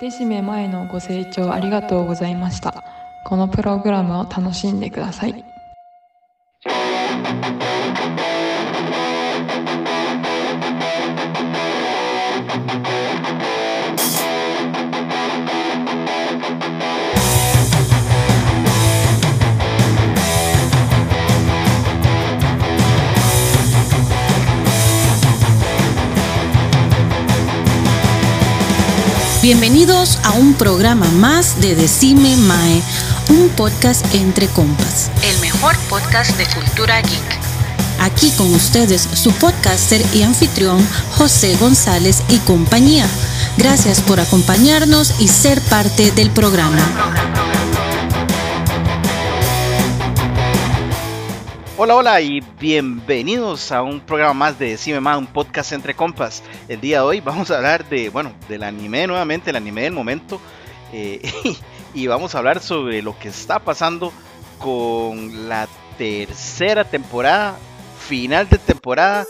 [0.00, 2.82] デシメ前のご清聴ありがとうございました。
[3.24, 5.51] このプログラムを楽しんでください。
[29.42, 32.80] Bienvenidos a un programa más de Decime Mae,
[33.28, 35.10] un podcast entre compas.
[35.24, 37.40] El mejor podcast de cultura geek.
[37.98, 40.78] Aquí con ustedes su podcaster y anfitrión
[41.16, 43.08] José González y compañía.
[43.56, 46.78] Gracias por acompañarnos y ser parte del programa.
[51.84, 56.40] Hola, hola y bienvenidos a un programa más de Decime Más, un podcast entre compas.
[56.68, 59.92] El día de hoy vamos a hablar de, bueno, del anime nuevamente, el anime del
[59.92, 60.40] momento.
[60.92, 61.20] eh,
[61.92, 64.12] y vamos a hablar sobre lo que está pasando
[64.60, 65.66] con la
[65.98, 67.56] tercera temporada,
[67.98, 69.26] final de temporada,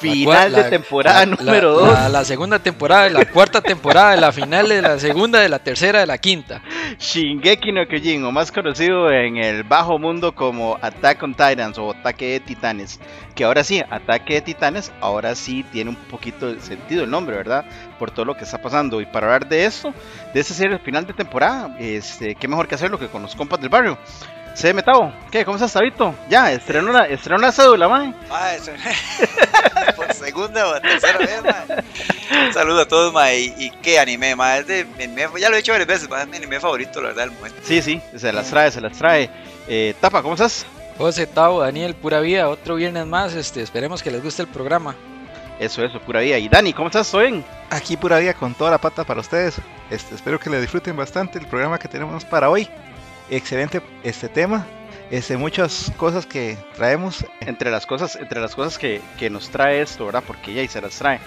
[0.00, 1.92] final La- de temporada la- número la- 2.
[1.94, 6.00] La, la segunda temporada, la cuarta temporada, la final de la segunda, de la tercera,
[6.00, 6.62] de la quinta.
[6.98, 11.90] Shingeki no Kyojin, o más conocido en el bajo mundo como Attack on Titans o
[11.92, 13.00] Ataque de Titanes.
[13.34, 17.36] Que ahora sí, Ataque de Titanes, ahora sí tiene un poquito de sentido el nombre,
[17.36, 17.64] ¿verdad?
[17.98, 19.00] Por todo lo que está pasando.
[19.00, 19.92] Y para hablar de esto,
[20.32, 23.34] de ese ser el final de temporada, este, qué mejor que hacerlo que con los
[23.34, 23.98] compas del barrio.
[24.54, 25.44] Se Metao, ¿qué?
[25.44, 26.14] ¿Cómo estás, Tabito?
[26.28, 28.14] Ya, estrenó la, estrenó la cédula, man.
[28.28, 28.70] Mae, eso-
[29.96, 32.46] por segunda o tercera vez, mae.
[32.46, 33.40] Un saludo a todos, mae.
[33.40, 34.60] ¿Y, y qué anime, mae?
[34.60, 37.00] Es de mi anime, ya lo he dicho varias veces, mae, es mi anime favorito,
[37.00, 37.58] la verdad, del momento.
[37.64, 39.28] Sí, sí, se las trae, se las trae.
[39.66, 40.64] Eh, Tapa, ¿cómo estás?
[40.98, 43.34] José Tavo, Daniel, pura vida, otro viernes más.
[43.34, 44.94] Este, esperemos que les guste el programa.
[45.58, 46.38] Eso, eso, pura vida.
[46.38, 47.10] Y Dani, ¿cómo estás?
[47.10, 47.44] ¿Todo bien?
[47.70, 49.56] aquí pura vida con toda la pata para ustedes.
[49.90, 52.68] Este, espero que le disfruten bastante el programa que tenemos para hoy.
[53.34, 54.64] Excelente este tema.
[55.10, 57.26] Este, muchas cosas que traemos.
[57.40, 60.22] entre las cosas, entre las cosas que, que nos trae esto, ¿verdad?
[60.24, 61.18] Porque Jay se las trae.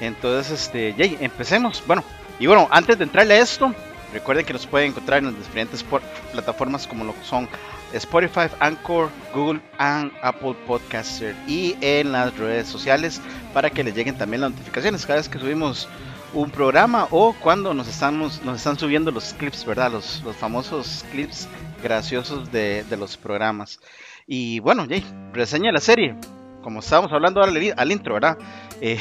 [0.00, 1.82] Entonces, este, Jay, empecemos.
[1.86, 2.02] Bueno,
[2.38, 3.74] y bueno, antes de entrarle a esto,
[4.14, 5.84] recuerden que nos pueden encontrar en las diferentes
[6.32, 7.46] plataformas como lo son
[7.92, 13.20] Spotify, Anchor, Google and Apple Podcaster y en las redes sociales
[13.52, 15.88] para que les lleguen también las notificaciones cada vez que subimos
[16.32, 19.92] un programa o cuando nos nos están subiendo los clips, ¿verdad?
[19.92, 21.48] Los, los famosos clips
[21.82, 23.80] graciosos de, de los programas.
[24.26, 26.14] Y bueno, Jay, reseña la serie.
[26.62, 28.38] Como estábamos hablando ahora al, intro, ¿verdad?
[28.82, 28.98] Eh,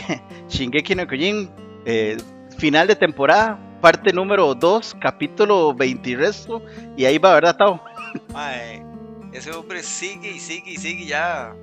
[0.50, 1.50] Shingeki no Kyojin,
[1.85, 2.17] eh,
[2.57, 6.61] final de temporada, parte número 2, capítulo 20 y resto.
[6.97, 7.81] Y ahí va, ¿verdad, Tao?
[8.34, 8.84] Mae,
[9.31, 11.56] ese hombre sigue y sigue y sigue, ya.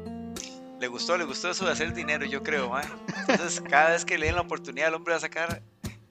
[0.81, 2.85] Le gustó, le gustó eso de hacer dinero, yo creo, mae.
[3.29, 5.63] Entonces, cada vez que le den la oportunidad, el hombre va a sacar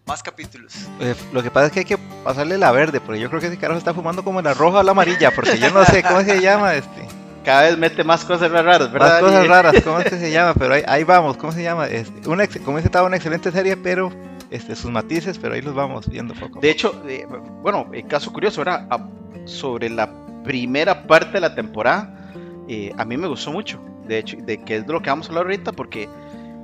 [0.08, 0.74] más capítulos.
[1.00, 3.48] Eh, lo que pasa es que hay que pasarle la verde, porque yo creo que
[3.48, 6.22] ese carajo está fumando como la roja o la amarilla, porque yo no sé cómo
[6.22, 6.74] se llama.
[6.74, 7.08] Este,
[7.44, 9.22] Cada vez mete más cosas raras, ¿verdad?
[9.22, 10.56] más cosas raras, ¿cómo es que se llama?
[10.56, 11.86] Pero ahí, ahí vamos, ¿cómo se llama?
[11.88, 14.12] Este, una, ex- como dice, estaba una excelente serie, pero
[14.50, 16.60] este, sus matices, pero ahí los vamos viendo poco.
[16.60, 17.28] De hecho, eh,
[17.62, 18.88] bueno, eh, caso curioso, ¿verdad?
[18.90, 19.08] Ah,
[19.46, 20.10] sobre la
[20.44, 22.32] primera parte de la temporada,
[22.68, 23.80] eh, a mí me gustó mucho.
[24.08, 26.08] De hecho, de que es de lo que vamos a hablar ahorita, porque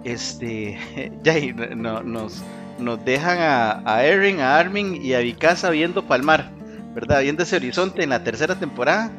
[0.04, 0.78] este,
[1.24, 1.36] ya
[1.76, 2.42] no- nos,
[2.80, 6.50] nos dejan a, a Erin, a Armin y a Vikasa viendo palmar,
[6.94, 7.22] ¿verdad?
[7.22, 9.12] Viendo ese horizonte en la tercera temporada.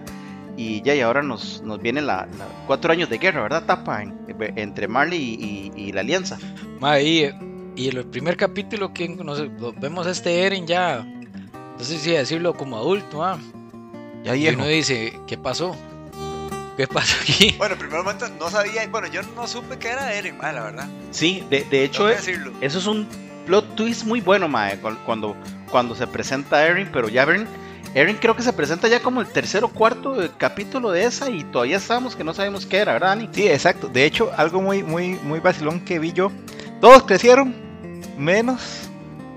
[0.54, 3.64] Y ya, y ahora nos, nos vienen la, la- cuatro años de guerra, ¿verdad?
[3.64, 4.14] Tapa en-
[4.56, 6.38] entre Marley y, y- y la Alianza.
[6.78, 7.30] Mae, y,
[7.74, 9.42] y el primer capítulo que nos,
[9.80, 11.02] vemos a este Eren ya,
[11.78, 13.38] no sé si decirlo como adulto, ah.
[14.24, 14.58] Ya Y viejo.
[14.58, 15.74] uno dice, ¿qué pasó?
[16.76, 17.54] ¿Qué pasó aquí?
[17.58, 20.62] Bueno, en primer momento no sabía, bueno, yo no supe que era Eren, mae, la
[20.64, 20.88] verdad.
[21.10, 22.26] Sí, de, de hecho es.
[22.60, 23.06] Eso es un
[23.46, 25.36] plot twist muy bueno, mae, cu- cuando,
[25.70, 27.46] cuando se presenta Erin, pero ya Erin,
[27.94, 31.28] Erin creo que se presenta ya como el tercer o cuarto eh, capítulo de esa
[31.28, 33.28] y todavía estábamos que no sabemos qué era, ¿verdad, Dani?
[33.32, 33.88] Sí, exacto.
[33.88, 36.32] De hecho, algo muy, muy, muy vacilón que vi yo.
[36.80, 37.54] Todos crecieron,
[38.16, 38.88] menos.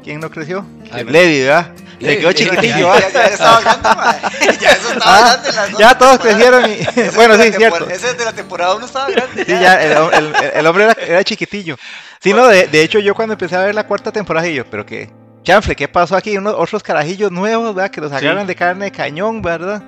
[0.03, 0.65] ¿Quién no creció?
[0.91, 1.73] Ay, Levi, ¿verdad?
[2.00, 4.57] Se Levi, quedó chiquitillo, Ya, ya, ya estaba grande, mae.
[4.59, 6.62] Ya eso estaba Ah, grande las dos Ya todos temporadas.
[6.62, 7.01] crecieron y.
[7.01, 7.89] Ese bueno, sí, cierto.
[7.89, 9.45] Ese de la temporada uno estaba grande.
[9.45, 11.77] Sí, ya, el, el- el hombre era, era chiquitillo.
[12.19, 14.65] Sí, no, de, de hecho, yo cuando empecé a ver la cuarta temporada, y yo,
[14.69, 15.09] pero que.
[15.44, 16.36] Chanfle, ¿qué pasó aquí?
[16.38, 17.92] Unos otros carajillos nuevos, ¿verdad?
[17.92, 19.83] Que los agarran de carne de cañón, ¿verdad?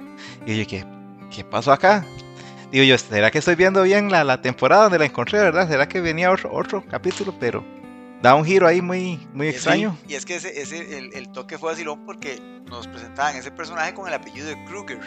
[0.46, 0.86] Y yo, ¿qué,
[1.36, 2.06] qué pasó acá?
[2.72, 5.68] Digo yo, ¿será que estoy viendo bien la, la temporada donde la encontré, verdad?
[5.68, 7.34] ¿Será que venía otro, otro capítulo?
[7.40, 7.66] Pero
[8.22, 9.98] da un giro ahí muy, muy extraño.
[10.08, 13.94] Y es que ese, ese el, el toque fue vacilón porque nos presentaban ese personaje
[13.94, 15.00] con el apellido de Kruger.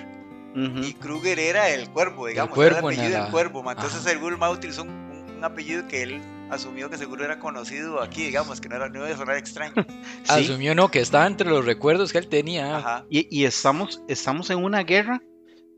[0.55, 2.55] Y Kruger era el cuervo, digamos.
[2.55, 3.71] cuervo era el apellido del cuervo.
[3.71, 4.11] Entonces Ajá.
[4.13, 6.21] el Google Ma utilizó un, un- un apellido que él
[6.51, 9.75] asumió que seguro era conocido aquí, digamos, que no, era, no iba a sonar extraño.
[9.77, 9.85] Sí,
[10.29, 12.77] Asumió no, que estaba entre los recuerdos que él tenía.
[12.79, 13.05] Ajá.
[13.09, 15.23] y, y estamos, estamos en una guerra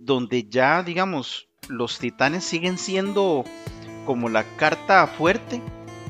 [0.01, 3.45] donde ya, digamos, los titanes siguen siendo
[4.07, 5.61] como la carta fuerte,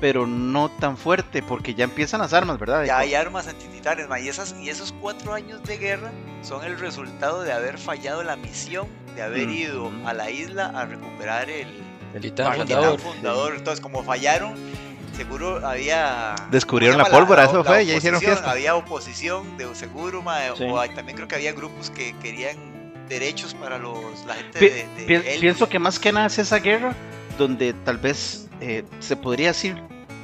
[0.03, 2.85] pero no tan fuerte, porque ya empiezan las armas, ¿verdad?
[2.85, 6.11] Ya hay armas antititanes, ma, y, esas, y esos cuatro años de guerra
[6.43, 9.53] son el resultado de haber fallado la misión, de haber Mm.
[9.53, 11.69] ido a la isla a recuperar el,
[12.15, 12.99] El titán fundador.
[12.99, 13.55] fundador.
[13.55, 14.55] Entonces, como fallaron,
[15.17, 16.35] seguro había.
[16.51, 18.51] Descubrieron ¿cómo la pólvora, eso fue, ya hicieron fiesta.
[18.51, 20.65] Había oposición de seguro, ma, Sí.
[20.65, 22.57] o hay- también creo que había grupos que querían
[23.09, 23.95] derechos para los,
[24.27, 26.93] la gente Pi- de, de pienso que más que nada es esa guerra
[27.39, 29.77] donde tal vez eh, se podría decir,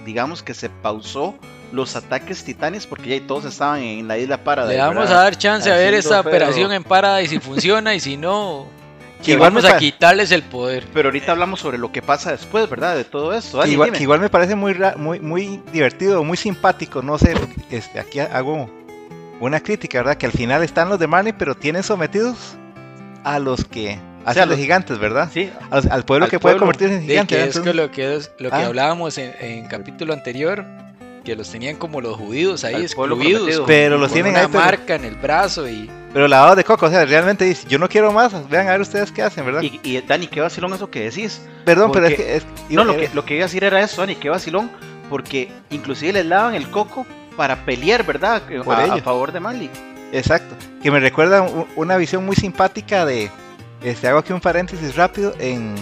[0.08, 1.34] digamos que se pausó
[1.70, 5.36] los ataques titanes porque ya todos estaban en la isla para Le vamos a dar
[5.36, 6.30] chance a ver esta feo.
[6.32, 8.66] operación en Paradise si funciona y si no,
[9.22, 10.86] Que igual vamos a quitarles el poder.
[10.94, 12.96] Pero ahorita hablamos sobre lo que pasa después, ¿verdad?
[12.96, 13.60] De todo esto.
[13.60, 13.98] Que igual, dime.
[13.98, 17.34] que igual me parece muy, ra- muy, muy divertido, muy simpático, no sé,
[17.70, 18.70] este, aquí hago
[19.40, 20.16] una crítica, ¿verdad?
[20.16, 22.36] Que al final están los de Marley, pero tienen sometidos
[23.24, 25.30] a los que hacen los- los gigantes, ¿verdad?
[25.32, 26.66] Sí, Al, al pueblo Al que puede pueblo.
[26.66, 27.34] convertirse en gigante.
[27.36, 28.66] que es que lo que es lo que Ah.
[28.66, 30.64] hablábamos en, en capítulo anterior,
[31.24, 34.94] que los tenían como los judíos ahí excluidos, Pero los tienen una ahí, pero- marca
[34.94, 38.10] en el brazo y Pero lavado de coco, o sea, realmente dice, yo no quiero
[38.12, 39.60] más, vean a ver ustedes qué hacen, ¿verdad?
[39.62, 41.42] y, y Dani, qué vacilón eso que decís.
[41.66, 42.36] Perdón, pero es porque- que...
[42.36, 44.70] es- No, lo que, lo que iba a decir era eso, Dani, qué vacilón,
[45.10, 47.06] porque inclusive les lavan el coco
[47.36, 48.42] para pelear, ¿verdad?
[48.66, 49.70] A, a favor de Mali.
[50.12, 50.54] Exacto.
[50.82, 53.30] Que me recuerda una visión muy simpática de.
[53.82, 55.34] Este, hago aquí un paréntesis rápido.
[55.38, 55.74] En,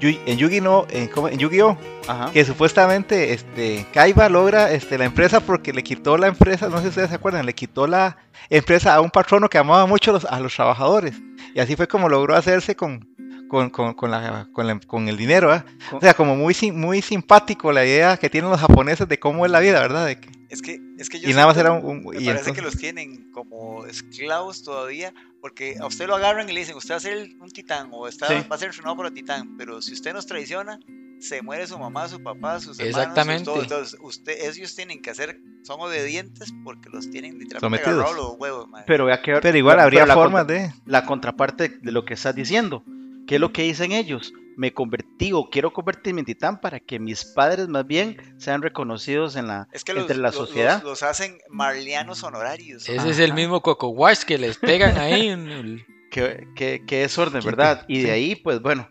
[0.00, 0.86] en Yu-Gi-Oh!
[0.90, 1.10] En,
[1.40, 1.78] en!
[2.08, 2.30] Ajá.
[2.32, 6.68] Que supuestamente este, Kaiba logra este, la empresa porque le quitó la empresa.
[6.68, 7.46] No sé si ustedes se acuerdan.
[7.46, 8.16] Le quitó la
[8.50, 11.14] empresa a un patrono que amaba mucho a los, a los trabajadores.
[11.54, 13.08] Y así fue como logró hacerse con.
[13.46, 15.64] Con, con, con la- con la- con el dinero, ¿verdad?
[15.90, 19.44] Con- O sea, como muy, muy simpático la idea que tienen los japoneses de cómo
[19.46, 20.06] es la vida, ¿verdad?
[20.06, 21.84] De que- Es que, es que yo y nada más era un...
[21.84, 25.12] un- Me y parece entonces- que los tienen como esclavos todavía,
[25.44, 28.08] porque a usted lo agarran y le dicen, usted va a ser un titán o
[28.08, 28.48] está, Sí.
[28.50, 30.80] va a ser entrenado por titán, pero si usted nos traiciona,
[31.20, 33.44] se muere su mamá, su papá, sus hermanos, Exactamente.
[33.44, 33.62] sus todo.
[33.62, 38.68] Entonces, usted, ellos tienen que hacer, son obedientes porque los tienen literalmente agarrados los huevos,
[38.70, 38.86] madre.
[38.86, 40.72] Pero, ya que, Pero igual pero habría la formas contra- de...
[40.86, 42.82] la contraparte de lo que estás diciendo.
[43.26, 44.32] ¿Qué es lo que dicen ellos?
[44.56, 49.36] Me convertí o quiero convertirme en titán para que mis padres más bien sean reconocidos
[49.36, 50.74] en la, es que los, entre la los- sociedad.
[50.76, 52.88] los- los hacen marlianos honorarios.
[52.88, 57.04] ese es el mismo Coco Wash que les pegan ahí en el- que, que, que
[57.04, 57.84] es orden, Sí, ¿verdad?
[57.88, 58.88] Y de ahí, pues bueno,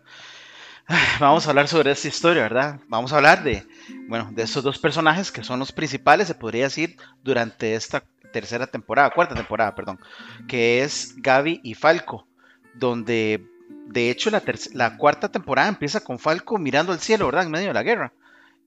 [1.20, 2.80] vamos a hablar sobre esta historia, ¿verdad?
[2.88, 3.66] Vamos a hablar de,
[4.10, 8.68] bueno, de estos dos personajes que son los principales, se podría decir, durante esta tercera
[8.68, 10.00] temporada, cuarta temporada, perdón,
[10.48, 12.28] que es Gaby y Falco,
[12.74, 13.46] donde
[13.88, 17.46] de hecho la, cuarta temporada empieza con Falco mirando al cielo, ¿verdad?
[17.46, 18.14] En medio de la guerra.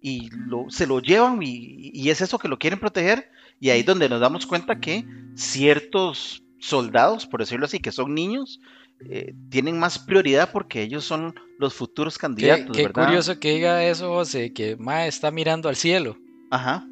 [0.01, 3.31] Y lo, se lo llevan y, y es eso que lo quieren proteger.
[3.59, 5.05] Y ahí es donde nos damos cuenta que
[5.35, 8.61] ciertos soldados, por decirlo así, que son niños,
[9.01, 13.05] eh, tienen más prioridad porque ellos son los futuros Qué, candidatos, qué ¿verdad?
[13.07, 16.17] curioso que diga eso, José, que Mae está mirando al cielo,
[16.51, 16.87] Ajá,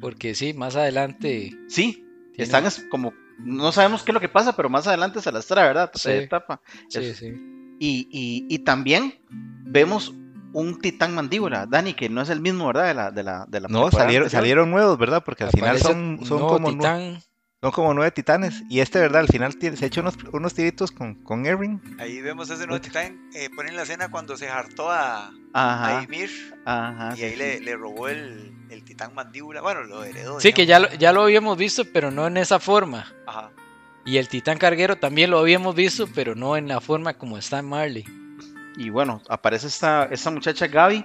[0.00, 4.28] porque sí, más adelante sí, tiene- están es como, no sabemos qué es lo que
[4.28, 5.90] pasa, pero más adelante se las trae, ¿verdad?
[5.94, 6.00] Sí.
[6.00, 6.60] Se etapa.
[6.88, 7.32] Sí, Es- sí.
[7.80, 9.20] Y, y, y también
[9.64, 10.12] vemos
[10.52, 12.86] un titán mandíbula, Dani, que no es el mismo, ¿verdad?
[12.86, 15.22] De la, de la, de la No, salieron, salieron nuevos, ¿verdad?
[15.24, 17.18] Porque al final son, son, nuevo como, titán.
[17.60, 18.62] Son como nueve titanes.
[18.68, 19.22] Y este, ¿verdad?
[19.22, 21.80] Al final tiene- se ha hecho unos, unos tiritos con, con Erin.
[21.98, 25.30] Ahí vemos ese nuevo titán, eh, ponen la escena cuando se hartó a,
[26.04, 26.30] Ymir
[26.64, 27.14] ajá.
[27.14, 27.36] y sí, ahí sí.
[27.36, 30.38] le, le robó el, el titán mandíbula, bueno, lo heredó.
[30.40, 33.12] Sí, que ya lo, ya lo habíamos visto, pero no en esa forma.
[33.26, 33.50] Ajá.
[34.04, 37.58] Y el titán carguero también lo habíamos visto, pero no en la forma como está
[37.58, 38.04] en Marley.
[38.76, 41.04] Y bueno, aparece esta, esta muchacha Gaby.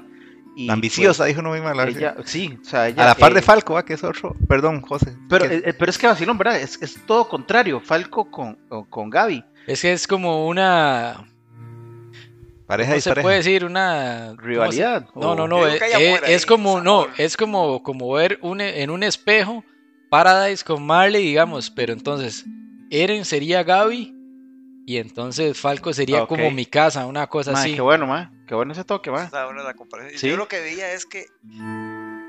[0.56, 1.74] Y, La ambiciosa, dijo no misma.
[1.74, 3.84] La, pues, ella, sí, o sea, ella, a la par eh, de Falco, ¿va?
[3.84, 4.36] que es otro.
[4.48, 5.16] Perdón, José.
[5.28, 6.60] Pero, que- eh, eh, pero es que vacilón, ¿verdad?
[6.60, 8.56] Es, es todo contrario, Falco con,
[8.90, 9.44] con Gaby.
[9.66, 11.26] Es que es como una.
[12.68, 13.24] pareja ¿Cómo y se pareja.
[13.24, 13.66] puede decir?
[13.66, 14.26] Una.
[14.30, 15.08] ¿cómo se- Rivalidad.
[15.16, 15.68] No, no, no.
[15.68, 15.74] Yo
[16.28, 19.64] Es, como, no, es como, como ver un, en un espejo
[20.10, 22.46] Paradise con Marley, digamos, pero entonces
[22.92, 24.14] Eren sería Gaby
[24.86, 27.74] y entonces Falco sería como mi casa, una cosa Mae, así.
[27.76, 28.32] qué bueno, ma.
[28.56, 29.24] Bueno ese toque, ma.
[29.24, 30.18] Está buena la comparación.
[30.20, 30.30] Sí.
[30.30, 31.26] Yo lo que veía es que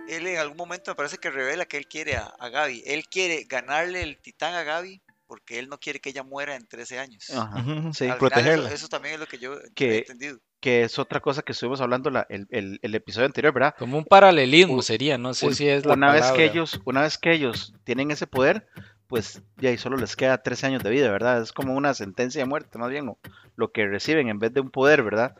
[0.08, 2.82] él en algún momento me parece que revela que él quiere a, a Gaby.
[2.86, 6.66] Él quiere ganarle el titán a Gaby porque él no quiere que ella muera en
[6.66, 7.30] 13 años.
[7.30, 7.64] Ajá, sí.
[7.64, 8.66] Al final protegerla.
[8.66, 10.38] Eso, eso también es lo que yo Que- he entendido.
[10.60, 13.74] Que es otra cosa que estuvimos hablando la- el, el- el episodio anterior, ¿verdad?
[13.78, 16.44] Como un paralelismo Un- sería, no sé Un- si es la una vez que palabra.
[16.44, 18.66] ellos, una vez que ellos tienen ese poder,
[19.14, 21.40] pues ya y solo les queda 13 años de vida, ¿verdad?
[21.40, 23.18] Es como una sentencia de muerte, más bien, o
[23.54, 25.36] lo que reciben en vez de un poder, ¿verdad?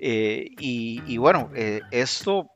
[0.00, 2.50] Eh, y, y bueno, eh, esto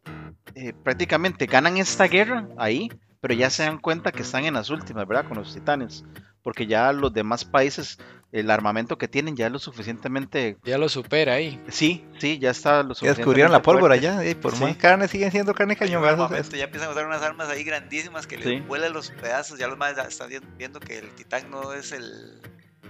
[0.56, 2.88] eh, prácticamente ganan esta guerra ahí,
[3.20, 5.28] pero ya se dan cuenta que están en las últimas, ¿verdad?
[5.28, 6.04] Con los titanes,
[6.46, 7.98] porque ya los demás países,
[8.30, 10.58] el armamento que tienen ya es lo suficientemente...
[10.62, 11.60] Ya lo supera ahí.
[11.66, 14.24] Sí, sí, ya está lo Ya suficientemente descubrieron la pólvora fuerte.
[14.24, 14.62] ya, y por Sí.
[14.62, 16.02] más carne siguen siendo carne cañón.
[16.02, 16.26] ¿verdad?
[16.26, 18.44] armamento, ya empiezan a usar unas armas ahí grandísimas que Sí.
[18.48, 19.58] les vuelan los pedazos.
[19.58, 22.40] Ya los más están vi- viendo que el titán no es el.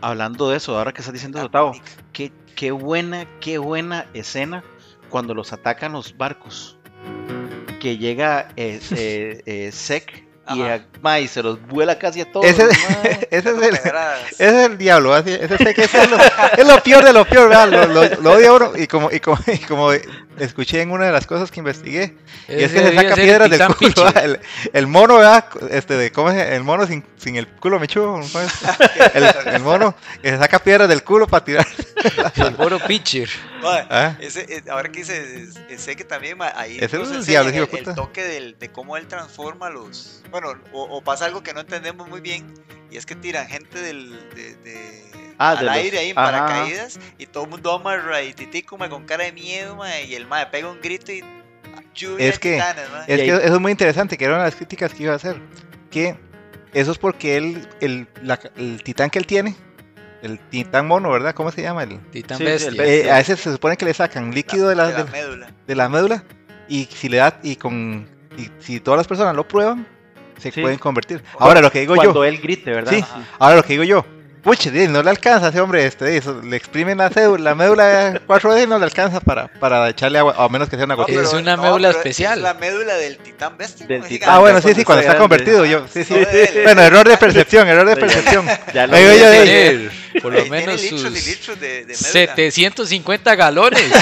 [0.02, 1.86] Hablando de eso, ahora que estás diciendo eso, la Tavo, única.
[2.12, 4.62] qué, qué buena, qué buena escena
[5.08, 6.76] cuando los atacan los barcos.
[7.80, 9.70] Que llega eh, eh, eh,
[10.54, 12.46] Y, a- ma, y se los vuela casi a todos.
[12.46, 12.62] Ese,
[13.30, 13.82] ese es el, ese
[14.38, 16.16] es el diablo, así, ese sé que es lo,
[16.56, 17.68] es lo peor de lo peor, ¿verdad?
[17.68, 19.90] Lo, lo, lo odia uno y como, y, como, y como
[20.38, 22.16] escuché en una de las cosas que investigué,
[22.48, 24.40] y es que se saca piedras del culo, el,
[24.72, 25.46] el mono, ¿verdad?
[25.70, 26.36] Este de, ¿cómo es?
[26.52, 28.20] El mono sin, sin el culo mechudo,
[29.14, 29.24] el,
[29.54, 31.66] el mono que se saca piedras del culo para tirar.
[32.36, 33.28] El Boro Pitcher.
[33.64, 34.16] ¿ah?
[34.20, 37.64] ese, eh, ahora que dice, sé que también ahí Ese nos es el enseñan diablo,
[37.64, 40.22] hijo el, de el toque del- de cómo él transforma los.
[40.30, 42.46] Bueno, o, o pasa algo que no entendemos muy bien,
[42.90, 45.06] y es que tiran gente del, de, de-
[45.38, 48.32] Ah, al de los- aire ahí en ajá, paracaídas, y todo el mundo amarra y
[48.32, 51.22] titico ma, con cara de miedo, ma, y el mae pega un grito y.
[51.94, 53.04] lluvia Es que- titanes, ma.
[53.06, 55.16] Es que eso es muy interesante, que era una de las críticas que iba a
[55.16, 55.40] hacer.
[55.90, 56.16] Que
[56.72, 59.54] eso es porque él, el, la- el titán que él tiene,
[60.22, 61.34] el titán mono, ¿verdad?
[61.34, 61.82] ¿Cómo se llama?
[61.82, 62.68] El, Titán Sí, Bestia.
[62.70, 63.06] el bestia.
[63.06, 65.50] eh, a ese se supone que le sacan líquido de la, de la de- médula.
[65.66, 66.24] de la médula
[66.68, 69.86] y si le da y con y si todas las personas lo prueban
[70.38, 70.60] se Sí.
[70.60, 71.22] pueden convertir.
[71.38, 72.92] Ahora lo que digo Cuando yo, él grite, ¿verdad?
[72.92, 73.04] Sí.
[73.38, 74.04] ahora lo que digo yo,
[74.42, 78.20] puche, no le alcanza a ese hombre, este, eso, le exprimen la cédula, la médula
[78.28, 80.94] cuatro veces y no le alcanza para, para echarle agua, a menos que sea una
[80.94, 81.20] No, gotita.
[81.20, 82.38] Es una no, médula especial.
[82.38, 83.86] Es la médula del titán bestia.
[83.86, 84.30] Titán.
[84.30, 86.14] Ah, bueno, sí, sí, cuando cuando está convertido, yo, sí, sí.
[86.14, 86.60] No, de.
[86.62, 88.46] Bueno, error de percepción, error de percepción.
[88.72, 89.30] Ya lo Debe oiga.
[89.32, 89.90] tener
[90.22, 91.96] por lo menos litros y sus litros de, de médula.
[91.96, 93.82] 750 galones.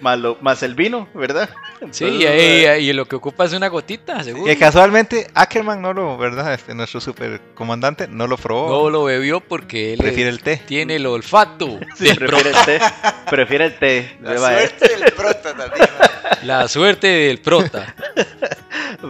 [0.00, 1.48] Más, lo- más el vino, ¿verdad?
[1.90, 4.46] Sí, Entonces, y, ahí, lo que ocupa es una gotita, seguro.
[4.46, 6.54] Que casualmente Ackerman no lo, ¿verdad?
[6.54, 8.68] Este, nuestro supercomandante no lo probó.
[8.84, 10.62] No lo bebió porque él prefiere el té.
[10.66, 11.78] tiene el olfato.
[11.96, 12.80] Sí, del prefiere el té.
[13.28, 14.16] Prefiere el té.
[14.22, 14.38] La eh.
[14.38, 15.88] suerte del prota también.
[16.44, 17.94] La suerte del prota.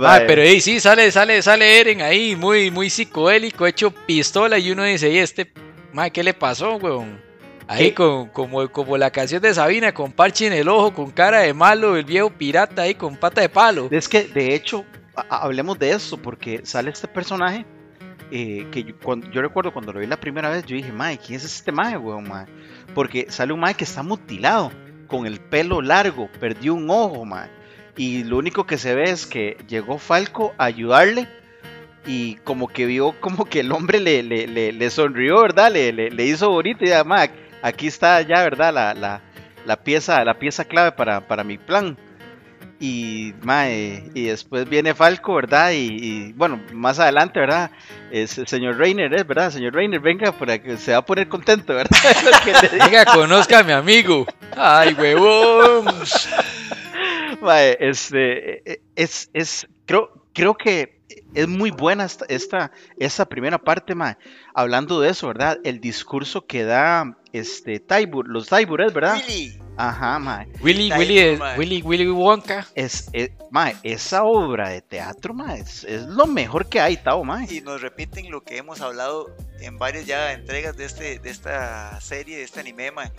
[0.02, 0.24] Ah, eh.
[0.26, 4.84] pero ahí sí sale, sale, sale Eren ahí, muy, muy psicodélico, hecho pistola, y uno
[4.84, 5.50] dice, ¿y este,
[5.92, 7.20] ma, qué le pasó, weón?
[7.70, 11.38] Ahí con, como, como la canción de Sabina, con parche en el ojo, con cara
[11.40, 13.88] de malo, el viejo pirata ahí con pata de palo.
[13.92, 14.84] Es que, de hecho,
[15.28, 17.64] hablemos de eso, porque sale este personaje
[18.32, 21.18] eh, que yo, cuando- yo recuerdo cuando lo vi la primera vez, yo dije, mae,
[21.18, 22.46] ¿quién es este mae, weón, mae?
[22.94, 24.70] Porque sale un mae que está mutilado,
[25.08, 27.50] con el pelo largo, perdió un ojo, mae.
[27.96, 31.28] Y lo único que se ve es que llegó Falco a ayudarle
[32.06, 35.72] y como que vio como que el hombre le, le, le, le sonrió, ¿verdad?
[35.72, 37.30] Le, le, hizo bonito y mae,
[37.62, 38.72] aquí está ya, ¿verdad?
[38.72, 39.20] La, la,
[39.66, 41.96] la pieza, la pieza clave para, para mi plan.
[42.82, 45.72] Y, mae, y después viene Falco, ¿verdad?
[45.72, 47.70] Y, y, bueno, más adelante, ¿verdad?
[48.10, 49.50] Es el señor Reiner, ¿es verdad?
[49.50, 51.90] Señor Reiner, venga, para que se va a poner contento, ¿verdad?
[52.72, 54.26] Venga, conozca a mi amigo.
[54.56, 55.94] Ay, huevón.
[57.42, 61.00] Mae, este, eh, es, es, creo, creo que
[61.34, 64.16] es muy buena esta, esta, esta primera parte, mae.
[64.54, 65.58] Hablando de eso, ¿verdad?
[65.64, 69.16] El discurso que da, este, Taibur, los Taibures, ¿verdad?
[69.26, 69.58] Willy.
[69.76, 70.46] Ajá, mae.
[70.62, 71.58] Willy, Ahí, Willy, mae.
[71.58, 72.66] Willy, Willy Wonka.
[72.74, 77.24] Es, es- mae, esa obra de teatro, mae, es, es lo mejor que hay, Tao,
[77.24, 77.46] mae.
[77.50, 79.26] Y nos repiten lo que hemos hablado
[79.60, 83.10] en varias ya entregas de, este, de esta serie, de este anime, ma.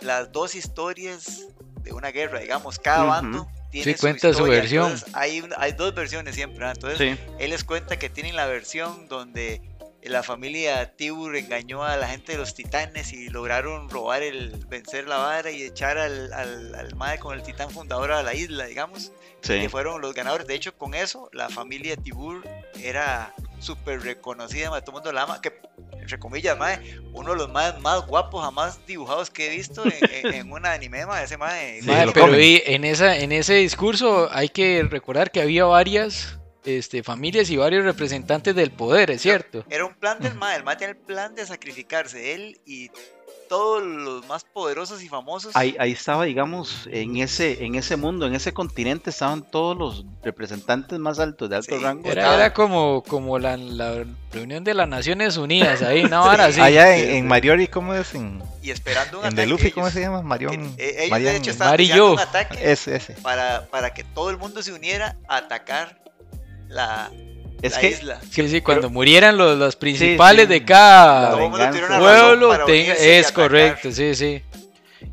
[0.00, 1.46] Las dos historias
[1.82, 3.08] de una guerra, digamos, cada Ujú.
[3.10, 4.84] bando tiene Sí, cuenta su historia, versión.
[4.86, 6.72] entonces hay, hay dos versiones siempre, ¿ah?
[6.72, 9.60] entonces Sí, él les cuenta que tienen la versión donde
[10.02, 15.06] la familia Tibur engañó a la gente de los titanes y lograron robar el vencer
[15.06, 18.64] la vara y echar al, al, al mae con el titán fundador a la isla,
[18.66, 19.60] digamos sí.
[19.60, 20.46] que fueron los ganadores.
[20.46, 22.42] De hecho, con eso, la familia Tibur
[22.82, 25.52] era súper reconocida, todo el mundo la ama, que,
[25.92, 29.92] entre comillas, mae, uno de los más, más guapos jamás dibujados que he visto en,
[30.26, 31.82] en- en un anime, mae, ese mae.
[31.82, 36.38] Sí, pero en, esa, en ese discurso hay que recordar que había varias
[36.78, 39.64] este, familias y varios representantes del poder, es cierto.
[39.70, 42.90] Era un plan del mae, el mae tenía el plan de sacrificarse, él y
[43.48, 45.56] todos los más poderosos y famosos.
[45.56, 50.04] Ahí, ahí estaba, digamos, en ese, en ese mundo, en ese continente, estaban todos los
[50.22, 52.08] representantes más altos de alto Sí, rango.
[52.08, 56.60] Era, era como, como la, la reunión de las Naciones Unidas, ahí, una vara así.
[56.60, 58.14] Allá en, en Mariori, ¿cómo es?
[58.14, 59.40] En, y esperando un en ataque.
[59.40, 59.94] De Luffy, ¿cómo ellos.
[59.94, 60.22] se llama?
[60.22, 60.74] Marion.
[60.78, 62.70] Eh, ellos, Marian- de hecho, estaban un ataque.
[62.70, 63.14] Ese, ese.
[63.14, 65.98] para, para que todo el mundo se uniera a atacar
[66.70, 67.10] la,
[67.62, 68.20] Es la que isla.
[68.30, 70.52] Sí, sí, cuando murieran los, los principales sí.
[70.54, 74.42] de cada pueblo, tenga- es correcto, sí, sí.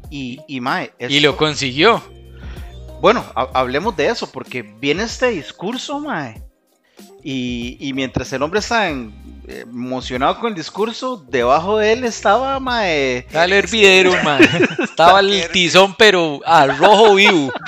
[0.09, 2.01] y, y mae, Y lo consiguió.
[3.01, 6.41] Bueno, ha- hablemos de eso, porque viene este discurso, mae.
[7.23, 9.13] Y, y mientras el hombre está en-
[9.47, 13.17] eh, emocionado con el discurso, debajo de él estaba, mae.
[13.27, 14.41] Estaba el hervidero, man.
[14.83, 17.51] Estaba el tizón, pero al rojo vivo.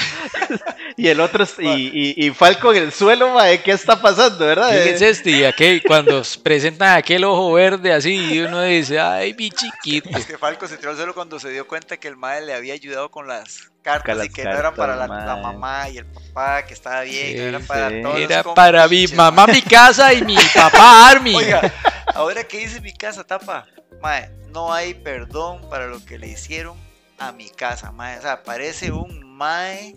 [0.99, 3.61] Y el otro, y, y, y Falco en el suelo, mae.
[3.61, 4.69] ¿Qué está pasando, verdad?
[4.71, 5.31] ¿Quién es este?
[5.31, 10.09] Y aquel, cuando presentan aquel ojo verde así, y uno dice, ay, mi chiquito.
[10.17, 12.53] Es que Falco se tiró al suelo cuando se dio cuenta que el madre le
[12.53, 15.41] había ayudado con las cartas Con y que no eran para la, mae.
[15.41, 18.01] mamá y el papá, que estaba bien, que no eran Sí, para sí.
[18.01, 19.55] todos los Era para mi mamá, mae.
[19.55, 21.33] mi casa y mi papá Army.
[21.35, 21.73] Oiga,
[22.13, 23.67] ahora que dice mi casa, tapa,
[24.01, 26.75] mae, no hay perdón para lo que le hicieron
[27.17, 28.17] a mi casa, mae.
[28.17, 29.95] O sea, parece un mae.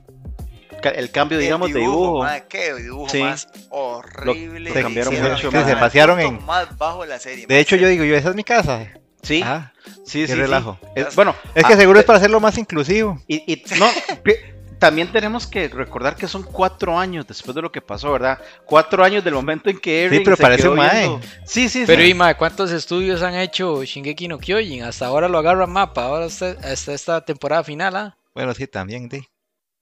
[0.83, 2.23] El cambio, de digamos, de dibujo.
[2.23, 3.21] Mae, qué dibujo Sí.
[3.23, 4.71] más horrible.
[4.71, 5.63] Lo- que cambiaron mucho, mae.
[5.65, 5.75] mae.
[5.75, 7.47] Se pasearon en- más bajo de la serie.
[7.47, 7.61] De mae.
[7.61, 8.87] hecho, yo digo, yo, esa es mi casa.
[9.23, 9.73] Sí, Ah,
[10.05, 10.33] sí, qué sí.
[10.33, 10.35] sí.
[10.35, 10.79] relajo.
[10.97, 13.21] Es- bueno, Es que ah, seguro es para hacerlo más inclusivo.
[13.29, 13.87] Y, y no,
[14.81, 18.41] también tenemos que recordar que son cuatro años después de lo que pasó, ¿verdad?
[18.67, 20.99] Cuatro años del momento en que Eren pero se parece quedó un mae.
[21.09, 22.09] viendo- Sí, sí, Pero sí.
[22.09, 24.83] Ima, ¿cuántos estudios han hecho Shingeki no Kyojin?
[24.83, 28.17] Hasta ahora lo agarra mapa, ahora hasta, hasta esta temporada final, ¿ah?
[28.35, 29.23] Bueno, sí, también, sí.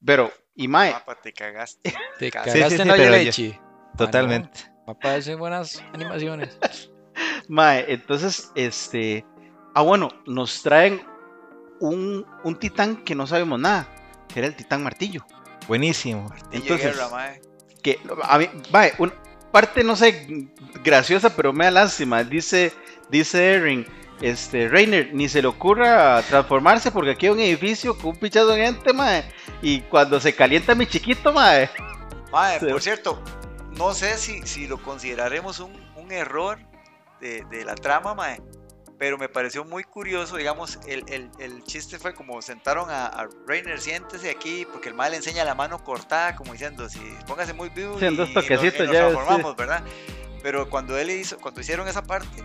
[0.05, 1.95] Pero, y Mae, Mapa, te cagaste.
[2.19, 3.61] Te cagaste Sí, sí, en sí, la leche.
[3.97, 4.61] Totalmente.
[4.87, 6.59] Mapa hace buenas animaciones.
[7.49, 9.25] Mae, entonces, este.
[9.75, 11.00] Ah, bueno, nos traen
[11.81, 13.88] un, un titán que no sabemos nada,
[14.29, 15.25] que era el titán martillo.
[15.67, 16.29] Buenísimo.
[16.29, 17.40] Martillo Entonces- guerra, mae.
[17.83, 19.14] Que a mí, mae, una
[19.52, 20.49] parte, no sé,
[20.85, 22.23] graciosa, pero me da lástima.
[22.25, 22.73] Dice,
[23.09, 23.87] dice Eren,
[24.21, 28.49] este, Reiner, ni se le ocurra transformarse porque aquí hay un edificio con un pichazo
[28.49, 29.25] de gente, mae.
[29.62, 31.71] Y cuando se calienta mi chiquito, mae.
[32.33, 33.23] Mae, por cierto,
[33.77, 36.59] no sé si, si lo consideraremos un, un error
[37.21, 38.41] de, de la trama, mae,
[38.99, 43.29] pero me pareció muy curioso, digamos, el, el- el chiste fue como sentaron a, a
[43.47, 47.55] Reiner, siéntese aquí, porque el mae le enseña la mano cortada, como diciendo, si póngase
[47.55, 49.83] muy vivo Sí, dos y, nos- y nos ya, transformamos, ¿verdad?
[50.43, 52.43] Pero cuando él hizo, cuando hicieron esa parte,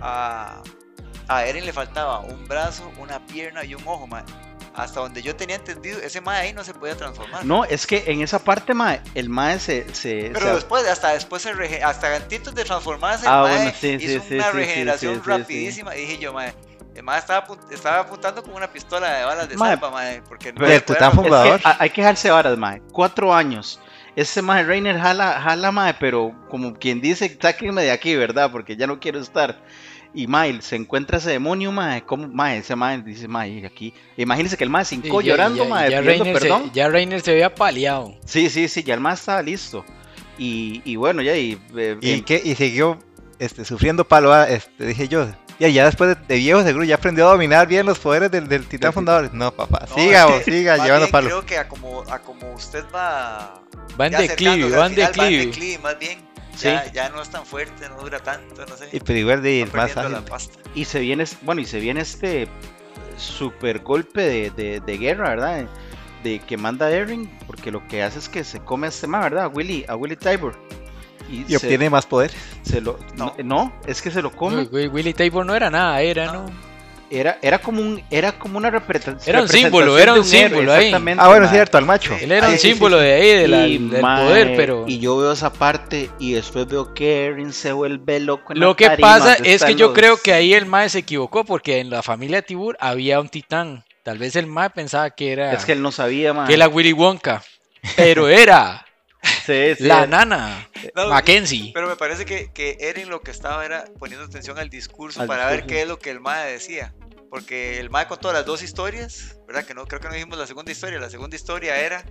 [0.00, 0.62] a,
[1.28, 4.24] a Eren le faltaba un brazo, una pierna y un ojo, mae.
[4.74, 7.44] Hasta donde yo tenía entendido, ese mae ahí no se podía transformar.
[7.44, 9.92] No, es que en esa parte, mae, el mae se.
[9.92, 13.56] se Pero se- después, hasta después se rege- hasta antes de transformarse, el Ah, mae
[13.56, 15.96] bueno, sí, hizo sí, sí, una sí, regeneración rapidísima.
[15.96, 16.54] Y dije yo, mae,
[16.94, 20.58] el mae estaba, estaba apuntando con una pistola de balas de Mae, mae, porque no
[20.60, 20.76] pero el.
[20.76, 21.60] Es que fundador.
[21.64, 22.80] ha- hay que dejarse varas, mae.
[22.92, 23.80] Cuatro años.
[24.14, 28.50] Ese mae Reiner jala, jala, mae, pero como quien dice, sáquenme de aquí, ¿verdad?
[28.52, 29.60] Porque ya no quiero estar.
[30.14, 32.02] Y mae, se encuentra ese demonio, mae.
[32.02, 32.58] ¿Cómo, mae?
[32.58, 33.92] Ese mae dice, mae, aquí.
[34.16, 36.70] Imagínense que el mae se hincó llorando, ya- mae, ya pidiendo Reiner se- perdón.
[36.72, 38.14] ya Reiner se había paliado.
[38.24, 39.84] Sí, sí, sí, ya el mae estaba listo.
[40.38, 41.60] Y, y bueno, ya, y.
[41.76, 42.98] eh, Y, em- que, y siguió
[43.38, 45.28] este, sufriendo palo, ah, este, dije yo.
[45.60, 48.46] Ya, ya después de, de viejo seguro ya aprendió a dominar bien los poderes del,
[48.48, 49.34] del titán fundador.
[49.34, 51.26] No, papá, No, siga, es que siga llevando bien palo.
[51.28, 53.60] Creo que a como, a como usted va.
[54.00, 56.20] Va en declive, va en declive, más bien.
[56.58, 56.68] Sí.
[56.68, 58.88] Ya, ya no es tan fuerte, no dura tanto, no sé.
[58.92, 60.58] Y pero igual de va ir más la pasta.
[60.74, 62.48] y se viene, bueno, y se viene este
[63.16, 65.66] super golpe de, de, de guerra, ¿verdad?
[66.22, 69.22] De que manda Eren, porque lo que hace es que se come a este man,
[69.22, 69.44] ¿verdad?
[69.44, 70.54] A Willy, a Willy Tybor.
[71.30, 72.30] Y se- obtiene más poder.
[72.62, 73.34] se lo, no.
[73.44, 73.72] No.
[73.86, 74.62] es que se lo come.
[74.64, 76.32] Willy Tabor no era nada, era, No.
[76.44, 76.67] ¿no?
[77.10, 79.34] Era, era como un, era como una representación.
[79.34, 80.86] Era un símbolo, era un símbolo ahí.
[80.86, 81.22] Exactamente.
[81.24, 81.54] Ah, bueno, mae.
[81.54, 82.16] cierto, al macho.
[82.20, 84.84] Él era un Sí, sí, símbolo de ahí, de la- Y, del mae, poder, pero...
[84.86, 88.52] Y yo veo esa parte y después veo que Eren se vuelve loco.
[88.52, 90.98] en Lo la que tarima pasa es que yo creo que ahí el Mae se
[91.00, 93.84] equivocó porque en la familia Tibur había un titán.
[94.02, 96.46] Tal vez el Mae pensaba que era, Es que él no sabía, man.
[96.46, 97.42] que era Willy Wonka,
[97.96, 98.84] pero era
[99.46, 99.84] Sí, sí.
[99.84, 101.70] la nana, No, Mackenzie.
[101.74, 105.26] Pero me parece que, que Eren lo que estaba era poniendo atención al discurso Al
[105.28, 105.74] para ver discurso.
[105.74, 106.94] qué es lo que el MAE decía.
[107.30, 109.64] Porque el MAE contó las dos historias, ¿verdad?
[109.64, 110.98] Que no, creo que no dijimos la segunda historia.
[110.98, 112.04] La segunda historia era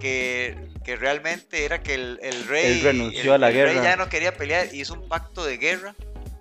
[0.00, 2.78] que, que realmente era que el, el rey.
[2.78, 3.82] Él renunció el- a la el rey guerra.
[3.84, 5.94] ya no quería pelear y hizo un pacto de guerra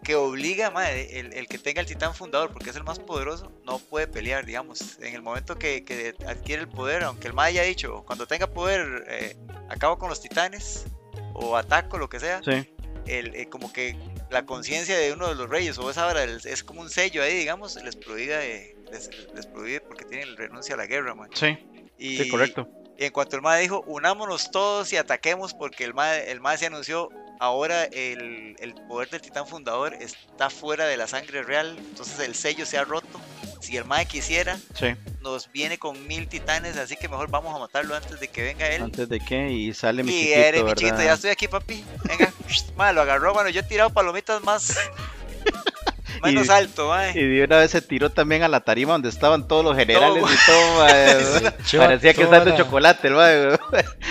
[0.03, 3.51] que obliga, mae, el, el que tenga el titán fundador, porque es el más poderoso,
[3.65, 4.97] no puede pelear, digamos.
[4.99, 8.47] En el momento que, que adquiere el poder, aunque el mae haya dicho, cuando tenga
[8.47, 9.35] poder, eh,
[9.69, 10.85] acabo con los titanes
[11.33, 12.67] o ataco, lo que sea Sí.
[13.07, 13.95] el, eh, como que
[14.29, 17.35] la conciencia de uno de los reyes o esa el- es como un sello ahí,
[17.35, 21.29] digamos, les prohíbe, de- les, les prohíbe porque tienen renuncia a la guerra, man.
[21.33, 21.57] Sí,
[21.97, 22.67] Y, sí, correcto.
[22.97, 26.67] y en cuanto el MAE dijo, unámonos todos y ataquemos porque el MAE, el se
[26.67, 32.19] anunció, ahora el, el poder del titán fundador está fuera de la sangre real, entonces
[32.19, 33.19] el sello se ha roto
[33.61, 34.87] si el mae quisiera, Sí,
[35.21, 38.67] nos viene con mil titanes, así que mejor vamos a matarlo antes de que venga
[38.67, 38.81] él.
[38.83, 41.83] antes de que y sale mi y chiquito, eres mi chiquito, ya estoy aquí, papi.
[42.05, 42.33] Venga,
[42.75, 44.75] mae, lo agarró, bueno, yo he tirado palomitas más.
[46.23, 47.11] menos Y- alto, mae.
[47.19, 50.21] Y de una vez se tiró también a la tarima donde estaban todos los generales
[50.23, 50.33] Todo.
[50.33, 51.51] y todo, mae.
[51.77, 53.57] Parecía que estaba de la- chocolate, el mae.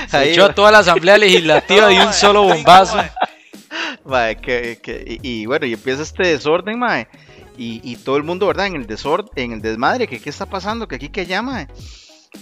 [0.09, 2.99] Se Ahí, echó a toda la asamblea legislativa de un solo bombazo.
[4.05, 7.07] mae, que, que- y, y bueno, y empieza este desorden, mae.
[7.63, 8.69] Y, y todo el mundo, ¿verdad?
[8.69, 11.69] En el desorden, en el desmadre, que qué está pasando, que aquí que llama.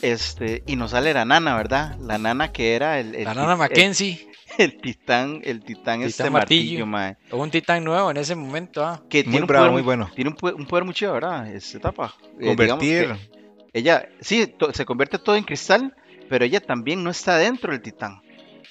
[0.03, 1.97] Este, y nos sale la nana, ¿verdad?
[1.99, 4.29] La nana que era el, el La nana Mackenzie,
[4.59, 6.87] El, titán, el titán, este martillo, martillo.
[6.87, 7.17] mae.
[7.43, 8.85] un titán nuevo en ese momento.
[8.85, 9.03] ah.
[9.09, 10.11] Que Muy tiene un bravo, poder muy bueno.
[10.15, 11.53] Tiene un, poder- un poder muy chido, ¿verdad?
[11.53, 12.15] Esta etapa.
[12.41, 13.17] Eh, Convertir.
[13.73, 15.95] ella, sí, to- se convierte todo en cristal,
[16.29, 18.21] pero ella también no está dentro del titán.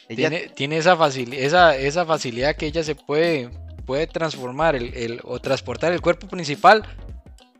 [0.09, 3.49] Ella, Tiene, tiene esa, facil- esa, esa facilidad que ella se puede,
[3.87, 6.83] puede transformar el, el- o transportar el cuerpo principal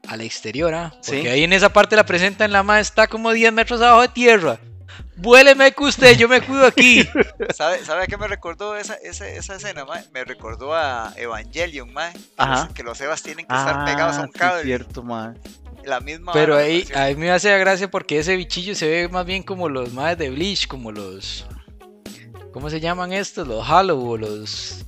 [0.08, 0.74] al exterior.
[0.76, 1.28] ah, Porque Sí.
[1.28, 4.10] ahí en esa parte la presenta en la ma está como 10 metros abajo de
[4.10, 4.60] tierra.
[5.16, 7.04] Vuéleme que usted, yo me cuido aquí.
[7.56, 10.04] ¿Sabe, ¿Sabe a qué me recordó esa, esa, esa escena, mae?
[10.14, 12.14] Me recordó a Evangelion, mae.
[12.14, 12.66] Que, Ajá.
[12.66, 14.64] los, que los Evas tienen que estar pegados a un Ah, sí, cable.
[14.64, 15.34] cierto, mae.
[15.86, 16.34] La misma.
[16.34, 17.02] Pero vara, ahí, me pareció.
[17.04, 20.18] a mí me hace gracia porque ese bichillo se ve más bien como los madres
[20.20, 21.46] de Bleach, como los.
[22.54, 23.48] ¿Cómo se llaman estos?
[23.48, 24.86] Los Hollow o los.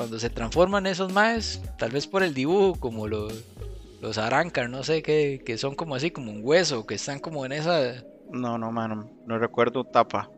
[0.00, 3.34] Cuando se transforman esos maes, tal vez por el dibujo, como los.
[4.00, 7.44] Los Arankar, no sé, que, que son como así, como un hueso, que están como
[7.44, 8.02] en esa.
[8.32, 10.30] No, no, mano, no recuerdo tapa.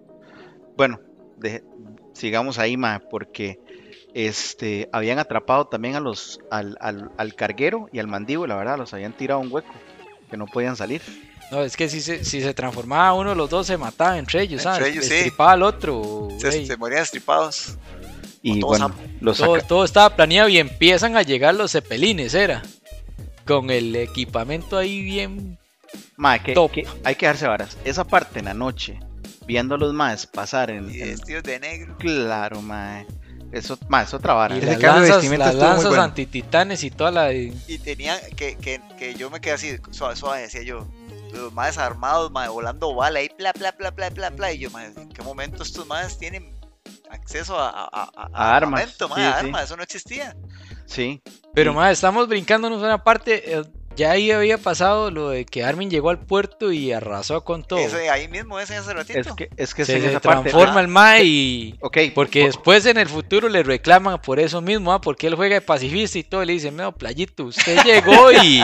[0.76, 0.98] Bueno,
[1.36, 1.62] de-
[2.12, 3.60] sigamos ahí, mae, porque
[4.14, 8.92] este habían atrapado también a los al, al, al carguero y al mandíbula, verdad, los
[8.94, 9.72] habían tirado a un hueco
[10.28, 11.00] que no podían salir.
[11.52, 14.64] No, es que si se, si se transformaba uno, los dos se mataban entre ellos,
[14.66, 14.92] Entre ¿sabes?
[14.92, 15.32] ellos, sí.
[15.38, 16.30] Al otro.
[16.38, 17.76] se, se morían estripados.
[18.42, 22.62] Y todos bueno, los todo, todo estaba planeado y empiezan a llegar los cepelines, era.
[23.46, 25.58] Con el equipamiento ahí bien.
[26.16, 26.72] mae, que, top.
[26.72, 27.76] que hay que darse varas.
[27.84, 28.98] Esa parte en la noche,
[29.46, 31.96] viendo a los maes pasar en, Y en- vestidos de negro.
[31.98, 33.06] claro, mae.
[33.52, 34.56] Eso, mae, es otra vara.
[34.56, 36.02] Y las lanzas, las lanzas bueno.
[36.02, 37.32] antititanes y toda la.
[37.32, 37.52] Y
[37.84, 40.88] tenían que, que, que yo me quedé así, suave, suave, decía yo.
[41.32, 44.52] Los más armados, mae, volando bala ahí, bla, bla, bla, bla, bla, bla.
[44.52, 46.50] Y yo, mae, ¿en qué momento estos más tienen
[47.12, 49.46] acceso a, a, a, a- A armas, armamento, mae, sí, a sí.
[49.46, 49.64] armas?
[49.64, 50.36] Eso no existía.
[50.86, 51.22] Sí,
[51.54, 51.76] Pero Sí.
[51.76, 53.54] más, estamos brincándonos una parte.
[53.58, 53.62] eh,
[53.94, 57.78] ya ahí había pasado lo de que Armin llegó al puerto y arrasó con todo.
[57.78, 59.18] Ese, ahí mismo, ese hace ratito.
[59.18, 60.48] es que es que se, es parte.
[60.50, 61.74] transforma el Mae y.
[61.82, 65.00] Ok, Porque po- después en el futuro le reclaman por eso mismo, ¿ah?
[65.02, 66.42] porque él juega de pacifista y todo.
[66.42, 68.62] y Le dicen, no, playito, usted llegó y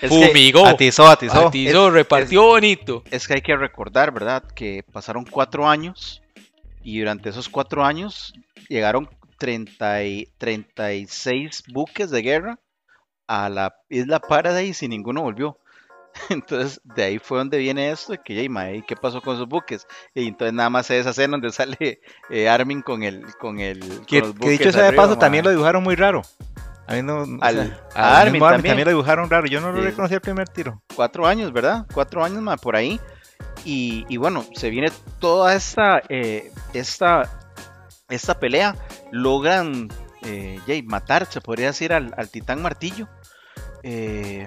[0.00, 1.48] es fumigó, Atizó, atizó.
[1.48, 3.04] atizó, repartió bonito.
[3.10, 4.42] es que hay que recordar, ¿verdad?
[4.54, 6.22] Que pasaron cuatro años
[6.96, 8.32] y durante esos cuatro años
[8.68, 12.58] llegaron 30 y 36 buques de guerra
[13.26, 15.58] a la isla Paradise y ninguno volvió.
[16.28, 19.36] Entonces, de ahí fue donde viene esto, de que, "Ey, mae, ¿y ¿qué pasó con
[19.36, 19.86] esos buques?
[20.14, 22.00] Y entonces nada más es esa escena donde sale
[22.30, 25.16] eh, Armin con el, con el, con Que, los que buques dicho sea de paso,
[25.18, 26.22] también lo dibujaron muy raro.
[26.88, 27.22] A mí no.
[27.22, 28.78] o Al- sea, a al Armin mismo también.
[28.84, 29.46] lo dibujaron raro.
[29.46, 30.82] Yo no lo reconocí al primer tiro.
[30.96, 31.86] cuatro años, ¿verdad?
[31.94, 33.00] Cuatro años más por ahí.
[33.64, 37.30] Y, bueno, se viene toda esta, eh, esta,
[38.08, 38.74] esta pelea.
[39.12, 39.88] Logran
[40.22, 43.08] eh, matar, se podría decir, al, al titán martillo.
[43.82, 44.46] Eh,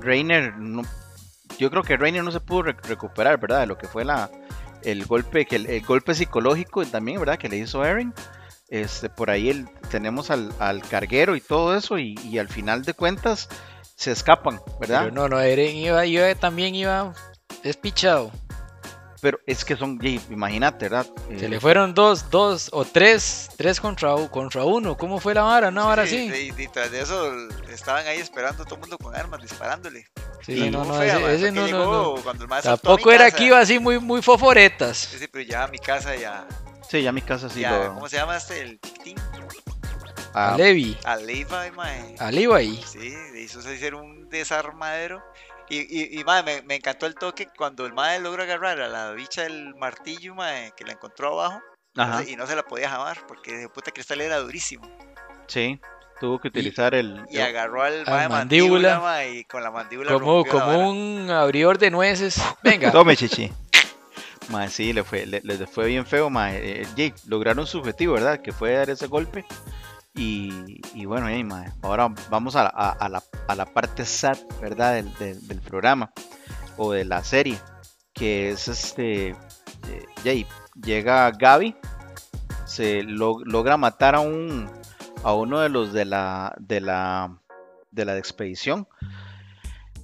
[0.00, 0.82] Reiner, no-
[1.58, 3.60] yo creo que Reiner no se pudo re- recuperar, ¿verdad?
[3.60, 4.30] De lo que fue la,
[4.82, 7.38] el golpe, que el, el golpe psicológico también, ¿verdad?
[7.38, 8.14] Que le hizo Eren.
[8.68, 11.98] Este, por ahí el- tenemos al, al carguero y todo eso.
[11.98, 13.48] Y, al final de cuentas
[13.96, 15.10] se escapan, ¿verdad?
[15.12, 17.12] No, no, Eren iba, iba- también iba
[17.62, 18.30] despichado.
[19.22, 19.98] Pero es que son,
[20.30, 21.06] imagínate, ¿verdad?
[21.38, 24.96] Se Eh, le fueron dos, dos o tres, tres contra, contra uno.
[24.96, 25.68] ¿Cómo fue la vara?
[25.68, 26.30] Una vara Sí.
[26.56, 27.30] Y, y tras de eso
[27.70, 30.06] estaban ahí esperando todo el mundo con armas, disparándole.
[30.40, 32.54] Sí, no, no, fea, ese, ese no, no, no.
[32.56, 33.36] a Tampoco era casa.
[33.36, 34.96] que iba así muy, muy foforetas.
[34.96, 36.46] Sí, sí, pero ya a mi casa ya.
[36.88, 37.94] Sí, ya mi casa sí ya lo.
[37.94, 38.58] ¿Cómo se llama este?
[38.62, 39.18] El chiquitín.
[40.32, 41.44] ah, A Levi, A Levi,
[41.76, 42.16] mae.
[42.18, 42.82] a Levi.
[42.90, 45.22] Sí, le hizo hacer un desarmadero.
[45.70, 48.88] Y, y, y mae, me, me encantó el toque cuando el mae logra agarrar a
[48.88, 51.60] la bicha del martillo, mae, que la encontró abajo.
[51.96, 54.88] Ajá, y no se la podía jamar porque de puta cristal era durísimo.
[55.46, 55.80] sí.
[56.20, 57.24] Tuvo que utilizar el.
[57.30, 59.00] Y agarró al mae mandíbula.
[59.00, 62.38] mandíbula, y con la mandíbula Como, como un abridor de nueces.
[62.62, 62.92] Venga.
[62.92, 63.50] Tome, chichi.
[64.50, 66.82] Mae, sí, le fue, le, le fue bien feo, mae.
[66.82, 68.42] Eh, Jake, lograron su objetivo, ¿verdad?
[68.42, 69.46] Que fue dar ese golpe.
[70.20, 74.04] Y, y bueno, ey, mae, ahora vamos a, la- a- a la, a la parte
[74.04, 74.94] sad, ¿verdad?
[74.94, 76.12] Del, del- del programa
[76.76, 77.58] o de la serie.
[78.12, 79.28] Que es este.
[80.24, 80.46] eh,
[80.84, 81.74] llega Gaby,
[82.66, 84.68] se lo- logra matar a un
[85.24, 87.38] a uno de los de la de la
[87.90, 88.86] de la expedición.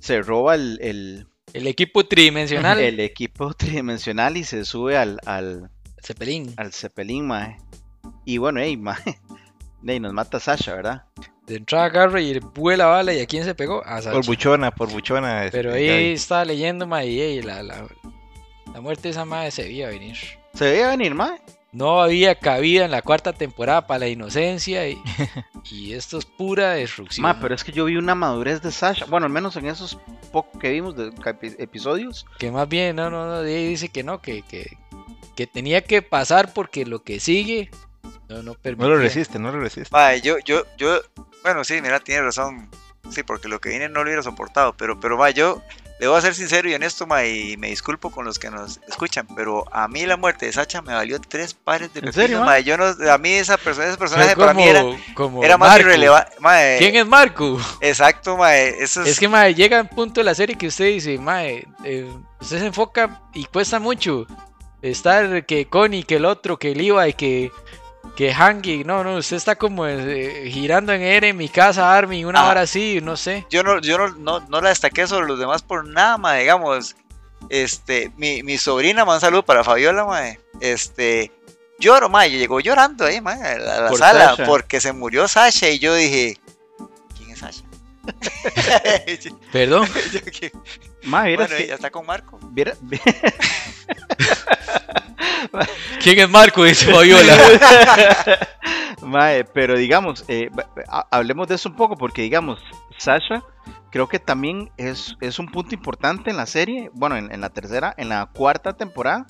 [0.00, 2.78] se roba el, el, El equipo tridimensional.
[2.80, 5.70] el equipo tridimensional y se sube al, al,
[6.02, 6.54] Cepelín.
[6.56, 7.58] al Zeppelin, mae.
[8.24, 8.96] Y bueno, ey, mae.
[9.86, 11.04] Ey, nos mata Sasha, ¿verdad?
[11.46, 13.12] De entrada agarra y vuela bala.
[13.12, 13.84] ¿Y a quién se pegó?
[13.84, 14.12] A Sacha.
[14.12, 15.44] Por buchona, por buchona.
[15.44, 15.88] este, Pero Gaby.
[15.88, 17.86] ahí estaba leyendo, ma, y la, la,
[18.72, 20.16] la muerte de esa madre se veía venir.
[20.54, 21.40] Se veía venir, mae.
[21.72, 24.98] No había cabida en la cuarta temporada para la inocencia y,
[25.70, 27.22] y esto es pura destrucción.
[27.22, 29.04] Ma, pero es que yo vi una madurez de Sasha.
[29.04, 29.98] Bueno, al menos en esos
[30.32, 31.12] pocos que vimos de
[31.58, 32.24] episodios.
[32.38, 34.78] Que más bien, no, no, no, de ahí dice que no, que, que,
[35.36, 37.70] que tenía que pasar porque lo que sigue
[38.28, 39.90] no, no No lo resiste, no lo resiste.
[39.92, 41.00] Mae, yo, yo, yo,
[41.42, 42.68] bueno, sí, mira, tiene razón.
[43.10, 44.76] Sí, porque lo que viene no lo hubiera soportado.
[44.76, 45.62] Pero, pero, mae, yo
[45.98, 48.80] le voy a ser sincero y honesto, mae, y me disculpo con los que nos
[48.88, 49.26] escuchan.
[49.34, 52.64] Pero a mí la muerte de Sacha me valió tres pares de ¿En pepinos, mae.
[52.64, 54.84] Yo no, a mí esa persona, ese personaje como, para mí era,
[55.14, 56.32] como era más irrelevante.
[56.40, 57.58] Mae, ¿Quién es Marco?
[57.80, 58.82] Exacto, mae.
[58.82, 61.66] Eso es, Es que, mae, llega un punto de la serie que usted dice, mae,
[61.84, 64.26] eh, usted se enfoca y cuesta mucho
[64.82, 67.52] estar que Connie, que el otro, que el Iba y que,
[68.14, 68.84] que Hangi.
[68.84, 72.50] No, no, usted está como eh, girando en R en mi casa, Armin, una Ah.
[72.50, 73.46] hora así, no sé.
[73.50, 76.96] yo no, yo no, no, no la destaqué sobre los demás por nada, mae, digamos.
[77.50, 80.40] Este, mi, mi sobrina, man, un saludo para Fabiola, mae.
[80.60, 81.30] Este,
[81.78, 84.46] lloro, mae, llegó llorando ahí, mae, a la, a la Por sala, Sasha.
[84.46, 86.38] porque se murió Sasha y yo dije,
[87.16, 87.62] ¿quién es Sasha?
[89.52, 89.86] Perdón.
[90.12, 90.52] Yo, ¿quién?
[91.04, 92.38] Ma, bueno, que- ella está con Marco.
[92.50, 92.76] viera-
[96.02, 96.64] ¿Quién es Marco?
[96.64, 97.36] Dice Fabiola.
[99.02, 100.50] Mae, pero digamos, eh,
[101.10, 102.58] hablemos de eso un poco, porque digamos,
[102.98, 103.42] Sasha
[103.90, 107.94] creo que también es, es un punto importante en la serie, bueno, en, la tercera,
[107.96, 109.26] en la cuarta temporada,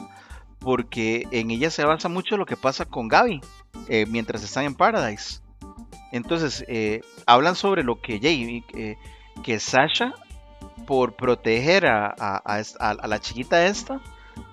[0.58, 3.40] porque en ella se basa mucho lo que pasa con Gaby
[3.88, 5.40] eh, mientras están en Paradise.
[6.12, 8.64] Entonces, eh, hablan sobre lo que Jay,
[9.44, 10.14] que Sasha,
[10.86, 14.00] por proteger a- a la chiquita esta,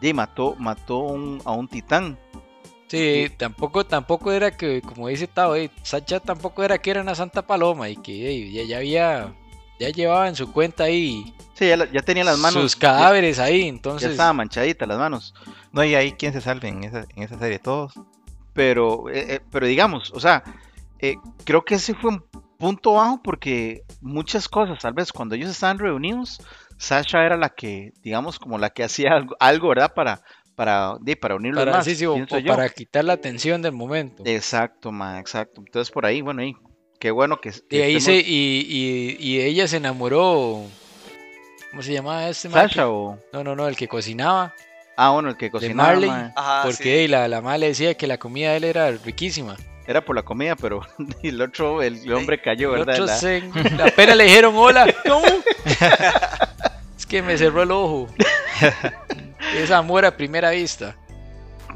[0.01, 2.17] Jay mató, mató un- a un titán.
[2.87, 7.15] Sí, tampoco, tampoco era que, como dice Tao, eh, Sacha tampoco era que era una
[7.15, 9.33] santa paloma y que eh, ya, ya había,
[9.79, 12.61] ya llevaba en su cuenta ahí Sí, ya, ya tenía las manos.
[12.61, 14.11] sus ya- cadáveres ahí, Ya entonces...
[14.11, 15.33] estaban manchaditas las manos.
[15.71, 17.93] No hay ahí quien se salve en esa, en esa serie, todos.
[18.53, 20.43] Pero, eh, eh, pero digamos, o sea,
[20.99, 21.15] eh,
[21.45, 22.23] creo que ese fue un
[22.59, 26.39] punto bajo porque muchas cosas, tal vez cuando ellos estaban reunidos,
[26.77, 29.93] Sasha era la que, digamos, como la que hacía algo, algo, ¿verdad?
[29.93, 30.21] Para,
[30.55, 31.85] para, di, para unirlos para, más.
[31.85, 34.23] sí, sí, o- para quitar la atención del momento.
[34.25, 35.61] Exacto, ma, exacto.
[35.65, 36.55] Entonces por ahí, bueno, ahí,
[36.99, 40.61] qué bueno que, y ahí estemos- se, y, y, y ella se enamoró.
[41.71, 42.69] ¿Cómo se llamaba este man?
[42.69, 43.17] Sasha o...
[43.31, 44.53] No, no, no, el que cocinaba.
[44.95, 46.09] Ah, bueno, el que cocinaba, Marley.
[46.09, 47.07] ma, Ajá, porque sí.
[47.07, 49.55] la, la madre le decía que la comida de él era riquísima.
[49.87, 50.81] era por la comida, pero
[51.23, 52.95] el otro, el, el hombre cayó, ¿verdad?
[52.99, 54.85] Nosotros La- se- apenas le dijeron hola.
[55.03, 55.25] ¿Cómo?
[57.13, 58.07] que me cerró el ojo.
[59.55, 60.95] Es amor a primera vista.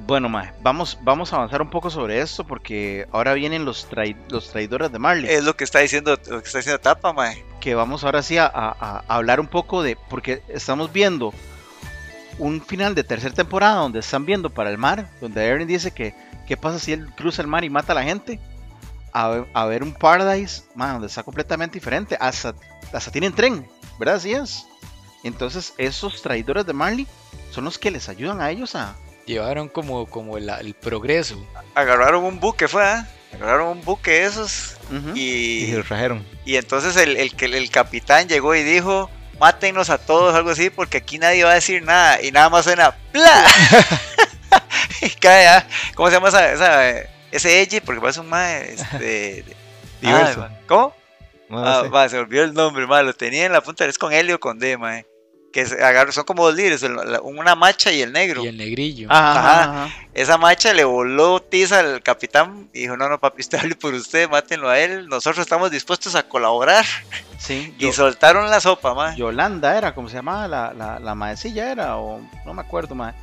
[0.08, 4.16] Bueno, ma, vamos, vamos a avanzar un poco sobre esto porque ahora vienen los, trai-
[4.30, 5.30] los traidores de Marley.
[5.30, 7.46] Es lo que está diciendo, lo que está diciendo Tapa, mae.
[7.60, 11.32] que vamos ahora sí a, a- a hablar un poco de, porque estamos viendo
[12.40, 16.16] un final de tercera temporada donde están viendo para el mar, donde Eren dice que
[16.48, 18.40] qué pasa si él cruza el mar y mata a la gente,
[19.14, 22.56] a, ver- a ver un Paradise, man, donde está completamente diferente, hasta,
[22.92, 23.68] hasta tienen tren,
[24.00, 24.16] ¿verdad?
[24.16, 24.66] Así es.
[25.24, 27.08] Entonces esos traidores de Marley
[27.52, 28.96] son los que les ayudan a ellos a...
[29.26, 31.46] Llevaron como, como el, el progreso.
[31.76, 33.06] Agarraron un buque, fue, ¿ah?
[33.34, 34.78] Agarraron un buque de esos.
[35.16, 35.20] Y
[35.66, 36.26] y, se lo trajeron.
[36.46, 40.70] y entonces el, el, que- el capitán llegó y dijo, mátenos a todos, algo así,
[40.70, 42.22] porque aquí nadie va a decir nada.
[42.22, 43.44] Y nada más suena, ¡pla!
[45.02, 45.68] y cae, ¿ah?
[45.96, 47.82] ¿Cómo se llama esa, esa, eh, ese Eiji?
[47.82, 49.44] Porque parece un mae, este...
[50.02, 50.44] Diverso.
[50.44, 50.94] Ah, ¿Cómo?
[51.50, 51.90] No, no Ah, sé.
[51.90, 54.40] va, se olvidó el nombre, ma, lo tenía en la punta, es con Helio o
[54.40, 55.06] con D, mae.
[55.54, 58.44] Que se agarró- son como dos líderes, el- la- una macha y el negro.
[58.44, 59.08] Y el negrillo.
[59.10, 59.96] Ajá, ajá, Ajá.
[60.14, 63.94] Esa macha le voló tiza al capitán y dijo, no, no, papi, usted hable por
[63.94, 66.86] usted, mátenlo a él, nosotros estamos dispuestos a colaborar.
[67.40, 69.16] Sí, Y yo- soltaron la sopa, ma.
[69.16, 73.16] Yolanda era, como se llamaba la, la, la maecilla era, o no me acuerdo más.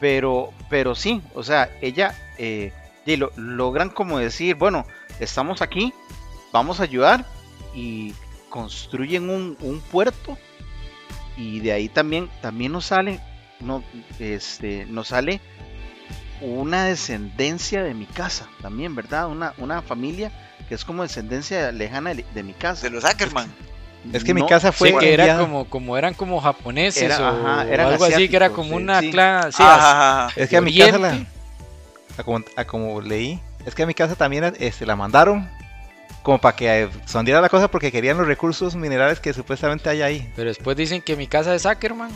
[0.00, 2.72] Pero, pero sí, o sea, ella eh,
[3.04, 4.86] y lo- logran como decir, bueno,
[5.18, 5.92] estamos aquí,
[6.52, 7.24] vamos a ayudar
[7.74, 8.14] y
[8.50, 10.38] construyen un, un puerto
[11.36, 13.20] y de ahí también, también nos sale,
[13.60, 13.82] no,
[14.18, 15.40] este, nos sale
[16.40, 19.28] una descendencia de mi casa, también, ¿verdad?
[19.28, 20.30] Una, una familia
[20.68, 22.82] que es como descendencia lejana de, de mi casa.
[22.82, 23.52] De los Ackerman.
[24.12, 27.26] Es que mi casa fue Sí, que era como, como eran como japoneses Era- o,
[27.26, 29.10] ajá, o eran algo así, que era como sí, una sí.
[29.10, 30.40] clan, sí, Ajá, ajá, ajá.
[30.40, 31.30] Es que a mi casa la, Oriente.
[32.18, 35.48] a como, a como leí, es que a mi casa también este, la mandaron
[36.24, 40.02] como para que eh, sondiera la cosa porque querían los recursos minerales que supuestamente hay
[40.02, 40.32] ahí.
[40.34, 42.10] Pero después dicen que mi casa es Ackerman.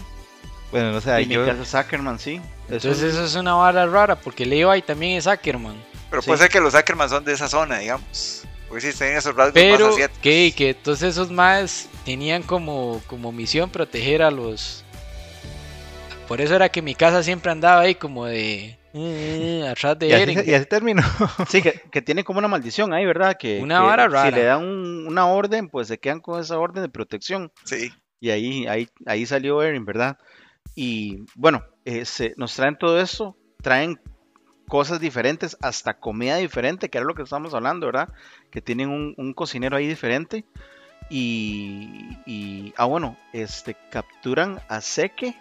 [0.73, 2.41] Bueno, no sé, Y mi casa es Ackerman, sí.
[2.69, 5.77] Entonces eso es una vara rara porque Levi también es Ackerman.
[6.11, 6.27] Pero Sí.
[6.27, 8.45] puede ser que los Ackerman son de esa zona, digamos.
[8.67, 10.23] Porque sí, tienen esos rasgos Pero más asiáticos.
[10.23, 14.85] que, que entonces esos más tenían como, como misión proteger a los...
[16.27, 18.78] Por eso era que mi casa siempre andaba ahí como de...
[18.95, 20.45] eh, atrás de Y así, Eren.
[20.45, 21.03] se- y así terminó.
[21.49, 23.37] Sí, que, que tiene como una maldición ahí, ¿verdad?
[23.39, 26.59] Que, Una que vara Si le dan un- una orden, pues se quedan con esa
[26.59, 27.53] orden de protección.
[27.65, 27.93] Sí.
[28.21, 30.17] Y ahí, ahí, ahí salió Erin, ¿verdad?
[30.75, 34.01] Y bueno, eh, se- nos traen todo esto, traen
[34.69, 38.09] cosas diferentes, hasta comida diferente, que era lo que estamos hablando, ¿verdad?
[38.51, 40.45] Que tienen un, un cocinero ahí diferente.
[41.11, 41.89] Y,
[42.27, 45.35] y- ah, bueno, este, capturan a Seke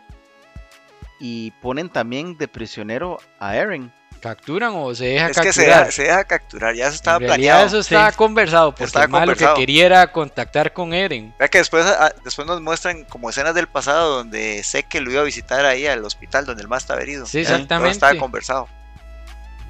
[1.19, 3.91] y ponen también de prisionero a Eren.
[4.21, 5.80] ¿Capturan o se deja Es que se capturar?
[5.82, 7.67] deja, se deja capturar, ya eso estaba en planeado.
[7.67, 9.56] eso estaba conversado porque Estaba lo que conversado.
[9.56, 11.36] quería era contactar con Eren.
[11.38, 15.12] Vea que después, ah, después nos muestran como escenas del pasado donde sé que lo
[15.12, 17.25] iba a visitar ahí al hospital donde el más estaba herido.
[17.27, 17.91] Sí, Todo exactamente.
[17.91, 18.67] estaba conversado.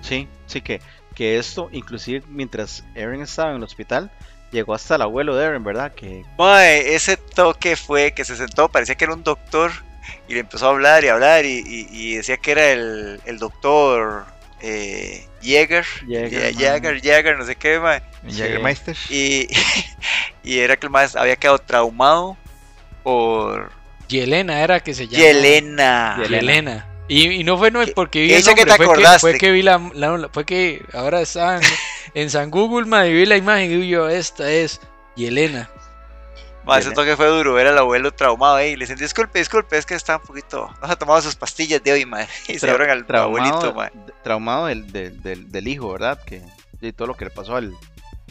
[0.02, 0.82] Sí, sí que,
[1.14, 4.10] que esto, inclusive mientras Eren estaba en el hospital,
[4.52, 5.92] llegó hasta el abuelo de Eren, ¿verdad?
[5.94, 6.24] Que
[6.96, 9.72] ese toque fue que se sentó, parecía que era un doctor
[10.28, 13.38] y le empezó a hablar y hablar y, y- y decía que era el, el
[13.40, 14.26] doctor
[14.62, 16.54] eh, Jäger, Jäger.
[16.56, 18.02] Jäger, Jäger, no sé qué, mae.
[18.28, 18.96] Jägermeister.
[19.10, 19.48] Y,
[20.44, 22.36] y era que el más había quedado traumado
[23.04, 23.72] por
[24.08, 25.24] Yelena era que se llama.
[25.24, 26.24] Yelena.
[26.28, 26.86] Yelena.
[27.10, 28.92] Y, y no fue no, Que- porque vi el ella que nombre, te fue, que,
[28.92, 29.20] acordaste.
[29.22, 31.64] fue que vi la, la- fue que ahora estaba en,
[32.16, 34.82] en San Google, madre, y vi la imagen y digo yo, esta es
[35.16, 35.70] Yelena.
[36.68, 38.76] Mae, ese toque fue duro, era el abuelo traumado ahí.
[38.76, 40.70] Le dicen, disculpe, disculpe, es que está un poquito.
[40.82, 42.28] No se ha tomado sus pastillas de hoy, mae.
[42.48, 43.92] Y se abren al abuelito, mae.
[44.24, 46.20] traumado del, del, del- del hijo, ¿verdad?
[46.24, 46.42] Que
[46.82, 47.74] de todo lo que le pasó al,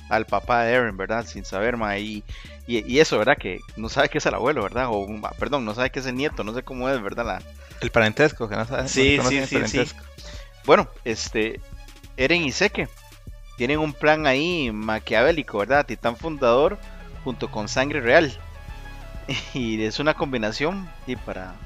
[0.09, 1.27] al papá de Eren, ¿verdad?
[1.27, 2.23] Sin saber, ma, y,
[2.67, 3.37] y, y eso, ¿verdad?
[3.39, 4.87] Que no sabe que es el abuelo, ¿verdad?
[4.91, 5.07] O,
[5.39, 7.25] perdón, no sabe que es el nieto, no sé cómo es, ¿verdad?
[7.27, 7.43] La...
[7.81, 8.91] El parentesco, que no sabes.
[8.91, 9.55] Sí, no sí, sí, sí.
[9.57, 10.01] parentesco.
[10.65, 11.61] Bueno, este,
[12.17, 12.89] Eren y Seke
[13.57, 15.87] tienen un plan ahí maquiavélico, ¿verdad?
[15.87, 16.79] Titán fundador
[17.27, 18.33] junto con sangre real.
[19.55, 21.57] Y es una combinación y para...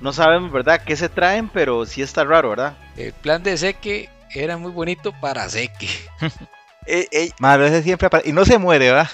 [0.00, 0.82] No sabemos, ¿verdad?
[0.82, 1.50] ¿Qué se traen?
[1.50, 2.78] Pero sí está raro, ¿verdad?
[2.96, 5.86] El plan de Seque era muy bonito para Seque.
[6.86, 8.30] Eh, eh, Madre, ese siempre aparece.
[8.30, 9.10] Y no se muere, ¿va?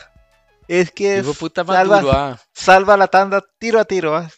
[0.69, 2.39] Es que Hijo es- puta más salva, duro, ah.
[2.53, 4.31] salva la tanda tiro a tiro, ¿va?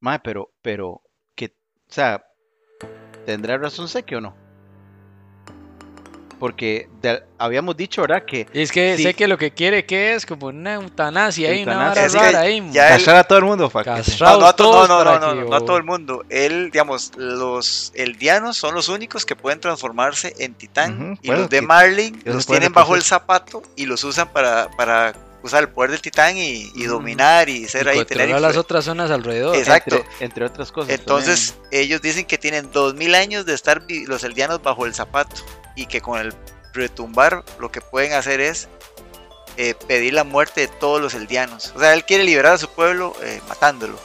[0.00, 1.00] Mae, pero, pero,
[1.34, 2.22] que, o sea,
[3.24, 4.36] ¿tendrá razón Seke o no?
[6.40, 8.24] Porque de- habíamos dicho, ¿verdad?
[8.24, 9.04] Que Es que Sí.
[9.04, 12.66] Seque lo que quiere que es como una eutanasia ahí, una vara que rara ahí.
[12.72, 15.04] ya él- Cachar a todo el mundo, para que No, no, a no, todos no,
[15.04, 16.24] no, no, que- no, no a todo el mundo.
[16.30, 21.50] Él, digamos, los eldianos son los únicos que pueden transformarse en titán y bueno, los
[21.50, 25.68] de que- Marlin los tienen bajo el zapato y los usan para, para usar el
[25.70, 29.10] poder del titán y, y dominar y ser y ahí, controlar tener las otras zonas
[29.10, 29.56] alrededor.
[29.56, 29.96] Exacto.
[29.96, 30.90] entre, entre otras cosas.
[30.98, 35.36] Entonces, ellos dicen que tienen 2000 años de estar los eldianos bajo el zapato
[35.76, 36.34] y que con el
[36.72, 38.68] retumbar lo que pueden hacer es
[39.56, 41.72] eh, pedir la muerte de todos los eldianos.
[41.76, 43.98] O sea, él quiere liberar a su pueblo eh, matándolo.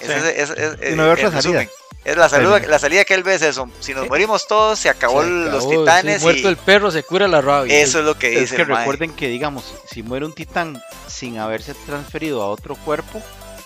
[0.00, 0.26] Esa Sí.
[0.36, 1.66] es- es- es- Y no ve otra en resumen.
[1.68, 1.70] salida.
[2.04, 2.66] Es la, salida, Sí.
[2.66, 3.68] la salida que él ve es eso.
[3.80, 6.90] Si nos morimos todos, se acabó, Se los acabó, sí, titanes muerto y el perro
[6.90, 7.78] se cura la rabia.
[7.80, 8.78] eso es lo que es dice que el mae.
[8.80, 13.22] recuerden que, digamos, si muere un titán sin haberse transferido a otro cuerpo,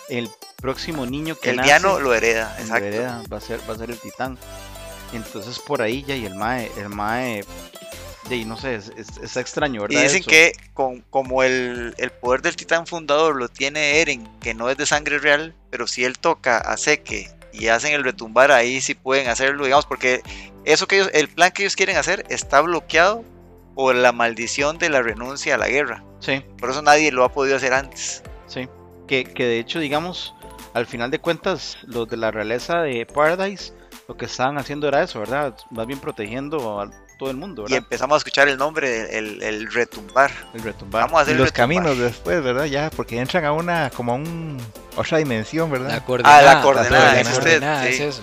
[0.09, 0.31] el
[0.61, 2.85] próximo niño que El nace diano lo hereda, exacto.
[2.85, 4.39] vereda va a ser va a ser el titán.
[5.13, 7.45] Entonces por ahí ya y el mae, el mae,
[8.29, 10.03] de ahí, no sé, es, es- está extraño, Y ¿verdad?
[10.03, 10.31] dicen eso?
[10.31, 14.77] que con, como el, el poder del titán fundador lo tiene Eren, que no es
[14.77, 18.95] de sangre real, pero si él toca a Seke y hacen el retumbar, ahí sí
[18.95, 20.21] pueden hacerlo, digamos, porque
[20.65, 23.25] eso que ellos, el plan que ellos quieren hacer está bloqueado
[23.75, 26.05] por la maldición de la renuncia a la guerra.
[26.21, 28.23] Sí, Por eso nadie lo ha podido hacer antes.
[28.47, 28.69] sí.
[29.07, 30.35] Que, que de hecho, digamos,
[30.75, 33.73] al final de cuentas, los de la realeza de Paradise,
[34.09, 35.55] lo que estaban haciendo era eso, ¿verdad?
[35.71, 37.79] Más bien protegiendo a todo el mundo, Y ¿verdad?
[37.79, 40.31] empezamos a escuchar el nombre, el, el retumbar.
[40.55, 41.03] el retumbar.
[41.05, 41.53] Vamos a Y hacer el los retumbar.
[41.85, 42.65] caminos después, ¿verdad?
[42.65, 44.57] Ya, porque entran a una, como a un,
[44.97, 46.05] otra dimensión, La ¿verdad?
[46.07, 46.39] coordenada.
[46.39, 47.89] Ah, la coordenada, la es usted, coordenada sí.
[47.89, 48.23] es eso.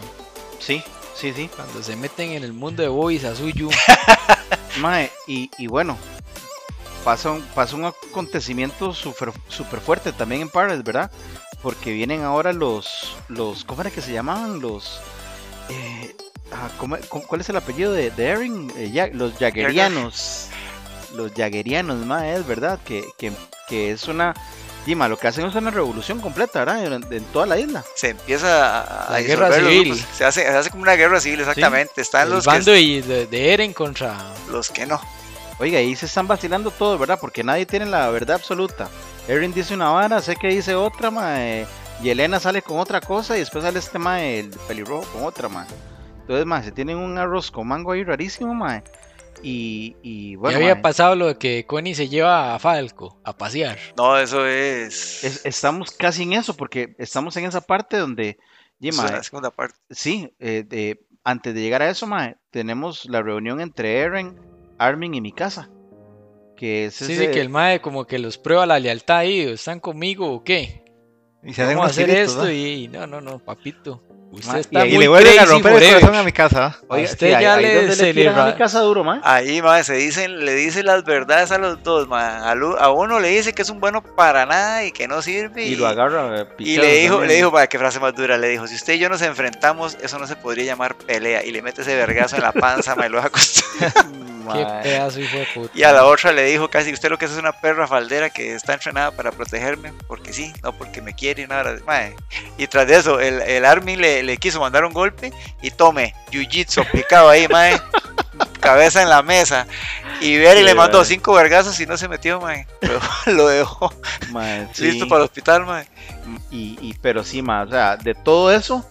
[0.60, 0.84] Sí,
[1.16, 1.50] sí, sí.
[1.56, 3.70] Cuando se meten en el mundo de Boys a suyo.
[4.80, 5.98] Mae, y, y bueno,
[7.04, 11.12] pasa un, pasa un acontecimiento súper super fuerte también en Paradise, ¿verdad?
[11.62, 14.60] Porque vienen ahora los, los ¿cómo era que se llamaban?
[14.62, 15.00] Los,
[15.70, 16.16] eh,
[16.52, 16.98] ah, ¿cómo-
[17.28, 18.72] ¿cuál es el apellido de, de Eren?
[18.78, 20.48] Eh, ya- los Jaggerianos.
[21.14, 23.32] Los Jaggerianos, mae, es verdad, que, que,
[23.68, 24.34] que es una...
[24.86, 26.86] Dima, lo que hacen es una revolución completa, ¿verdad?
[26.86, 27.84] En, en toda la isla.
[27.96, 30.06] Se empieza a, a La guerra civil.
[30.16, 32.02] Se hace, se hace como una guerra civil, exactamente.
[32.02, 34.16] Están el los bando que, y de, de Eren contra.
[34.52, 35.02] los que no.
[35.58, 37.18] Oiga, ahí se están vacilando todos, ¿verdad?
[37.20, 38.88] Porque nadie tiene la verdad absoluta.
[39.28, 41.66] Erin dice una vara, sé que dice otra, mae.
[42.04, 45.48] Y Elena sale con otra cosa y después sale este mae, el pelirrojo, con otra,
[45.50, 45.68] mae.
[46.22, 48.84] Entonces, mae, se tienen un arroz con mango ahí rarísimo, mae.
[49.44, 53.20] Y, y bueno, ya había mae, pasado lo de que Connie se lleva a Falco
[53.24, 53.78] a pasear.
[53.98, 55.24] No, eso es.
[55.24, 58.38] es- estamos casi en eso, porque estamos en esa parte donde,
[58.80, 59.78] y, eso es mae, la segunda parte.
[59.90, 64.40] sí, eh, de- antes de llegar a eso, mae, tenemos la reunión entre Eren,
[64.78, 65.70] Armin y mi casa.
[66.56, 69.80] Que es Sí, sí, que el mae como que los prueba la lealtad ahí, ¿están
[69.80, 70.85] conmigo o qué?
[71.46, 72.52] Y se hacen Vamos a hacer esto ¿va?
[72.52, 74.02] y, y no, no, no, papito.
[74.32, 76.60] Usted Ma- está Y, muy le vuelven a romper el corazón a mi casa.
[76.60, 76.76] ¿va?
[76.90, 79.04] Oiga, usted sí, ahí- ya ahí le- donde se le tiran a mi casa duro,
[79.04, 79.20] mae.
[79.24, 82.26] Ahí, mae, se dicen, le dicen las verdades a los dos, mae.
[82.80, 85.66] A, uno le dice que es un bueno para nada y que no sirve.
[85.66, 87.30] Y lo agarra eh, Y le dijo, también.
[87.30, 89.96] le dijo, para qué frase más dura, le dijo, si usted y yo nos enfrentamos,
[90.02, 91.46] eso no se podría llamar pelea.
[91.46, 93.30] Y le mete ese vergazo en la panza, mae, lo deja.
[94.54, 94.84] Qué Mae.
[94.84, 95.72] pedazo hijo de puta.
[95.78, 98.30] Y a la otra le dijo casi, usted lo que es es una perra faldera
[98.30, 101.78] que está entrenada para protegerme, porque sí, no porque me quiere y nada.
[101.86, 102.16] mae.
[102.58, 105.32] Y tras de eso, el, el Armin le, le quiso mandar un golpe
[105.62, 107.80] y tome, jiu-jitsu aplicado ahí, mae.
[108.60, 109.68] Cabeza en la mesa.
[110.22, 111.06] Y Berry Sí, le mandó mae.
[111.08, 112.68] cinco vergazos y no se metió, mae.
[112.82, 113.94] Lo, lo dejó
[114.32, 114.92] Mae, sí.
[114.92, 115.88] listo para el hospital, mae.
[116.52, 118.90] Y, y- pero sí, ma, o sea, de todo eso,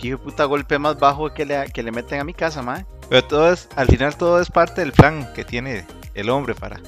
[0.00, 2.60] de puta golpe más bajo que le, que le meten a mi casa.
[3.08, 5.84] Pero todo es, al final todo es parte del plan que tiene
[6.14, 6.80] el hombre para,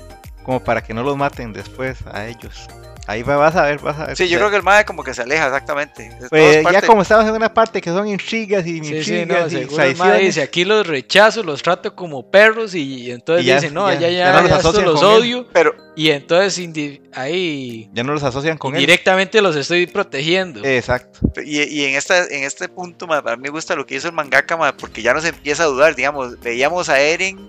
[0.42, 2.66] como para que no los maten después a ellos.
[3.08, 4.16] Ahí va- vas a ver, vas a ver.
[4.16, 6.10] Sí, yo creo que el mae como que se aleja exactamente.
[6.28, 9.52] Pues, es ya como estamos en una parte que son intrigas y Sí, sí, intrigas
[9.52, 13.48] no, y el mae dice, aquí los rechazo, los trato como perros y, entonces Y
[13.48, 16.10] ya- dicen, no, ya- ya, ya, ya no los ya estos los odio Pero, y
[16.10, 18.80] entonces indi- ahí ya no los asocian con él.
[18.80, 20.64] directamente los estoy protegiendo.
[20.64, 21.20] Exacto.
[21.44, 24.06] Y, y en, esta, en este punto, ma, a mí me gusta lo que hizo
[24.08, 27.48] el mangaka, ma, porque ya nos empieza a dudar, digamos, veíamos a Eren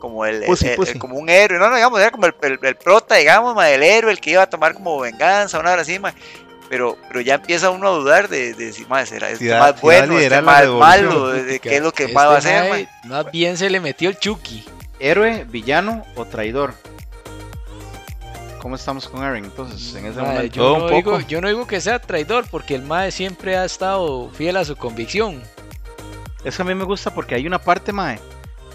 [0.00, 0.92] como el, el- Pussy, el- pussy.
[0.92, 3.68] el- como un héroe, no, no, digamos, era como el, el- el prota, digamos, ma,
[3.70, 6.14] el héroe, el que iba a tomar como venganza, una hora así, ma.
[6.70, 9.68] Pero, pero ya empieza uno a dudar de, de si más será este da- más
[9.68, 12.14] si va a bueno, este la más malo, de, de qué es lo que Este
[12.14, 13.22] más va a hacer, mae, ma.
[13.22, 14.64] Más bien se le metió el Chucky.
[15.00, 16.74] Héroe, villano o traidor.
[18.60, 20.42] ¿Cómo estamos con Eren entonces en ese momento?
[20.54, 21.26] yo, no un digo, poco.
[21.28, 24.76] yo no digo que sea traidor, porque el Mae siempre ha estado fiel a su
[24.76, 25.40] convicción.
[26.44, 28.18] Es que a mí me gusta porque hay una parte, mae,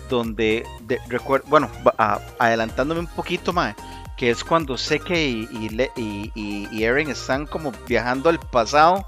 [0.10, 3.74] donde de- recuer- bueno, a- adelantándome un poquito, mae,
[4.18, 8.40] que es cuando Seke y, y, Le- y- y- y Eren están como viajando al
[8.40, 9.08] pasado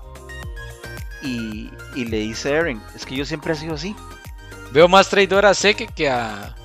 [1.21, 3.95] y, y le dice a Eren, es que yo siempre he sido así.
[4.71, 6.55] Veo más traidor a Seke que a.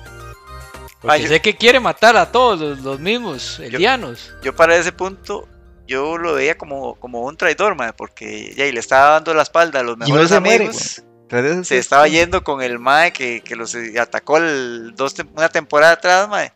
[1.01, 4.31] Porque Ah, yo- Seke quiere matar a todos los, los mismos eldianos.
[4.43, 5.47] Yo para ese punto,
[5.87, 9.41] yo lo veía como, como un traidor, ma, porque ya y le estaba dando la
[9.43, 11.01] espalda a los no mejores muere, amigos.
[11.29, 15.49] Eso, se estaba yendo con el mae que, que los eh, atacó el, dos, una
[15.49, 16.51] temporada atrás, mae.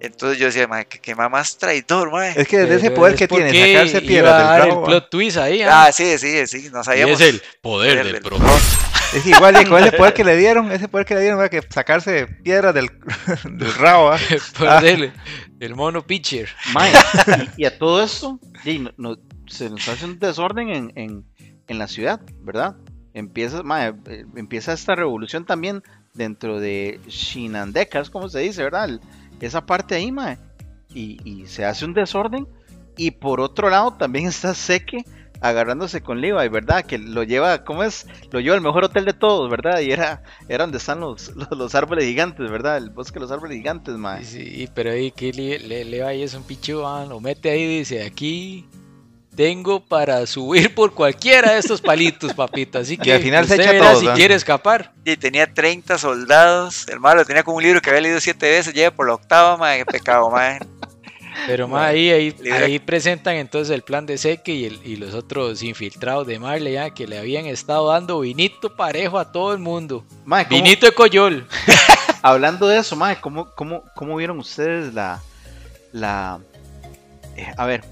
[0.00, 2.32] Entonces yo decía, mae, que, que más traidor, mae.
[2.36, 4.80] Es que desde ese poder es que tiene, sacarse piedras del bravo.
[4.80, 5.62] el plot twist ahí.
[5.62, 5.84] ¿ah?
[5.86, 7.20] Ah, sí, sí, sí, no Y sabíamos.
[7.20, 8.38] es el poder Poder del del pro.
[9.14, 11.62] Es que igual con ese poder que le dieron, ese poder que le dieron, que
[11.68, 12.90] sacarse piedras del,
[13.44, 14.12] del rabo.
[14.66, 14.80] Ah.
[14.80, 15.12] del,
[15.54, 16.48] del mono pitcher.
[16.72, 16.92] Mae,
[17.56, 21.24] y, y a todo esto, y no- no- se nos hace un desorden en, en-
[21.66, 22.76] en la ciudad, ¿verdad?
[23.14, 25.82] Empieza, mae, eh, empieza esta revolución también
[26.14, 28.84] dentro de Shinandeka, es como se dice, ¿verdad?
[28.84, 29.00] El-
[29.40, 30.38] esa parte ahí, mae.
[30.94, 32.46] Y, y se hace un desorden.
[32.96, 35.04] Y por otro lado también está Seke
[35.40, 36.84] agarrándose con Levi, ¿verdad?
[36.84, 38.06] Que lo lleva, ¿cómo es?
[38.30, 39.80] Lo lleva al mejor hotel de todos, ¿verdad?
[39.80, 42.76] Y era, era donde están los, los, los árboles gigantes, ¿verdad?
[42.76, 44.24] El bosque de los árboles gigantes, mae.
[44.24, 47.50] Sí, sí, pero ahí que le, le, le va ahí es un pichu, lo mete
[47.50, 48.66] ahí y dice, aquí
[49.34, 52.80] tengo para subir por cualquiera de estos palitos, papita.
[52.80, 54.14] Así que al final se usted echa verá todos, si ¿va?
[54.14, 54.92] quiere escapar.
[55.04, 56.86] Y tenía 30 soldados.
[56.88, 59.56] El malo tenía como un libro que había leído siete veces, lleva por la octava,
[59.56, 60.58] mae, qué pecado, mae.
[61.46, 65.14] Pero más ahí, ahí, ahí presentan entonces el plan de Seque y, el- y los
[65.14, 69.58] otros infiltrados de Marley, ya, que le habían estado dando vinito parejo a todo el
[69.58, 70.04] mundo.
[70.24, 71.46] Mae, ¿cómo- Vinito de Coyol.
[72.22, 75.22] Hablando de eso, mae, ¿cómo, cómo, cómo vieron ustedes la.
[75.92, 76.40] la
[77.36, 77.84] eh, a ver,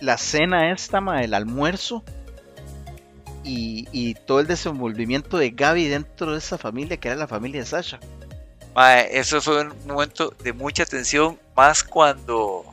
[0.00, 2.04] la cena esta, mae, el almuerzo
[3.44, 7.60] y, y todo el desenvolvimiento de Gaby dentro de esa familia que era la familia
[7.60, 7.98] de Sasha?
[8.78, 12.64] Mae, eso fue un momento de mucha tensión, más cuando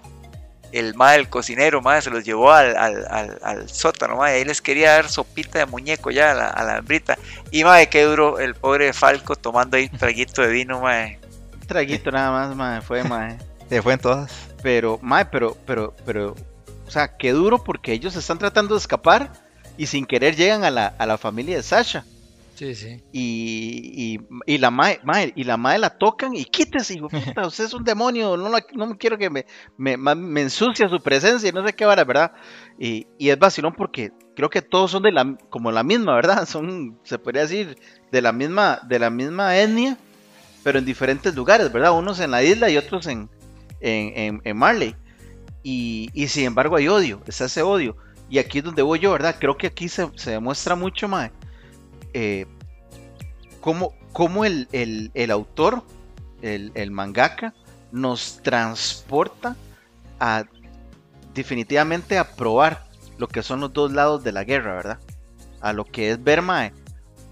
[0.72, 4.46] el mae, el cocinero, mae, se los llevó al, al, al, al sótano, mae, ahí
[4.46, 7.18] les quería dar sopita de muñeco ya a la, a la hembrita.
[7.50, 11.18] Y mae, qué duro el pobre Falco tomando ahí un traguito de vino, mae.
[11.56, 13.40] Un traguito nada más, mae, fue, mae.
[13.68, 14.32] Se fue en todas.
[14.62, 16.36] Pero, mae, pero, pero, pero,
[16.86, 19.32] o sea, qué duro porque ellos están tratando de escapar
[19.76, 22.06] y sin querer llegan a la, a la familia de Sasha.
[22.56, 23.04] Sí, sí.
[23.12, 27.46] Y, y, y la mae, mae- y la mae la tocan y quítese, hijo puta,
[27.46, 29.46] usted es un demonio, no, la- no quiero que me,
[29.78, 32.32] me, me ensucia su presencia y no sé qué vara, ¿verdad?
[32.80, 36.46] Y, y es vacilón porque creo que todos son de la, como la misma, ¿verdad?
[36.48, 37.78] Son, se podría decir,
[38.12, 39.98] de la misma, de la misma etnia,
[40.64, 41.92] pero en diferentes lugares, ¿verdad?
[41.98, 43.30] Unos en la isla y otros en,
[43.82, 44.96] en, en- en Marley.
[45.64, 47.98] Y, y sin embargo hay odio, está ese odio.
[48.30, 49.36] Y aquí es donde voy yo, ¿verdad?
[49.40, 51.32] Creo que aquí se, se demuestra mucho, mae,
[52.18, 52.46] eh,
[53.60, 55.84] cómo, cómo el, el- el autor,
[56.42, 57.54] el, el mangaka,
[57.92, 59.56] nos transporta
[60.20, 60.46] a
[61.34, 62.86] definitivamente a probar
[63.18, 65.00] lo que son los dos lados de la guerra, ¿verdad?
[65.60, 66.72] A lo que es ver, mae,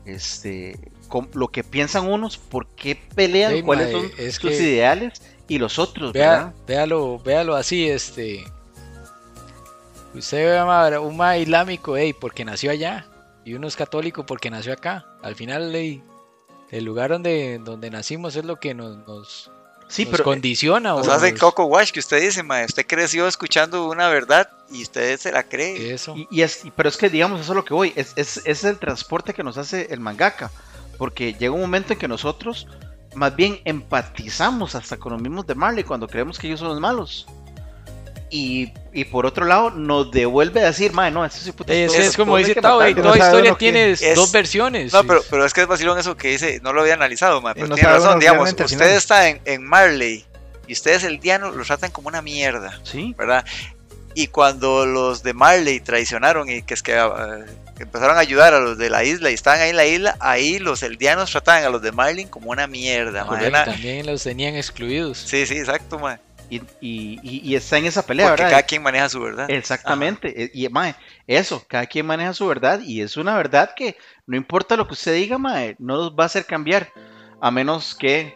[0.06, 0.78] este,
[1.08, 4.64] com- lo que piensan unos, por qué pelean, Sí, cuáles mae, son es sus que-
[4.64, 6.54] ideales y los otros, ¿verdad?
[6.68, 8.44] Véalo, véalo así, este.
[10.14, 13.06] Usted ve a un ma islámico, ey, porque nació allá.
[13.46, 15.06] Y uno es católico porque nació acá.
[15.22, 19.52] Al final, el lugar donde, donde nacimos es lo que nos, nos,
[19.90, 20.90] Sí, nos pero eh, condiciona.
[20.92, 24.82] Nos hace nos- Coco Wash que usted dice, mae, usted creció escuchando una verdad y
[24.84, 25.94] usted se la cree.
[25.94, 26.16] Eso.
[26.16, 27.94] Y, y es, pero es que, digamos, eso es lo que voy.
[27.96, 30.50] Es, es, es el transporte que nos hace el mangaka.
[30.98, 32.68] Porque llega un momento en que nosotros,
[33.16, 36.80] más bien, empatizamos hasta con los mismos de Marley cuando creemos que ellos son los
[36.80, 37.28] malos.
[38.36, 41.72] Y, y por otro lado, nos devuelve a decir, madre, no, sí puta.
[41.72, 43.12] Es, es como dice Tao, ey, matarlo".
[43.12, 44.16] no toda historia tiene es.
[44.16, 44.92] dos versiones.
[44.92, 47.54] No, pero, pero es que es vacilón eso que dice, no lo había analizado, mae,
[47.54, 48.90] pero no tiene razón, digamos, usted final.
[48.90, 50.26] está en, en Marley
[50.66, 53.46] y ustedes el diano lo tratan como una mierda, Sí, ¿verdad?
[54.16, 57.46] Y cuando los de Marley traicionaron y que es que eh,
[57.78, 60.18] que empezaron a ayudar a los de la isla y estaban ahí en la isla,
[60.20, 64.06] ahí los eldianos trataban a los de Marley como una mierda, mae, Correcto, una- también
[64.08, 65.20] los tenían excluidos.
[65.20, 66.18] Sí, sí, exacto, mae.
[66.56, 68.58] Y, y, y- está en esa pelea, Porque ¿verdad?
[68.58, 69.50] cada quien maneja su verdad.
[69.50, 70.44] Exactamente.
[70.44, 70.96] eh, Y, mae,
[71.28, 73.98] eso, cada quien maneja su verdad y es una verdad que
[74.28, 76.90] no importa lo que usted diga, mae, no nos va a hacer cambiar.
[77.42, 78.34] A menos que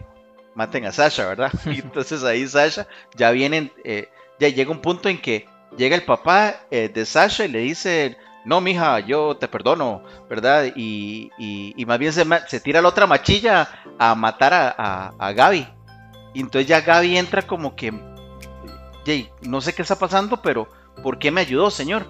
[0.56, 1.52] maten a Sasha, ¿verdad?
[1.66, 4.10] Y entonces ahí Sasha ya vienen, eh,
[4.40, 5.46] ya llega un punto en que
[5.78, 10.72] llega el papá eh, de Sasha y le dice, no, mija, yo te perdono, ¿verdad?
[10.76, 15.68] Y, y- más bien se, tira la otra machilla a matar a, a, a Gaby.
[16.38, 17.92] Y entonces ya Gaby entra como que,
[19.06, 20.68] "Yey, no sé qué está pasando, pero
[21.02, 22.06] ¿por qué me ayudó, señor?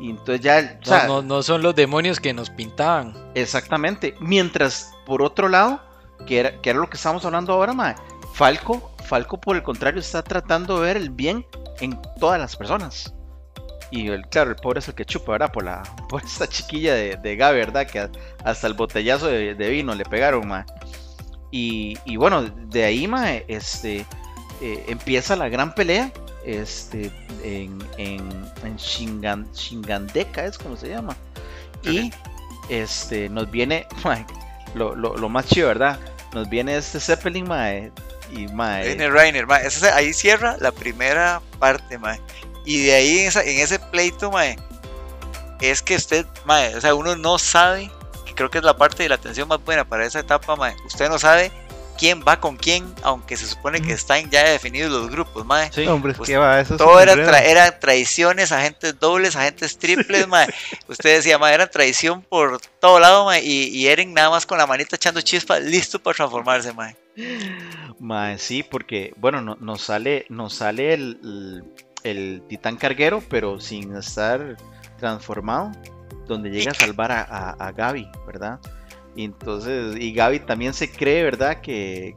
[0.00, 3.14] Y entonces ya, o No, sea, no, no son los demonios que nos pintaban.
[3.36, 4.16] Exactamente.
[4.18, 5.80] Mientras, por otro lado,
[6.26, 7.94] que era, que era lo que estamos hablando ahora, mae,
[8.34, 11.46] Falco, Falco por el contrario está tratando de ver el bien
[11.78, 13.14] en todas las personas.
[13.92, 15.52] Y el, claro, el pobre es el que chupa, ¿verdad?
[15.52, 17.86] Por, la, por esta chiquilla de, de Gaby, ¿verdad?
[17.86, 18.10] Que
[18.44, 20.64] hasta el botellazo de, de vino le pegaron, mae.
[21.56, 24.04] Y, y bueno, de ahí, mae, este,
[24.60, 26.12] eh, empieza la gran pelea
[26.44, 27.10] este,
[27.42, 28.28] en, en,
[28.62, 31.16] en Shingan, Shingandeka, es como se llama.
[31.82, 32.10] Y
[32.68, 34.26] este, nos viene, mae,
[34.74, 35.98] lo, lo, lo más chido, ¿verdad?
[36.34, 37.90] Nos viene este Zeppelin, mae,
[38.30, 39.66] y mae, Viene Rainer, mae.
[39.66, 42.20] Ese- ahí cierra la primera parte, mae.
[42.66, 44.58] Y de ahí en, esa- en ese pleito, mae,
[45.62, 47.90] es que usted, mae, o sea, uno no sabe,
[48.36, 50.76] creo que es la parte de la atención más buena para esa etapa, mae.
[50.86, 51.50] Usted no sabe
[51.98, 55.72] quién va con quién, aunque se supone que están ya definidos los grupos, mae.
[55.72, 56.60] sí, Hombre, Pues, ¿qué va?
[56.60, 60.46] Eso es Todo era tra- traiciones, agentes dobles, agentes triples, mae.
[60.88, 63.42] Usted decía, mae, era traición por todo lado, mae.
[63.42, 66.94] Y, y Eren nada más con la manita echando chispa, listo para transformarse, mae.
[67.98, 71.64] mae, sí, porque, bueno, no- nos sale, nos sale el, el,
[72.04, 74.56] el titán carguero, pero sin estar
[74.98, 75.72] transformado,
[76.26, 78.60] donde llega a salvar a, a, a Gaby, ¿verdad?
[79.16, 81.62] Y entonces, y Gaby también se cree, ¿verdad?
[81.62, 82.14] Que,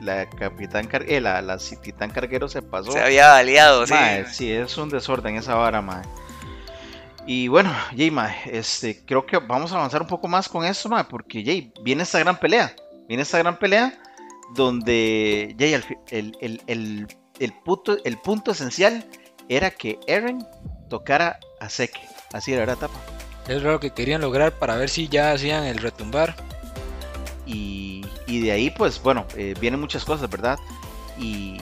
[0.00, 2.92] la capitán car eh, la, la titán carguero se pasó.
[2.92, 3.94] Se había aliado, sí.
[4.32, 6.02] Sí, es un desorden esa vara, mae.
[7.26, 10.88] Y bueno, Jay, mae, este, creo que vamos a avanzar un poco más con esto,
[10.88, 12.74] mae, porque Jay, viene esta gran pelea.
[13.06, 13.92] Viene esta gran pelea
[14.54, 15.74] donde Jay,
[16.10, 17.06] el, el, el,
[17.38, 19.04] el punto, el punto esencial
[19.50, 20.46] era que Eren
[20.88, 22.00] tocara a Seke.
[22.32, 22.98] Así era, ¿verdad, Tapa?
[23.48, 26.36] Es lo que querían lograr para ver si ya hacían el retumbar.
[27.46, 30.58] Y, y de ahí, pues bueno, eh, vienen muchas cosas, ¿verdad?
[31.18, 31.60] Y,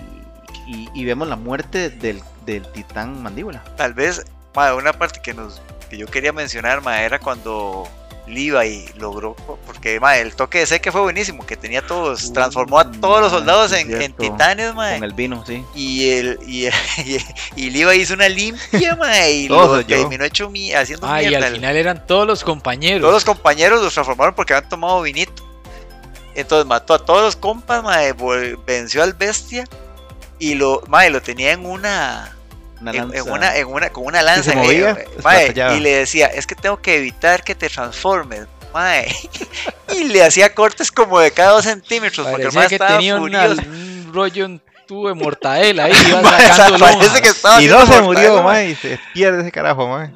[0.66, 3.64] y, y vemos la muerte del, del titán mandíbula.
[3.77, 7.89] Tal vez, ma, una parte que nos que yo quería mencionar, ma, era cuando
[8.29, 9.35] Levi logró,
[9.66, 13.20] porque ma, el toque de seque fue buenísimo, que tenía todos, Uh, transformó a todos
[13.22, 15.64] los soldados en, titanes, ma, Con el vino, sí.
[15.74, 16.66] y el y,
[17.05, 17.18] y,
[17.57, 21.47] y Levi hizo una limpia, ma, y lo terminó hecho mi, haciendo Ah, y mierda.
[21.49, 23.01] al final eran todos los compañeros.
[23.01, 25.45] Todos los compañeros los transformaron porque habían tomado vinito.
[26.35, 29.64] Entonces mató a todos los compas, ma, vol- venció al bestia
[30.39, 32.37] y lo, ma, lo tenía en una
[32.81, 33.33] Una en, en lanza.
[33.33, 34.43] una, en una, con una lanza.
[34.45, 37.55] se eh, movía, eh, pues, mae, y le decía, es que tengo que evitar que
[37.55, 38.47] te transformes.
[38.72, 39.09] mae.
[39.97, 42.99] Y le hacía cortes como de cada dos centímetros, porque el Parecía mae que estaba
[42.99, 46.99] tenía una- un rollo, un tubo de mortadela ahí, iba Mae, o sea, sacando parece
[47.05, 47.20] lonjas.
[47.20, 50.12] que estaba Y no se murió, mae, y se pierde ese carajo, mae.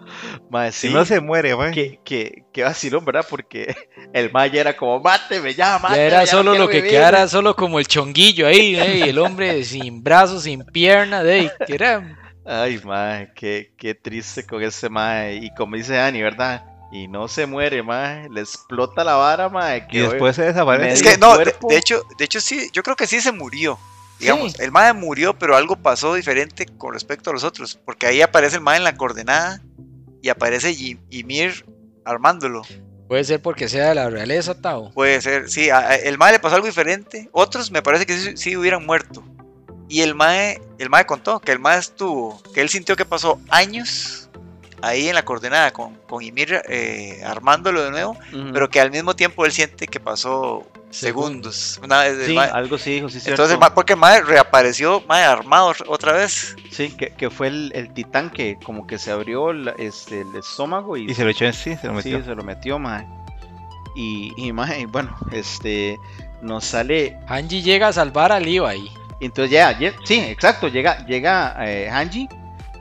[0.50, 0.94] Mae, Si sí.
[0.94, 1.72] no se muere, mae.
[1.72, 3.24] que, que, que vacilón, ¿verdad?
[3.28, 3.74] Porque
[4.12, 5.96] el Maya era como, máteme, ya, máteme.
[5.98, 6.90] Ya era solo lo que vivir".
[6.92, 8.96] quedara, solo como el chonguillo ahí, ¿eh?
[8.98, 13.94] y el hombre sin brazos, sin pierna, de ahí, que era Ay, mae, qué, qué
[13.94, 15.36] triste con ese mae.
[15.36, 16.64] Y como dice Dani, ¿verdad?
[16.92, 18.28] Y no se muere, mae.
[18.30, 19.86] Le explota la vara, mae.
[19.90, 20.92] Y después se desaparece.
[20.92, 23.78] Es que no, de, hecho, de hecho sí, yo creo que sí se murió.
[24.18, 24.58] Digamos, Sí.
[24.62, 27.78] el mae murió, pero algo pasó diferente con respecto a los otros.
[27.84, 29.60] Porque ahí aparece el mae en la coordenada
[30.20, 30.72] y aparece
[31.10, 31.64] Ymir
[32.04, 32.62] armándolo.
[33.08, 34.90] Puede ser porque sea de la realeza, Tao.
[34.92, 37.28] Puede ser, sí, a- a- el mae le pasó algo diferente.
[37.32, 39.22] Otros me parece que sí, sí hubieran muerto.
[39.88, 43.38] Y el mae, el mae contó que el mae estuvo, que él sintió que pasó
[43.50, 44.28] años
[44.80, 48.52] ahí en la coordenada con, con Ymir eh, armándolo de nuevo, Ujú.
[48.52, 51.78] pero que al mismo tiempo él siente que pasó segundos.
[51.84, 53.42] Una vez Sí, mae- algo sí dijo, sí, cierto.
[53.44, 56.56] entonces, porque el mae reapareció, mae armado otra vez.
[56.70, 60.34] Sí, que, que fue el, el titán que como que se abrió la- este, el
[60.36, 62.24] estómago y, Y se lo echó en sí, se lo sí, metió.
[62.24, 63.06] se lo metió, mae.
[63.94, 65.98] Y, y mae, bueno, este,
[66.40, 68.40] nos sale Hanji llega a salvar a
[69.26, 72.28] Entonces ya, ya- sí, exacto, llega, llega eh, Hanji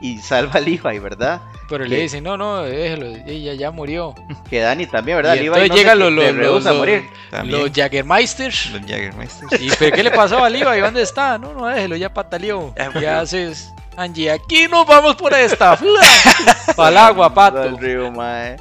[0.00, 1.40] y salva a Levi, ¿verdad?
[1.68, 4.14] Pero le dicen, no, no, déjelo, ella ya murió.
[4.50, 5.34] Que Dani también, ¿verdad?
[5.34, 7.08] Y Levi entonces no llegan los, los, los, a morir.
[7.30, 7.60] También.
[7.62, 8.70] los Jaggermeisters.
[8.72, 9.62] Los Jägermeisters.
[9.62, 10.80] ¿Y pero qué le pasó a Levi?
[10.80, 11.38] ¿Dónde está?
[11.38, 12.74] No, no, déjelo, ya pataleó.
[12.98, 13.72] ¿Qué haces?
[13.96, 15.78] Angie, aquí nos vamos por esta.
[16.76, 17.76] Para el agua, Al pato.
[17.78, 18.56] río, mae.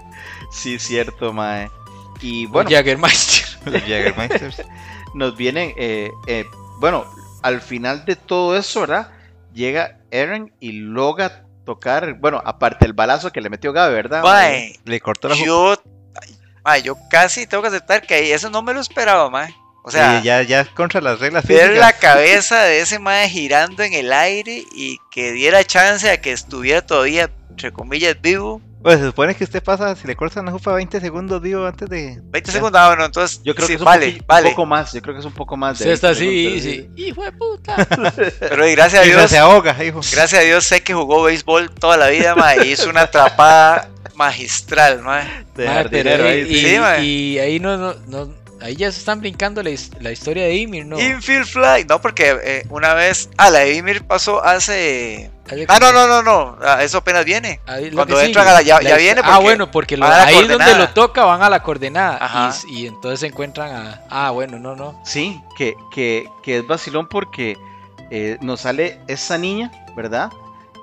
[0.52, 1.70] Sí, cierto, mae.
[2.22, 3.46] Y Bueno, bueno, Jaggermeister.
[3.66, 4.62] Los Jägermeisters.
[5.14, 6.46] nos vienen, eh, eh,
[6.80, 7.06] bueno,
[7.42, 9.10] al final de todo eso, ¿verdad?
[9.54, 14.22] Llega Eren y logra tocar, bueno, aparte el balazo que le metió Gabe, ¿verdad?
[14.86, 15.76] Le cortó la yo,
[16.84, 19.54] yo casi tengo que aceptar que ahí eso no me lo esperaba, mae.
[19.84, 21.80] O sea, Sí, ya, ya contra las reglas ver físicas.
[21.80, 26.32] la cabeza de ese mae girando en el aire y que diera chance a que
[26.32, 28.62] estuviera todavía, entre comillas, vivo.
[28.84, 31.88] Pues se supone que usted pasa, si le cortan la jupa 20 segundos, digo, antes
[31.88, 32.18] de...
[32.24, 32.52] 20 Ya.
[32.54, 34.48] segundos, ah, bueno, entonces, Yo creo sí, que es un, vale, poqui- vale.
[34.50, 35.78] un poco más, yo creo que es un poco más.
[35.80, 37.88] de Usted está 20 así y segundos, dice, hijo de puta.
[38.40, 40.00] Pero y gracias a Y Dios, se ahoga, hijo.
[40.12, 43.90] gracias a Dios sé que jugó béisbol toda la vida, mae, y hizo una atrapada
[44.16, 45.28] magistral, mae.
[45.56, 46.70] De jardinero ahí- y, sí.
[46.70, 47.04] Sí, mae.
[47.06, 49.72] y ahí no, no, no- ahí ya se están brincando la
[50.12, 51.00] historia de Ymir, ¿no?
[51.00, 55.30] Infield fly, no, porque eh, una vez, ah, la de Ymir pasó hace...
[55.68, 57.60] Ah, no, no, no, no, ah, eso apenas viene.
[57.68, 58.52] ahí lo cuando que entran sigue.
[58.52, 60.78] a la- ya- La ya viene Ah, porque bueno, porque lo- ahí donde coordenada.
[60.78, 62.18] lo toca van a la coordenada.
[62.22, 62.54] Ajá.
[62.68, 64.02] Y, y entonces se encuentran a.
[64.10, 65.00] Ah, bueno, no, no.
[65.06, 67.58] Sí, que, que, que es vacilón porque
[68.10, 70.32] eh, nos sale esa niña, ¿verdad?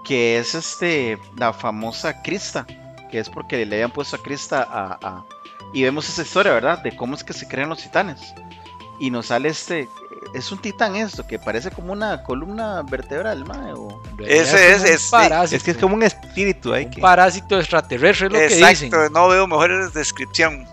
[0.04, 2.66] Que es este la famosa Krista,
[3.10, 5.24] que es porque le habían puesto a Krista a, a-
[5.74, 6.78] y vemos esa historia, ¿verdad?
[6.78, 8.32] De cómo es que se crean los titanes.
[9.00, 9.88] Y nos sale este,
[10.34, 13.72] es un titán esto, que parece como una columna vertebral, mae,
[14.26, 15.56] Ese es- un es- parásito.
[15.56, 17.00] Es que es como un espíritu ahí un que...
[17.00, 18.88] parásito extraterrestre, es lo que dicen.
[18.88, 20.66] Exacto, no veo mejor descripción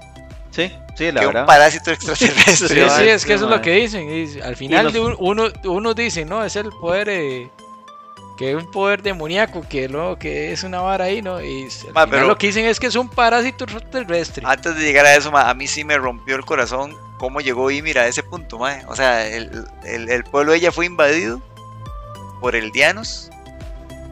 [0.51, 1.45] Sí, sí, la que un verdad.
[1.45, 2.67] parásito extraterrestre.
[2.67, 2.79] Sí, Sí,
[3.09, 4.41] es que sí, eso es lo que dicen.
[4.43, 7.49] al final los- un- uno, uno dice, no, es el poder, eh,
[8.37, 11.41] que es un poder demoníaco, que no, que es una vara ahí, ¿no?
[11.41, 14.43] Y Ma, pero- lo que dicen es que es un parásito extraterrestre.
[14.45, 17.71] Antes de llegar a eso, ma, a mí sí me rompió el corazón cómo llegó
[17.71, 18.83] Ymir a ese punto, mae.
[18.87, 21.41] O sea, el, el- el pueblo de ella fue invadido
[22.41, 23.29] por el Dianos.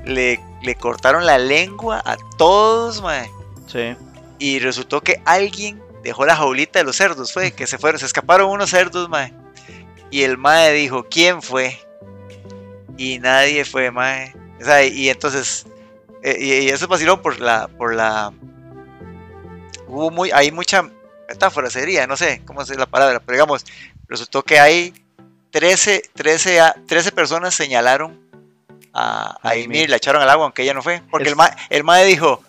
[0.06, 3.30] Le, le cortaron la lengua a todos, mae.
[3.68, 3.96] Sí.
[4.40, 8.06] Y resultó que alguien dejó la jaulita de los cerdos, fue que se fueron, se
[8.06, 9.34] escaparon unos cerdos, mae.
[10.12, 11.80] Y el mae dijo, ¿quién fue?
[12.98, 14.34] Y nadie fue, mae.
[14.62, 15.66] O sea, y entonces,
[16.22, 18.32] eh, y, y eso vaciló por la, por la,
[19.88, 20.90] hubo muy, hay mucha
[21.28, 23.66] metáfora, sería, no sé cómo es la palabra, pero digamos,
[24.08, 24.94] resultó que hay
[25.52, 28.20] 13, 13, a- 13 personas señalaron
[28.94, 29.90] a, a Ymir.
[29.90, 32.44] la echaron al agua, aunque ella no fue, porque Es- el, mae, el mae dijo,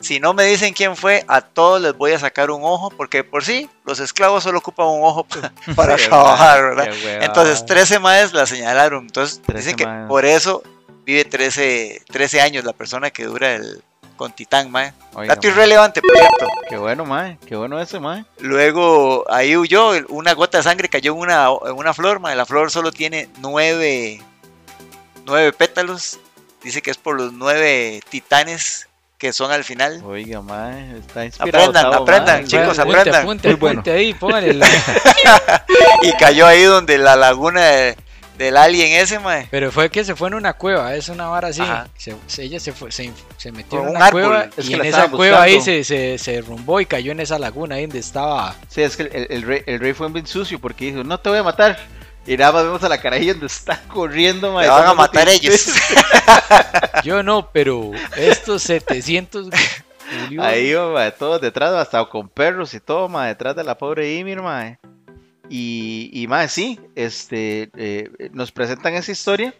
[0.00, 3.22] si no me dicen quién fue, a todos les voy a sacar un ojo, porque
[3.22, 5.26] por sí, los esclavos solo ocupan un ojo
[5.76, 6.88] para trabajar, ¿verdad?
[7.22, 9.04] Entonces, 13 maes la señalaron.
[9.04, 10.08] Entonces, 13 dicen que maes.
[10.08, 10.62] por eso
[11.04, 13.82] vive 13, 13 años la persona que dura el
[14.16, 14.92] con Titán, mae.
[15.14, 16.46] Oiga, Dato mae, irrelevante, por cierto.
[16.68, 18.26] Qué bueno, mae, qué bueno ese, mae.
[18.38, 22.36] Luego, ahí huyó, una gota de sangre cayó en una, en una flor, mae.
[22.36, 24.22] La flor solo tiene nueve,
[25.24, 26.18] nueve pétalos.
[26.62, 28.89] Dice que es por los nueve titanes
[29.20, 30.02] que son al final.
[30.02, 31.64] Oiga, mae, está inspirado.
[31.64, 32.44] Aprendan, Tavo, aprendan, mae.
[32.48, 33.22] chicos, Apunte, aprendan.
[33.22, 33.80] Apunte, Muy bueno.
[33.82, 34.66] apunte ahí, póngale la-
[36.02, 37.96] Y cayó ahí donde la laguna de,
[38.38, 39.46] del alien ese, mae.
[39.50, 41.60] Pero fue que se fue en una cueva, es una vara así.
[41.60, 41.86] Ajá.
[41.98, 44.22] Se- se- ella se, fue, se, se metió Con en un una árbol.
[44.22, 47.20] cueva Es y que en esa cueva ahí se, se, se derrumbó y cayó en
[47.20, 48.56] esa laguna ahí donde estaba.
[48.68, 51.28] Sí, es que el, el rey, el rey fue bien sucio porque dijo, no te
[51.28, 51.78] voy a matar.
[52.26, 55.72] Y nada más vemos a la carajilla donde está corriendo, mae, van a matar ellos.
[57.04, 59.48] Yo no, pero estos 700
[60.10, 64.16] Julio, Ahí mae, todos detrás, hasta con perros y todo, mae, detrás de la pobre
[64.16, 64.78] Ymir, mae.
[65.48, 69.54] Y, y mae, sí, este, eh, nos presentan esa historia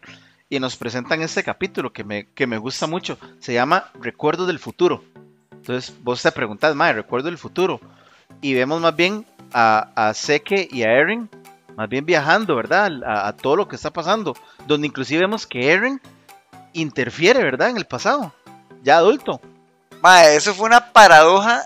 [0.49, 3.19] y nos presentan este capítulo que me, que me gusta mucho.
[3.39, 5.03] Se llama Recuerdos del Futuro.
[5.53, 7.81] Entonces, vos te preguntás, mae, Recuerdo del Futuro.
[8.41, 11.29] Y vemos más bien a, a Seke y a Eren,
[11.81, 12.93] más bien viajando, ¿verdad?
[13.07, 14.37] A, a todo lo que está pasando.
[14.67, 15.99] Donde inclusive vemos que Eren
[16.75, 17.71] interfiere, ¿verdad?
[17.71, 18.35] En el pasado,
[18.83, 19.41] ya adulto.
[20.03, 21.65] Mae, eso fue una paradoja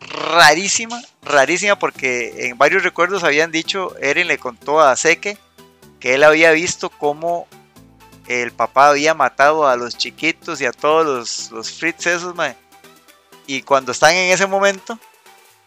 [0.00, 5.38] rarísima, rarísima, porque en varios recuerdos habían dicho, Eren le contó a Seke
[6.00, 7.46] que él había visto cómo
[8.26, 12.58] el papá había matado a los chiquitos y a todos los, los Fritz esos, mae.
[13.46, 14.98] Y cuando están en ese momento,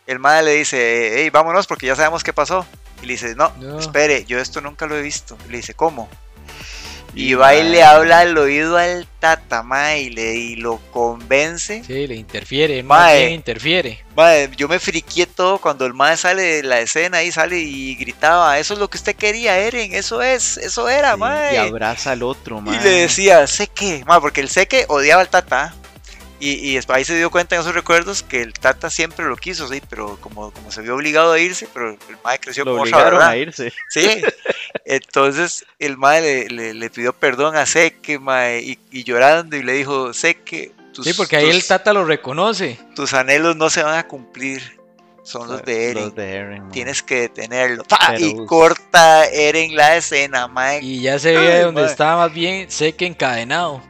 [0.05, 2.63] el madre le dice, hey, vámonos porque ya sabemos qué pasó.
[3.01, 3.79] Y le dice, no, No.
[3.79, 5.37] espere, yo esto nunca lo he visto.
[5.47, 6.09] Y le dice, ¿cómo?
[7.15, 11.83] Y va y le habla al oído al tata, mae, y, le, y lo convence.
[11.83, 13.31] Sí, le interfiere, Mae.
[13.31, 14.03] interfiere.
[14.15, 17.95] Mae, yo me friqué todo cuando el mae sale de la escena y sale y
[17.95, 21.53] gritaba, eso es lo que usted quería, Eren, eso es, eso era, Sí, mae.
[21.55, 22.83] Y abraza al otro, Y mae.
[22.83, 25.73] le decía, sé que, mae, porque el sé que odiaba al tata.
[26.39, 29.35] Y, y después ahí se dio cuenta en esos recuerdos que el tata siempre lo
[29.37, 32.71] quiso, sí, pero como, como se vio obligado a irse, pero el mae creció lo
[32.73, 33.33] como otra, obligaron ¿verdad?
[33.33, 33.73] a irse.
[33.89, 34.21] Sí,
[34.85, 39.63] entonces el mae le, le- le pidió perdón a Seque, mae, y, y llorando y
[39.63, 42.79] le dijo, Seque, tus, Sí, porque ahí tus- el Tata lo reconoce.
[42.95, 44.77] tus anhelos no se van a cumplir,
[45.23, 46.03] son los de Eren.
[46.05, 46.69] Los de Eren.
[46.69, 47.83] Tienes que detenerlo.
[47.83, 47.97] ¡Pa!
[48.11, 50.79] Pero, y corta Eren la escena, mae.
[50.81, 51.89] Y ya se ve donde mae.
[51.91, 53.81] estaba más bien Seque encadenado.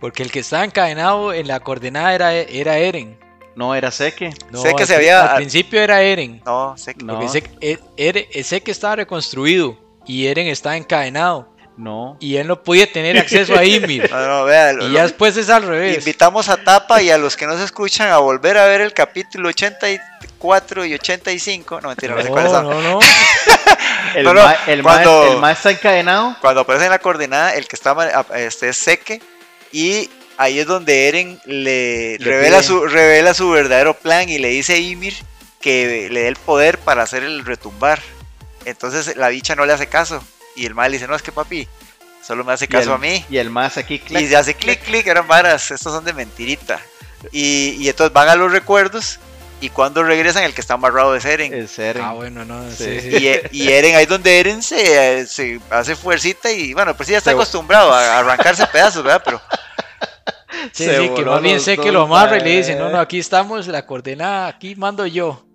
[0.00, 3.18] Porque el que estaba encadenado en la coordenada era, era Eren.
[3.54, 4.30] No era Seque.
[4.50, 6.40] No, Seque se había- al principio era Eren.
[6.46, 7.04] No, Seque.
[7.04, 7.14] No.
[7.14, 9.76] Porque Seque, eh, Eren- eh, Seque estaba reconstruido
[10.06, 11.48] y Eren estaba encadenado.
[11.76, 12.16] No.
[12.20, 14.08] Y él no podía tener acceso a Ymir.
[14.10, 14.86] No, no, véalo.
[14.88, 15.98] y ya después es al revés.
[15.98, 19.48] Invitamos a Tapa y a los que nos escuchan a volver a ver el capítulo
[19.48, 21.80] 84 y 85.
[21.80, 22.70] No, mentira, no, sé cuáles No, son.
[22.70, 22.98] no, no.
[24.14, 26.36] El, No, no, ma, el, cuando- ma- el ma está encadenado.
[26.40, 29.22] Cuando aparece en la coordenada, el que está ma- este, es Seque.
[29.72, 32.66] Y ahí es donde Eren le, Le revela, pide.
[32.66, 35.14] su, revela su verdadero plan y le dice a Ymir
[35.60, 38.00] que le dé el poder para hacer el retumbar.
[38.64, 40.22] Entonces la bicha no le hace caso.
[40.56, 41.68] Y el mal dice, no, es que papi,
[42.26, 43.24] solo me hace caso el- a mí.
[43.30, 46.12] Y el más aquí, clac, Y se hace clic, clic, eran varas, estos son de
[46.12, 46.80] mentirita.
[47.32, 49.18] Y, y entonces van a los recuerdos
[49.60, 51.52] y cuando regresan el que está amarrado es Eren.
[51.54, 52.02] es Eren.
[52.04, 52.70] Ah, bueno, no.
[52.70, 53.00] Sí.
[53.00, 53.16] Sí, sí.
[53.18, 57.06] Y, E- y Eren, ahí es donde Eren se, se hace fuercita y bueno, pues
[57.06, 59.22] sí ya está Se- acostumbrado a arrancarse pedazos, ¿verdad?
[59.24, 59.40] Pero
[60.72, 62.98] Sí, Se sí, que más bien sé que lo amarra y le dice, no, no,
[63.00, 65.46] aquí estamos, la coordenada, aquí mando yo.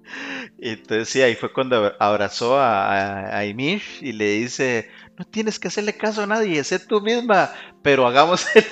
[0.57, 2.87] Y entonces sí, ahí fue cuando abrazó a,
[3.29, 7.01] a, a Ymir y le dice, no tienes que hacerle caso a nadie, sé tú
[7.01, 7.53] misma,
[7.83, 8.65] pero hagamos el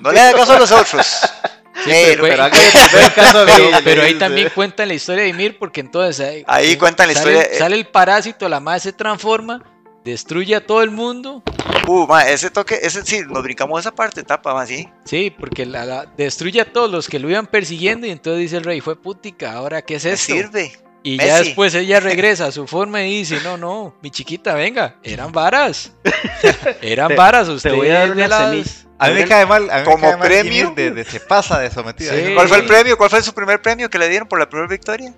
[0.00, 1.06] no le hagas caso a los otros.
[2.20, 2.34] pero, fue-
[3.84, 7.32] pero ahí también cuentan la historia de Ymir, porque entonces ahí, Ahí cuentan la sale,
[7.32, 7.58] historia, eh.
[7.58, 9.62] Sale el parásito, la madre se transforma,
[10.04, 11.42] destruye a todo el mundo.
[11.88, 14.88] uh, ma, ese toque, ese sí, nos brincamos esa parte, tapa, más sí.
[15.04, 18.56] Sí, porque la, la- destruye a todos los que lo iban persiguiendo y entonces dice
[18.56, 20.32] el rey, fue putica, ahora qué es esto.
[20.32, 20.72] sirve.
[21.06, 24.96] Y ya después ella regresa a su forma y dice, no, no, mi chiquita, venga,
[25.02, 25.92] eran varas.
[26.80, 28.83] eran varas, Te usted voy a dar una las-.
[28.98, 30.72] A mí me cae mal, a mí Como me cae mal premio.
[30.76, 32.12] De, de- se pasa de sometida.
[32.14, 32.32] Sí.
[32.34, 32.96] ¿Cuál fue el premio?
[32.96, 35.12] ¿Cuál fue su primer premio que le dieron por la primera victoria?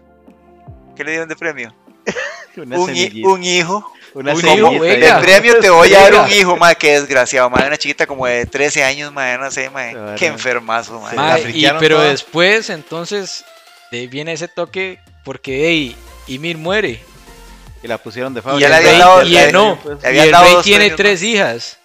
[0.97, 1.75] ¿Qué le dieron de premio?
[2.57, 3.93] Un, hi- un hijo.
[4.15, 4.71] una un hijo.
[4.83, 8.25] De premio te voy a dar un hijo, madre, qué desgraciado, madre, una chiquita como
[8.27, 10.15] de 13 años, madre, no sé, madre, Claro.
[10.17, 11.17] qué enfermazo, madre.
[11.19, 13.45] La y, pero después, entonces,
[13.93, 15.97] de ahí viene ese toque porque hey,
[16.29, 17.03] Ymir muere.
[17.83, 18.71] Y la pusieron de Y fábrica.
[18.71, 21.23] ya le el habían rey, dado- y el- no, y el rey tiene premios tres
[21.23, 21.79] hijas.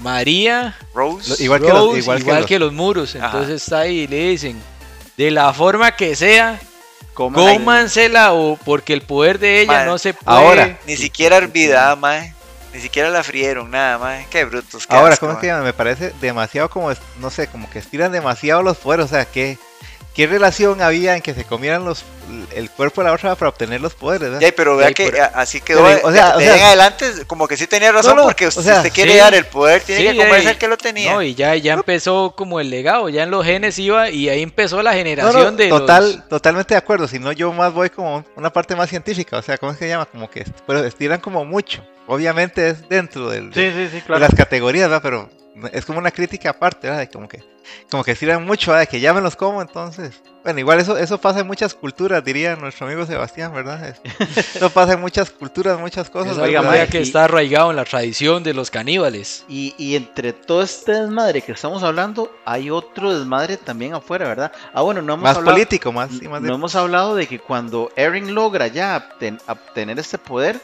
[0.00, 1.42] María, Lo- Rose.
[1.42, 3.16] igual que los- igual igual, que los- que los muros.
[3.16, 3.26] Ajá.
[3.26, 4.60] Entonces está ahí y le dicen,
[5.16, 6.58] de la forma que sea,
[7.14, 10.36] cómansela o porque el poder de ella Mae, no se puede.
[10.38, 12.34] ahora, Ni siquiera hervida, madre.
[12.72, 14.26] Ni siquiera la frieron, nada, madre.
[14.30, 14.86] Qué brutos.
[14.86, 15.54] qué Ahora, asco, ¿cómo es que mae.
[15.56, 15.64] llama?
[15.66, 19.24] Me parece demasiado como, es- no sé, como que estiran demasiado los fueros, o sea,
[19.24, 19.58] que
[20.14, 22.04] ¿qué relación había en que se comieran los
[22.54, 24.28] el cuerpo de la otra para obtener los poderes?
[24.30, 24.40] ¿verdad?
[24.40, 25.84] Ya, pero vea Sí, que pero- así quedó.
[25.84, 28.22] Pero, o de- sea, o de sea- en adelante, como que sí tenía razón, No,
[28.22, 29.18] no, porque o si sea, usted quiere sí.
[29.18, 30.46] dar el poder, tiene Sí, que comerse ey.
[30.48, 31.12] al que lo tenía.
[31.12, 34.42] No, y ya, ya empezó como el legado, ya en los genes iba y ahí
[34.42, 36.28] empezó la generación No, no, de total, los...
[36.28, 37.08] totalmente de acuerdo.
[37.08, 39.38] Si no, yo más voy como una parte más científica.
[39.38, 40.06] O sea, ¿cómo es que se llama?
[40.06, 41.84] Como que pero estiran como mucho.
[42.06, 44.20] Obviamente es dentro del, Sí, sí, sí, de claro.
[44.20, 45.02] las categorías, ¿verdad?
[45.02, 45.30] Pero
[45.72, 47.00] es como una crítica aparte, ¿verdad?
[47.00, 47.42] De como que,
[47.90, 48.72] como que estiran mucho.
[48.72, 50.20] De que ya me los como, entonces.
[50.42, 53.88] Bueno, igual eso, eso pasa en muchas culturas, diría nuestro amigo Sebastián, ¿verdad?
[53.88, 56.38] Es- Eso pasa en muchas culturas, muchas cosas.
[56.38, 59.44] Oiga, mae, que y- está arraigado en la tradición de los caníbales.
[59.48, 64.52] Y, y entre todo este desmadre que estamos hablando, hay otro desmadre también afuera, ¿verdad?
[64.72, 67.26] Ah, bueno, no hemos Más hablado, político, más, sí, más de- no hemos hablado de
[67.26, 70.58] que cuando Eren logra ya obten- obtener este poder,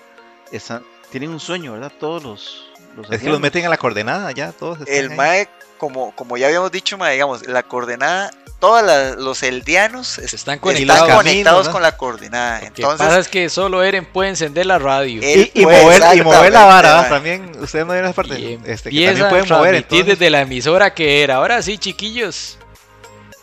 [0.53, 1.93] están- tienen un sueño, ¿verdad?
[2.01, 2.71] Todos los...
[2.97, 4.81] los Es que los meten a la coordenada ya, todos.
[4.81, 5.11] están el.
[5.17, 8.83] MAE, como, como ya habíamos dicho, digamos, la coordenada, todos
[9.19, 11.69] los eldianos es- Están están conectados.
[11.69, 12.61] con la coordenada.
[12.61, 15.21] Lo que pasa es que solo Eren puede encender la radio.
[15.23, 17.53] él Y, mover, y mover la vara, también.
[17.61, 18.41] Ustedes no vieron esa parte.
[18.41, 19.71] y Este, que también pueden mover.
[19.73, 21.37] transmitir Entonces, desde la emisora que era.
[21.37, 22.59] Ahora sí, chiquillos.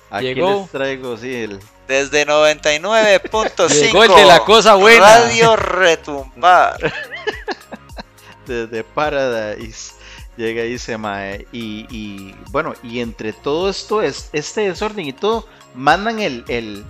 [0.09, 0.61] Aquí llegó.
[0.61, 1.59] les traigo, sí, el...
[1.87, 3.67] Desde 99.5.
[3.69, 5.19] Llegó el de la cosa buena.
[5.19, 6.77] Radio retumbar.
[8.47, 9.93] desde Paradise
[10.37, 15.13] llega y dice mae y, y, bueno y entre todo esto es este desorden y
[15.13, 16.83] todo mandan el el,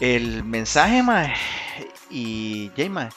[0.00, 1.34] el mensaje mae
[2.10, 3.10] y ya mae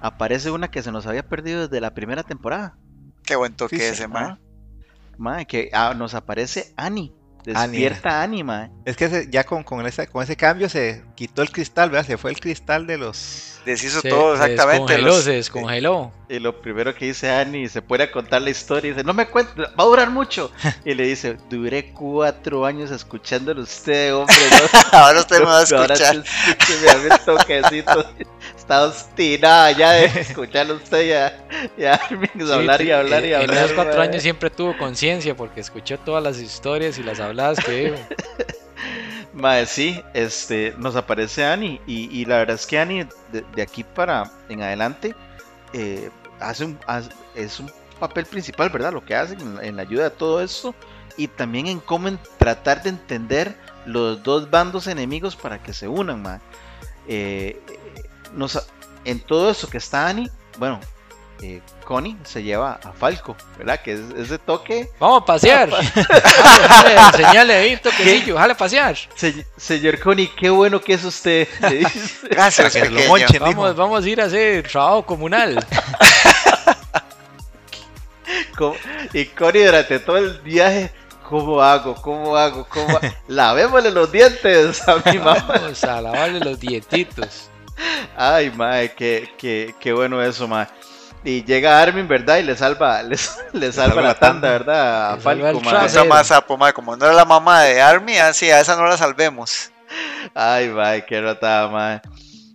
[0.00, 2.76] aparece una que se nos había perdido desde la primera temporada.
[3.24, 4.36] Qué buen toque Sí, ese, mae.
[5.18, 7.12] Mae que ah, nos aparece Annie
[7.44, 11.42] despierta Annie mae es que se- ya con, con, ese, con ese cambio se quitó
[11.42, 12.06] el cristal, ¿verdad?
[12.06, 13.46] Se fue el cristal de los.
[13.64, 14.80] Deshizo Se, todo se exactamente.
[14.94, 16.12] descongeló, los- se descongeló.
[16.30, 19.12] y lo primero que dice Annie se pone a contar la historia y dice no
[19.12, 20.50] me cuente va a durar mucho
[20.84, 24.34] y le dice duré cuatro años escuchándolo usted hombre
[24.92, 24.98] ¿no?
[24.98, 26.24] Ahora usted me va a Ahora escuchar.
[26.24, 28.14] sí que me había toquecito.
[28.70, 31.44] Está obstinada ya de escucharlo usted ya,
[31.76, 33.50] ya Sí, hablar y hablar y hablar.
[33.50, 37.58] En esos cuatro años siempre tuvo conciencia porque escuchó todas las historias y las habladas
[37.58, 37.96] que dijo.
[39.32, 43.60] Mae, sí, este, nos aparece Annie y, y la verdad es que Annie de, de
[43.60, 45.16] aquí para en adelante
[45.72, 46.08] eh,
[46.38, 46.78] hace un,
[47.34, 47.68] es un
[47.98, 48.92] papel principal, ¿verdad?
[48.92, 50.76] Lo que hace en, en la ayuda de todo esto
[51.16, 55.88] y también en cómo en tratar de entender los dos bandos enemigos para que se
[55.88, 56.38] unan, mae.
[57.08, 57.60] Eh,
[58.34, 58.58] nos,
[59.04, 60.80] en todo eso que está Annie, bueno,
[61.42, 63.80] eh, Connie se lleva a Falco, ¿verdad?
[63.82, 65.70] Que es ese toque Vamos a pasear.
[67.50, 68.96] Ahí un toquecillo, jale a pasear.
[69.14, 71.48] Se- señor Connie, qué bueno que es usted.
[72.30, 73.40] Gracias, que lo monchen.
[73.40, 75.64] Vamos, vamos a ir a hacer trabajo comunal.
[78.56, 78.76] Co-
[79.12, 80.92] y Connie durante todo el viaje,
[81.28, 81.94] ¿cómo hago?
[81.96, 82.66] ¿Cómo hago?
[82.68, 85.44] ¿Cómo ha-?" Lavémosle los dientes a mi mamá.
[85.48, 87.49] Vamos a lavarle los dietitos.
[88.16, 90.70] Ay, madre, qué, qué, qué bueno eso, madre.
[91.22, 92.38] Y llega Armin, ¿verdad?
[92.38, 93.16] Y le salva, le,
[93.52, 95.12] le salva, la tanda, ¿verdad?
[95.12, 95.86] A Falco, mae.
[95.86, 98.86] Esa más sapo, mae, Como no era la mamá de Army, así a esa no
[98.86, 99.70] la salvemos.
[100.34, 102.02] Ay, madre, qué ratada, madre.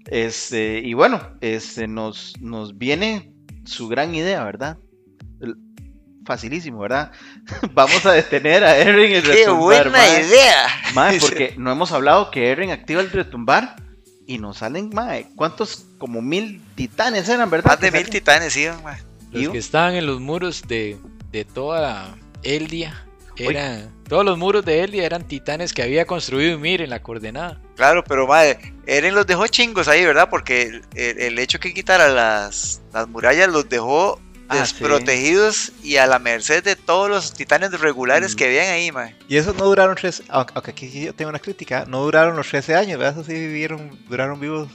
[0.07, 3.33] Este, y bueno, este, nos, nos viene
[3.65, 4.77] su gran idea, ¿verdad?
[6.25, 7.11] Facilísimo, ¿verdad?
[7.73, 10.21] Vamos a detener a Eren y ¡Qué retumbar, buena mae.
[10.21, 10.67] idea!
[10.93, 13.75] Mae, porque no hemos hablado que Eren activa el retumbar
[14.27, 15.85] y nos salen, mae, ¿cuántos?
[15.97, 17.71] Como mil titanes eran, ¿verdad?
[17.71, 18.11] Más de mil salen.
[18.11, 18.97] titanes iban, mae.
[19.31, 20.97] Los que estaban en los muros de,
[21.31, 23.05] de toda Eldia
[23.37, 23.93] eran.
[24.07, 27.59] Todos los muros de Eldia eran titanes que había construido Ymir en la coordenada.
[27.75, 30.29] Claro, pero madre, Eren los dejó chingos ahí, ¿verdad?
[30.29, 35.97] Porque el, el- el hecho que quitara las, las murallas los dejó Ah, desprotegidos y
[35.97, 38.37] a la merced de todos los titanes regulares Mm.
[38.37, 39.15] que habían ahí, mae.
[39.27, 42.47] Y eso no duraron tres, aunque aunque aquí yo tengo una crítica, no duraron los
[42.47, 43.19] 13 años, ¿verdad?
[43.19, 44.69] Eso sí vivieron, duraron vivos.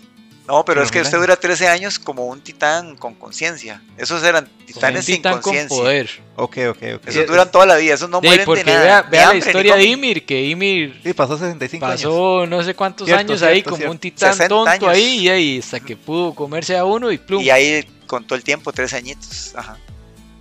[0.48, 3.80] No, pero es que usted dura 13 años como un titán con conciencia.
[3.96, 5.76] Esos eran titanes un sin titán con conciencia.
[5.76, 6.10] poder.
[6.34, 7.02] Ok, ok, ok.
[7.06, 9.02] Esos duran toda la vida, esos no Sí, mueren porque de nada.
[9.02, 9.84] vea, la hambre, historia de.
[9.84, 12.00] Ymir, que Ymir Sí, pasó 65 años.
[12.02, 13.92] pasó no sé cuántos Cierto, años ahí cierto, como cierto.
[13.92, 14.88] un titán 60 tonto años.
[14.88, 17.40] ahí y ahí hasta que pudo comerse a uno y plum.
[17.42, 19.54] Y ahí contó el tiempo, 13 añitos.
[19.54, 19.78] Ajá.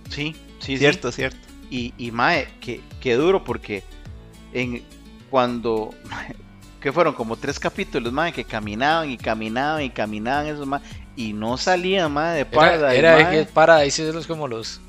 [0.08, 0.78] Sí, sí, sí.
[0.78, 1.38] Cierto, cierto.
[1.70, 3.84] Y, y mae, qué, qué duro porque
[4.52, 4.82] en
[5.30, 5.94] cuando
[6.80, 10.80] que fueron como tres capítulos, mae, que caminaban y caminaban y caminaban esos mae,
[11.14, 13.30] y no salían, mae, de Era, Paradise, era mae.
[13.30, 14.80] que Paradise es como los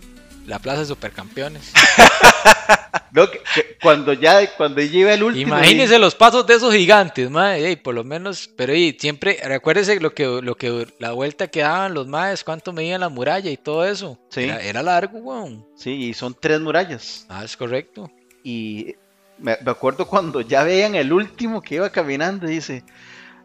[0.48, 1.72] la plaza de supercampeones.
[3.14, 7.30] No, que- que cuando ya cuando lleva el último Imagínense los pasos de esos gigantes,
[7.58, 11.60] ey, por lo menos, pero ey, siempre recuérdese lo que lo que la vuelta que
[11.60, 14.18] daban los maes, cuánto medían la muralla y todo eso.
[14.30, 14.44] Sí.
[14.46, 15.68] Era, era largo, weón.
[15.76, 18.10] Sí, y son tres murallas Ah, es correcto.
[18.46, 18.96] y
[19.38, 22.84] me, me acuerdo cuando ya veían el último que iba caminando y dice,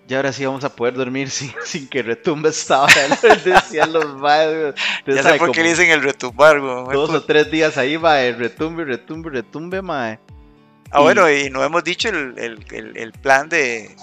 [0.06, 2.94] ya ahora sí vamos a poder dormir sin, sin que retumbe esta hora.
[3.44, 4.74] Decían los maes.
[5.06, 6.96] Ya sé por qué le dicen el retumbar, güey.
[6.96, 10.18] Dos o tres días ahí, mae, retumbe, retumbe, retumbe, mae.
[10.90, 13.96] Ah, bueno, y no hemos dicho el, el, el, el plan de,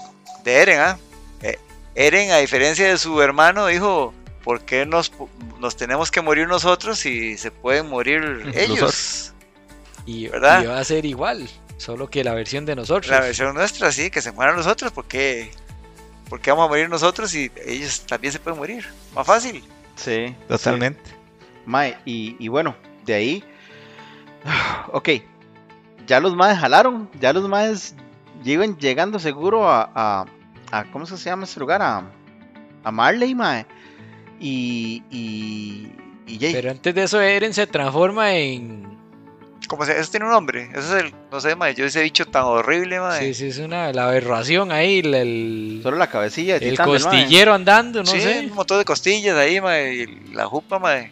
[0.44, 0.98] de Eren, ¿ah?
[1.40, 1.58] Eh,
[1.94, 5.10] Eren, a diferencia de su hermano, dijo, ¿por qué nos,
[5.58, 9.32] nos tenemos que morir nosotros si se pueden morir ellos?
[10.04, 10.62] Y, ¿Verdad?
[10.62, 11.48] y va a ser igual,
[11.78, 13.10] solo que la versión de nosotros.
[13.10, 15.06] La versión nuestra, sí, que se mueran nosotros, ¿por
[16.24, 18.84] qué, por qué vamos a morir nosotros y ellos también se pueden morir?
[19.14, 19.62] Más fácil.
[19.96, 20.34] Sí.
[20.48, 21.10] Totalmente.
[21.66, 23.44] Mae, y, y bueno, de ahí.
[24.92, 25.08] Ok.
[26.06, 27.08] Ya los maes jalaron.
[27.20, 27.94] Ya los maes
[28.42, 29.90] llegan llegando seguro a.
[29.94, 30.24] a,
[30.70, 31.80] a- ¿Cómo se llama ese lugar?
[31.82, 32.02] A,
[32.82, 33.64] a Marley, mae.
[34.40, 35.02] Y.
[35.10, 35.92] Y.
[36.26, 36.38] Y.
[36.52, 38.98] Pero antes de eso, Eren se transforma en.
[39.68, 40.68] Como se, eso tiene un nombre.
[40.74, 43.26] Eso es el, no sé, madre, yo ese bicho tan horrible, madre.
[43.26, 48.00] Sí, sí, es una la aberración ahí, el, Solo la cabecilla el titán costillero andando,
[48.02, 48.40] no Sí, sé.
[48.48, 51.10] un montón de costillas ahí, madre, y la jupa, madre,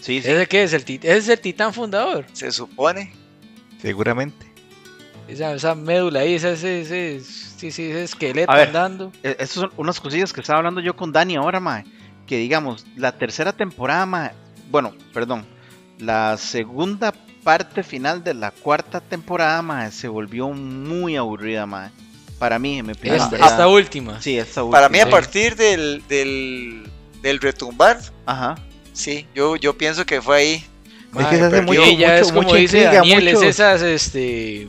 [0.00, 0.28] Sí, sí.
[0.30, 0.72] ¿Ese qué es?
[0.74, 2.26] El, tit- ese es el titán fundador.
[2.34, 3.12] se supone.
[3.80, 4.46] Seguramente.
[5.28, 8.68] Esa, esa médula ahí, ese, ese, ese- sí, sí, ese esqueleto A ver.
[8.68, 9.10] andando.
[9.22, 11.84] E- Estas son unas cosillas que estaba hablando yo con Dani ahora, mae.
[12.26, 14.32] Que digamos, la tercera temporada, mae.
[14.70, 15.46] Bueno, perdón.
[15.98, 17.14] La segunda
[17.44, 21.90] parte final de la cuarta temporada, mae, se volvió muy aburrida, mae.
[22.38, 23.16] Para mí, en mi opinión.
[23.18, 23.50] Esta, ¿verdad?
[23.50, 24.20] esta última.
[24.20, 26.82] Sí, esta Para mí, a partir del, del,
[27.22, 28.56] del retumbar, Ajá.
[28.92, 30.64] sí, yo, yo pienso que fue ahí.
[31.18, 33.82] Es que se hace mucho- mucho- es como mucha dice intriga, Daniel, mucho- es esas,
[33.82, 34.68] este,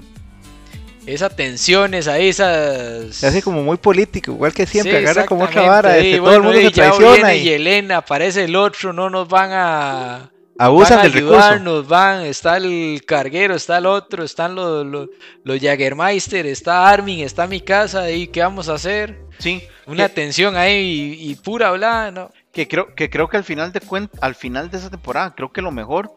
[1.07, 3.15] esas tensiones ahí, esas...
[3.15, 4.91] Se hace como muy político, igual que siempre.
[4.99, 5.97] Sí, agarra como otra vara.
[5.99, 8.93] y este, todo bueno, el mundo y se traiciona viene y Yelena, aparece el otro,
[8.93, 10.29] no nos van a...
[10.57, 11.35] abusan van a del recurso.
[11.35, 15.09] ayudarnos, van, está el carguero, está el otro, están los, los,
[15.43, 19.19] los Jagermeister, está Armin, está mi casa, y qué vamos a hacer.
[19.39, 19.63] Sí.
[19.85, 22.31] Una que, tensión ahí y, y pura hablada, ¿no?
[22.55, 23.81] que creo que creo que al final de
[24.21, 26.15] al final de esa temporada, creo que lo mejor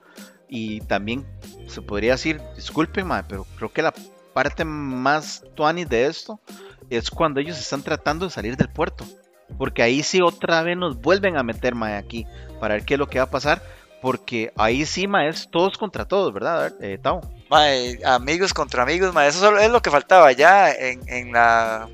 [0.49, 1.27] y también
[1.67, 3.93] se podría decir, disculpen, mae, pero creo que la
[4.33, 6.41] parte más tuanis de esto
[6.91, 9.05] es cuando ellos están tratando de salir del puerto.
[9.59, 12.25] Porque ahí sí otra vez nos vuelven a meter mae, aquí
[12.61, 13.61] para ver qué es lo que va a pasar.
[14.01, 16.57] Porque ahí sí mae, es todos contra todos, ¿verdad?
[16.57, 17.21] A ver, eh, Tao?
[17.51, 21.89] Mae, amigos contra amigos, mae, eso solo es lo que faltaba ya en, en la...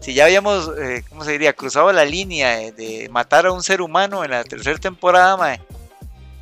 [0.00, 1.52] Si ya habíamos, eh, ¿cómo se diría?
[1.52, 5.60] Cruzado la línea de, de matar a un ser humano en la tercera temporada, mae,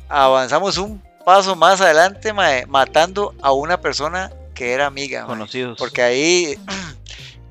[0.07, 5.29] avanzamos un paso más adelante, mae, matando a una persona que era amiga, mae.
[5.29, 5.77] Conocidos.
[5.77, 6.59] Porque ahí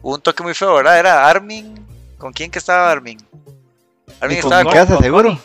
[0.03, 0.99] hubo un toque muy feo, ¿verdad?
[0.99, 1.87] Era Armin.
[2.19, 3.19] ¿Con quién que estaba Armin?
[4.21, 5.39] Armin Y con estaba mi con, casa, seguro.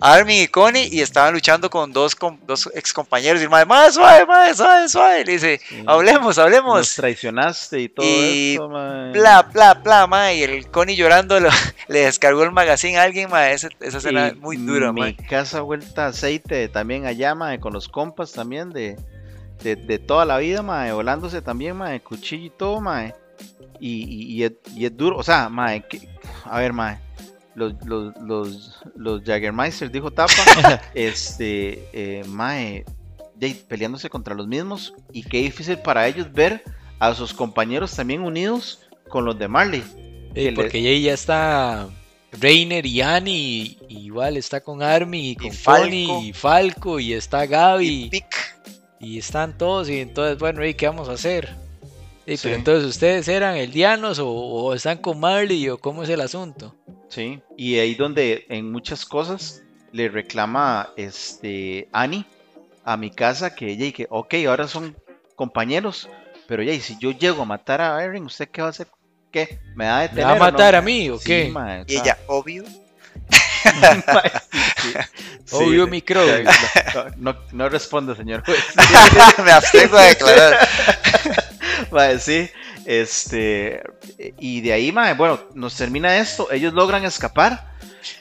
[0.00, 3.40] Armin y Connie y estaban luchando con dos, com- dos ex compañeros.
[3.40, 5.24] Y el mae, más suave, más suave, suave.
[5.24, 5.82] Le dice, Sí.
[5.86, 6.94] hablemos, Nos hablemos.
[6.94, 8.58] traicionaste y todo Y.
[9.12, 10.32] Bla, bla, bla.
[10.34, 11.48] Y el Connie llorando lo-
[11.88, 13.52] le descargó el magazine a alguien, mae.
[13.52, 17.88] Esa, esa escena es muy dura, Mi casa vuelta aceite también allá, mae, con los
[17.88, 18.96] compas también de,
[19.62, 23.14] de, de toda la vida, mae, volándose también, mae, cuchillo y todo, mae.
[23.80, 26.08] Y, y, y es, y es duro, o sea, mae, que-
[26.44, 26.98] a ver, mae,
[27.54, 30.32] los, los, los, los Jaggermeister, dijo Tapa,
[30.94, 32.84] este, eh, mae,
[33.68, 36.62] peleándose contra los mismos, y qué difícil para ellos ver
[36.98, 39.82] a sus compañeros también unidos con los de Marley.
[40.34, 41.88] Eh, que le- porque ahí ya está
[42.32, 45.82] Reiner y Annie, y, y igual está con Armin y con Falco.
[45.82, 48.22] Connie y Falco, y está Gaby, Y
[49.04, 51.48] y, están todos, y entonces, bueno, ¿y qué vamos a hacer?
[52.24, 52.36] Sí.
[52.44, 56.76] Pero entonces, ¿ustedes eran eldianos o, o están con Marley o cómo es el asunto?
[57.12, 62.24] Sí, y ahí donde en muchas cosas le reclama este Annie
[62.84, 64.96] a mi casa que ella y que, ok, ahora son
[65.36, 66.08] compañeros,
[66.46, 68.88] pero ya, y si yo llego a matar a Eren, ¿usted qué va a hacer?
[69.30, 69.60] ¿Qué?
[69.74, 70.24] ¿Me va a ¿Me detener?
[70.24, 70.52] va a no?
[70.52, 71.48] matar a mí o Sí, qué?
[71.48, 72.64] mae, Y ella, obvio.
[74.76, 74.94] sí,
[75.46, 75.50] sí.
[75.50, 76.38] Obvio sí, micro.
[76.92, 78.64] no, no, no responde, señor juez.
[79.44, 80.58] Me abstengo de declarar.
[81.90, 82.50] Mae, sí,
[82.86, 83.82] este,
[84.38, 87.72] y de ahí, mae, bueno, nos termina esto, ellos logran escapar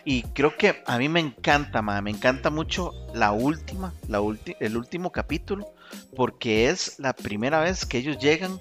[0.05, 4.55] y creo que a mí me encanta, mae, me encanta mucho la última, la ulti-
[4.59, 5.74] el último capítulo,
[6.16, 8.59] porque es la primera vez que ellos llegan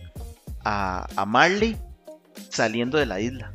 [0.64, 1.76] a, a Marley
[2.48, 3.52] saliendo de la isla.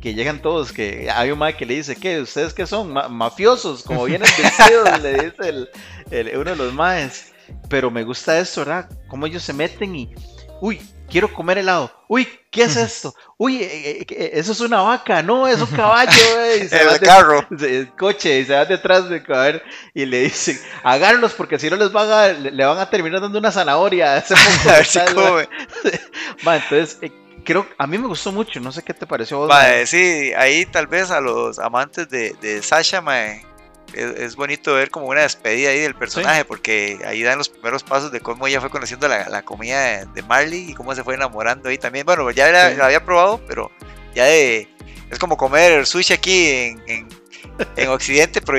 [0.00, 2.22] Que llegan todos, que hay un mae que le dice, ¿qué?
[2.22, 2.90] ¿Ustedes qué son?
[2.90, 5.68] Ma- mafiosos, como vienen vestidos, le dice el,
[6.10, 7.32] el- uno de los maes.
[7.68, 8.88] Pero me gusta esto, ¿verdad?
[9.08, 10.14] Cómo ellos se meten y,
[10.62, 10.80] uy,
[11.10, 11.90] quiero comer helado.
[12.08, 13.14] Uy, ¿qué es esto?
[13.36, 16.10] Uy, eh, eh, eso es una vaca, no, es un caballo.
[16.40, 17.46] eh", El de- carro.
[17.60, 19.62] el coche y se van detrás de caber
[19.94, 23.20] y le dicen, agárrenlos porque si no les van a, le le van a terminar
[23.20, 24.34] dando una zanahoria a ese
[24.68, 25.48] A ver si come.
[26.42, 27.12] Ma, entonces, eh,
[27.44, 29.50] creo, a mí me gustó mucho, no sé qué te pareció a vos.
[29.50, 29.74] Va, ma.
[29.76, 33.44] eh, sí, ahí tal vez a los amantes de, de Sasha, mae,
[33.94, 37.82] es, es bonito ver como una despedida ahí del personaje, porque ahí dan los primeros
[37.84, 41.04] pasos de cómo ella fue conociendo la, la comida de, de Marley y cómo se
[41.04, 42.04] fue enamorando ahí también.
[42.06, 42.76] Bueno, ya la, Sí.
[42.76, 43.70] la había probado, pero
[44.14, 44.68] ya de.
[45.10, 47.08] Es como comer sushi aquí en, en,
[47.76, 48.58] en Occidente, pero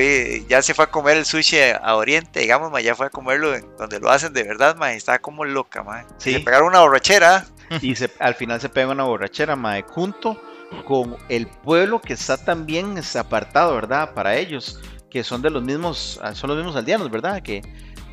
[0.49, 3.55] ya se fue a comer el sushi a Oriente, digamos, mae, ya fue a comerlo
[3.55, 6.05] en donde lo hacen de verdad, mae, estaba como loca, mae.
[6.17, 6.31] Sí.
[6.31, 7.45] Le pegaron una borrachera.
[7.81, 10.41] Y se- al final se pega una borrachera, mae, junto
[10.85, 14.13] con el pueblo que está también apartado, ¿verdad?
[14.13, 14.81] Para ellos,
[15.11, 17.43] que son de los mismos, ah, son los mismos aldeanos, ¿verdad?
[17.43, 17.61] Que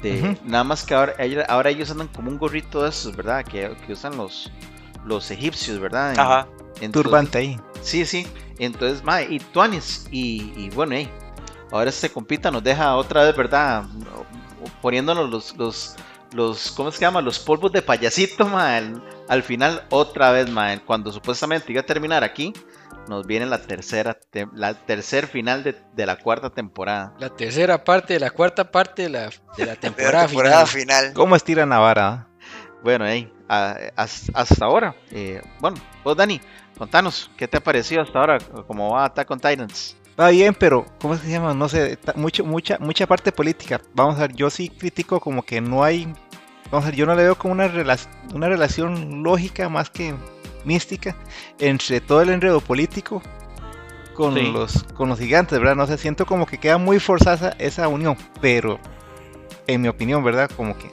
[0.03, 1.15] de- nada más que ahora,
[1.49, 3.45] ahora ellos andan como un gorrito de esos, ¿verdad?
[3.45, 4.51] Que, que usan los,
[5.07, 6.13] los egipcios, ¿verdad?
[6.13, 6.47] En- Ajá.
[6.81, 7.61] entonces- Turbante ahí.
[7.81, 8.27] Sí, sí.
[8.59, 11.09] Entonces, mae, y Tuanis, y, y bueno, hey,
[11.71, 13.85] ahora este compita nos deja otra vez, ¿verdad?
[14.83, 15.95] Poniéndonos los, los,
[16.33, 17.21] los ¿cómo se llama?
[17.23, 21.87] Los polvos de payasito, mae, al, al final otra vez, mae, cuando supuestamente iba a
[21.87, 22.53] terminar aquí,
[23.09, 27.15] nos viene la tercera, te- la tercer final de, de la cuarta temporada.
[27.19, 30.67] La tercera parte de la cuarta parte de la, de la De la temporada, temporada
[30.67, 30.89] final.
[31.05, 31.13] final.
[31.15, 31.37] ¿Cómo
[31.79, 32.07] vara?
[32.09, 32.29] ah?
[32.83, 36.41] Bueno, hey, a- as- hasta ahora, eh, bueno, vos Dani,
[36.77, 38.39] contanos, ¿qué te ha parecido hasta ahora?
[38.67, 39.97] ¿Cómo va Attack on Titans?
[40.19, 41.55] Va bien, pero ¿cómo se llama?
[41.55, 43.81] No sé, mucho, mucha, mucha parte política.
[43.95, 46.13] Vamos a ver, yo sí critico como que no hay,
[46.71, 50.15] vamos a ver, yo no le veo como una, relac- una relación lógica más que
[50.69, 51.17] mística
[51.59, 53.21] entre todo el enredo político
[54.15, 54.53] con Sí.
[54.53, 55.75] los con los gigantes, ¿verdad?
[55.77, 58.79] No sé, siento como que queda muy forzada esa unión, pero
[59.67, 60.51] en mi opinión, ¿verdad?
[60.57, 60.91] Como que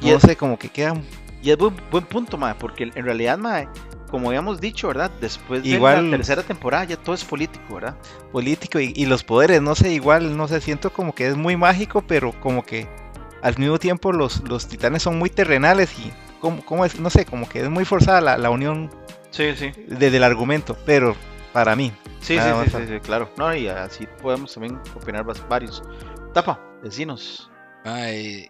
[0.00, 0.94] Y no es- sé, como que queda
[1.42, 3.68] Y es buen, buen punto, mae, porque en realidad, mae,
[4.10, 5.10] como habíamos dicho, ¿verdad?
[5.20, 7.96] Después de Igual- la tercera temporada ya todo es político, ¿verdad?
[8.32, 11.56] político y, y los poderes, no sé, igual, no sé, siento como que es muy
[11.56, 12.88] mágico, pero como que
[13.42, 16.10] al mismo tiempo los, los titanes son muy terrenales y
[16.40, 18.90] como, como es, no sé, como que es muy forzada la, la unión
[19.36, 19.70] Sí, sí.
[19.88, 21.14] desde el argumento, pero
[21.52, 23.30] para mí, Sí, sí, sí, sí, sí, claro.
[23.36, 25.82] No, y así podemos también opinar varios.
[26.34, 27.50] Tapa, vecinos.
[27.84, 28.48] Ay,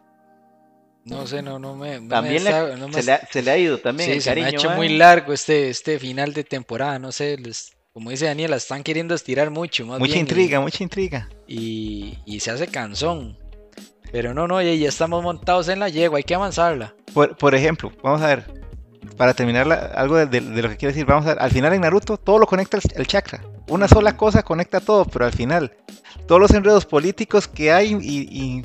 [1.05, 1.97] no sé, no, no me.
[1.97, 4.09] no me También le- sabe- no me se, le ha, se le ha ido también
[4.11, 7.37] Sí, el se me ha hecho muy largo este, este final de temporada, no sé,
[7.39, 11.29] les- como dice Daniela, están queriendo estirar mucho, más mucha bien, y- intriga, mucha intriga.
[11.47, 13.39] Y, y se hace cansón.
[14.13, 16.95] Pero no, no, ya, ya estamos montados en la yegua, hay que avanzarla.
[17.13, 18.66] Por, por ejemplo, vamos a ver,
[19.17, 21.51] para terminar la- algo de, de- de lo que quiero decir, vamos a ver, al
[21.51, 23.41] final en Naruto todo lo conecta el, chakra.
[23.69, 25.73] Una sola cosa conecta todo, pero al final
[26.27, 28.65] todos los enredos políticos que hay y, y-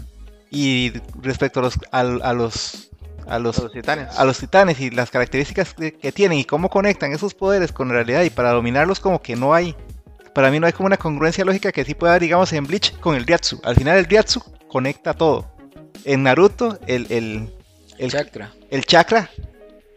[0.53, 2.89] y respecto a los, a, los
[3.27, 4.17] a los Los titanes.
[4.17, 7.87] a los titanes y las características que, que tienen y cómo conectan esos poderes con
[7.87, 9.75] la realidad y para dominarlos como que no hay
[10.33, 12.97] para mí no hay como una congruencia lógica que sí pueda haber digamos en Bleach
[12.99, 15.45] con el Ryatsu al final el Ryatsu conecta todo
[16.03, 17.53] en Naruto el, el,
[17.99, 18.51] el, Chakra.
[18.71, 19.29] el chakra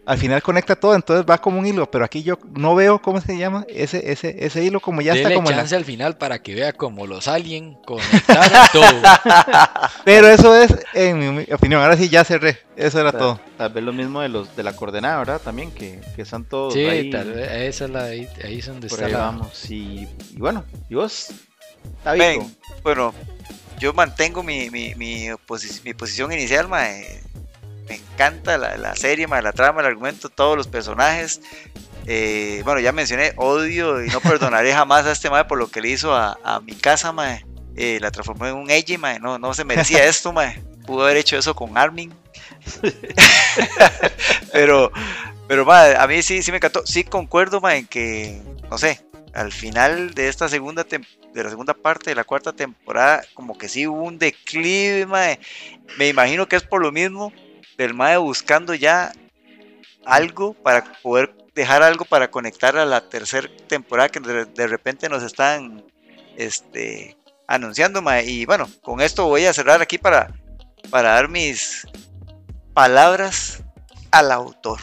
[0.07, 3.21] al final conecta todo entonces va como un hilo pero aquí yo no veo cómo
[3.21, 6.19] se llama ese ese ese hilo como ya está como en la- chance al final
[6.19, 9.03] para que vea como los alien conectaron todo.
[10.05, 13.73] pero eso es en mi opinión ahora sí ya cerré eso era Tal- todo Tal
[13.73, 15.41] vez lo mismo de los de la coordenada, ¿verdad?
[15.41, 17.09] También que, que están todos Sí, ahí.
[17.11, 19.19] tal vez esa es la ahí, ahí es donde por está ahí la.
[19.19, 19.71] vamos.
[19.71, 21.29] Y, y bueno, ¿y vos?
[22.05, 22.53] Ven,
[22.83, 23.15] bueno,
[23.79, 27.21] yo mantengo mi, mi, mi, posi- mi posición inicial, mae.
[27.89, 31.41] Me encanta la, la serie, la trama, el argumento, todos los personajes.
[32.07, 35.81] Eh, bueno, ya mencioné, odio y no perdonaré jamás a este mae por lo que
[35.81, 37.45] le hizo a, a mi casa, mae.
[37.77, 39.19] Eh, la transformó en un Eiji, mae.
[39.21, 40.63] No, no se merecía esto, mae.
[40.87, 42.13] Pudo haber hecho eso con Armin.
[44.53, 44.91] pero,
[45.49, 46.87] pero, mae, a mí sí, sí me encantó.
[46.87, 49.05] Sí concuerdo, mae, en que, no sé,
[49.35, 53.69] al final de esta segunda de la segunda parte de la cuarta temporada, como que
[53.69, 55.41] sí hubo un declive, mae.
[55.99, 57.33] Me imagino que es por lo mismo
[57.77, 59.13] del mae buscando ya
[60.05, 65.23] algo para poder dejar algo para conectar a la tercera temporada que de, repente nos
[65.23, 65.85] están
[66.37, 67.17] este,
[67.47, 68.25] anunciando, mae.
[68.25, 70.35] Y bueno, con esto voy a cerrar aquí para,
[70.91, 71.87] para dar mis
[72.73, 73.63] palabras
[74.11, 74.81] al autor.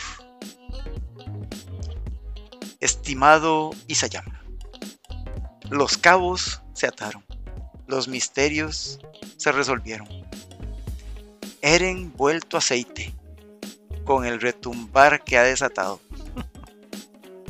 [2.79, 4.43] Estimado Isayama,
[5.69, 7.23] los cabos se ataron,
[7.85, 8.99] los misterios
[9.37, 10.07] se resolvieron.
[11.61, 13.13] Eren vuelto aceite,
[14.03, 15.99] con el retumbar que ha desatado.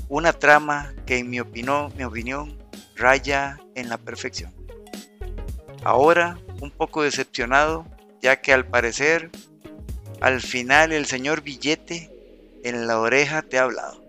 [0.09, 2.57] Una trama que en mi opinión,
[2.95, 4.53] raya en la perfección.
[5.83, 7.85] Ahora un poco decepcionado,
[8.21, 9.31] ya que al parecer
[10.19, 12.11] al final el señor Billete
[12.63, 14.03] en la oreja te ha hablado.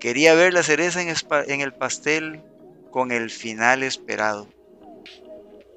[0.00, 1.14] Quería ver la cereza en,
[1.48, 2.42] en el pastel
[2.90, 4.48] con el final esperado.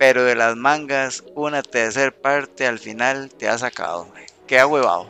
[0.08, 4.08] Pero de las mangas, una tercera parte al final te ha sacado.
[4.46, 5.10] Qué huevado.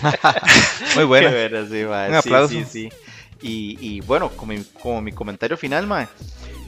[0.94, 1.28] Muy bueno.
[1.68, 2.48] Sí, Un sí, aplauso.
[2.48, 2.88] sí, sí.
[3.42, 6.08] Y, y bueno, como mi, como mi comentario final, mae,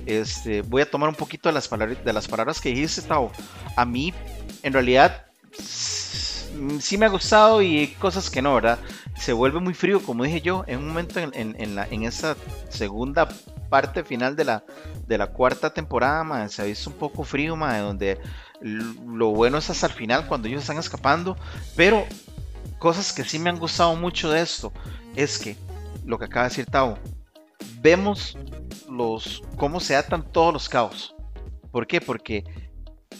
[0.05, 3.32] este, voy a tomar un poquito de las, palabras, de las palabras que dijiste, Tao.
[3.78, 4.12] A mí,
[4.62, 5.23] en realidad,
[5.59, 6.51] s-
[6.81, 8.78] sí me ha gustado y hay cosas que no, ¿verdad?
[9.19, 12.03] Se vuelve muy frío, como dije yo, en un momento en, en, en la, en
[12.03, 12.36] esa
[12.69, 13.27] segunda
[13.69, 14.65] parte final de la,
[15.07, 18.20] de la cuarta temporada, mae, se ha visto un poco frío, mae, donde
[18.61, 21.36] lo bueno es hasta el final cuando ellos están escapando,
[21.77, 22.07] pero
[22.78, 24.73] cosas que sí me han gustado mucho de esto
[25.16, 25.57] es que
[26.05, 26.99] lo que acaba de decir Tao,
[27.81, 28.36] vemos
[28.91, 31.15] los cómo se atan todos los caos.
[31.70, 32.01] ¿Por qué?
[32.01, 32.45] Porque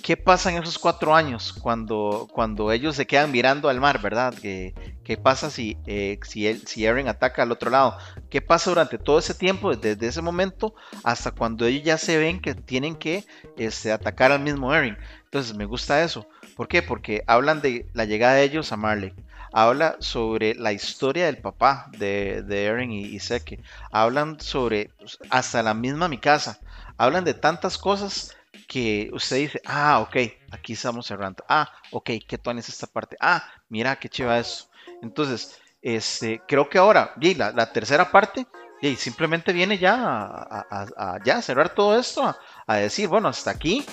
[0.03, 4.35] ¿qué pasa en esos cuatro años cuando, cuando ellos se quedan mirando al mar, verdad?
[4.35, 7.97] ¿Qué, qué pasa si, eh, si, él, si Eren ataca al otro lado?
[8.31, 10.75] ¿Qué pasa durante todo ese tiempo, desde ese momento
[11.05, 13.25] hasta cuando ellos ya se ven que tienen que
[13.57, 14.99] este, atacar al mismo Eren?
[15.25, 16.27] Entonces me gusta eso.
[16.57, 16.83] ¿Por qué?
[16.83, 19.13] Porque hablan de la llegada de ellos a Marley.
[19.53, 23.61] Habla sobre la historia del papá de, de Eren y, y Seke.
[23.93, 26.59] Hablan sobre pues, hasta la misma mi casa.
[26.97, 28.35] Hablan de tantas cosas
[28.67, 30.17] que usted dice, ah, ok,
[30.51, 31.45] aquí estamos cerrando.
[31.49, 33.17] Ah, ok, qué es esta parte.
[33.21, 34.69] Ah, mira qué chiva eso.
[35.05, 38.47] Entonces, este, creo que ahora, y la, la tercera parte,
[38.81, 42.37] y simplemente viene ya a, a- a- a ya cerrar todo esto, a,
[42.67, 43.85] a decir, bueno, hasta aquí,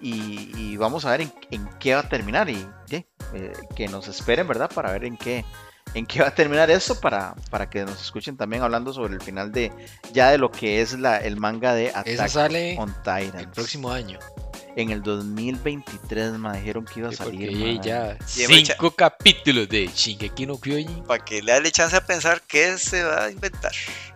[0.00, 4.08] y, y vamos a ver en, en qué va a terminar, y eh, que nos
[4.08, 4.70] esperen, ¿verdad?
[4.74, 5.44] Para ver en qué,
[5.94, 9.20] en qué va a terminar esto, para, para que nos escuchen también hablando sobre el
[9.20, 9.70] final de
[10.12, 13.38] ya de lo que es la, el manga de Attack sale on Titan.
[13.38, 14.18] el próximo año.
[14.76, 17.80] En el 2023 me dijeron que iba a Sí, salir.
[17.80, 21.02] ya cinco capítulos de Shingeki no Kyojin.
[21.04, 23.72] Para que le dale chance a pensar qué se va a inventar.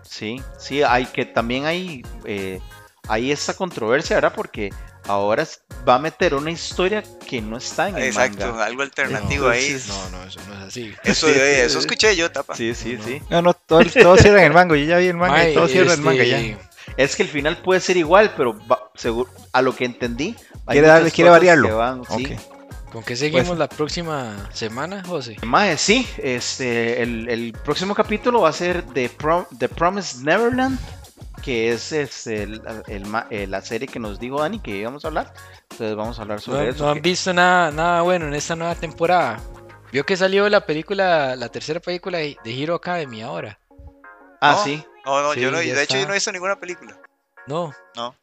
[0.09, 2.61] Sí, sí, hay que también hay, eh,
[3.09, 4.33] hay esta controversia, ¿verdad?
[4.35, 4.71] Porque
[5.09, 5.45] ahora
[5.87, 8.65] va a meter una historia que no está en el Exacto, manga.
[8.65, 9.77] algo alternativo ahí.
[9.89, 10.95] No, no, eso no es así.
[11.03, 11.87] Eso, Sí, eh, sí, eso sí.
[11.87, 12.55] escuché yo, tapa.
[12.55, 13.23] Sí, sí, No, sí.
[13.29, 14.77] No, no, todo, todo cierra en el mango.
[14.77, 16.59] Yo ya vi el manga y Mae, todo cierra el manga este, ya.
[16.97, 20.87] Es que el final puede ser igual, pero va- seguro, a lo que entendí, Quiere
[20.87, 21.67] darle- quiere variarlo.
[21.69, 22.27] que van- sí.
[22.35, 22.41] Ok.
[22.93, 25.37] ¿Con qué seguimos Pues- la próxima semana, José?
[25.43, 30.79] Mae, sí, este, el, el próximo capítulo va a ser The, Pro- The Promised Neverland,
[31.43, 35.09] que es, este, el- el eh, la serie que nos dijo Dani que íbamos a
[35.09, 35.35] hablar.
[35.73, 36.85] Entonces vamos a hablar ¿No, sobre eso.
[36.85, 39.41] no han que- visto nada, nada bueno en esta nueva temporada?
[39.91, 43.59] Vio que salió la película, la tercera película de de Hero Academy ahora.
[44.41, 44.65] Ah, No.
[44.65, 44.85] sí.
[45.05, 46.99] No, no, Sí, yo no, de hecho yo no he visto ninguna película.
[47.47, 48.15] No, No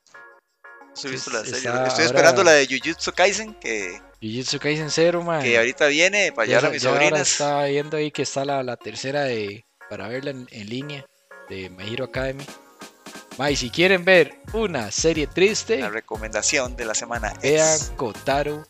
[1.03, 1.57] he visto la serie.
[1.57, 5.41] está Estoy ahora- esperando la de Jujutsu Kaisen, que, Jujutsu Kaisen Zero, man.
[5.43, 7.31] que ahorita viene para llevar a mis ya ahora sobrinas.
[7.31, 11.05] estaba viendo ahí que está la, la tercera de para verla en, en línea
[11.49, 12.45] de My Hero Academy.
[13.37, 17.91] Ma, y si quieren ver una serie triste, La recomendación de la semana vean es.
[17.95, 18.65] Kotaro.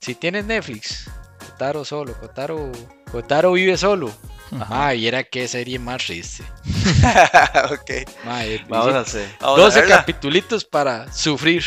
[0.00, 2.70] Si tienen Netflix, Kotaro solo, Kotaro,
[3.10, 4.12] Kotaro vive solo.
[4.52, 6.42] Ma, y era qué serie más triste.
[7.72, 7.90] Ok.
[8.68, 9.28] Vamos a hacer.
[9.40, 9.96] Vamos a 12 verla.
[9.96, 11.64] capitulitos para sufrir.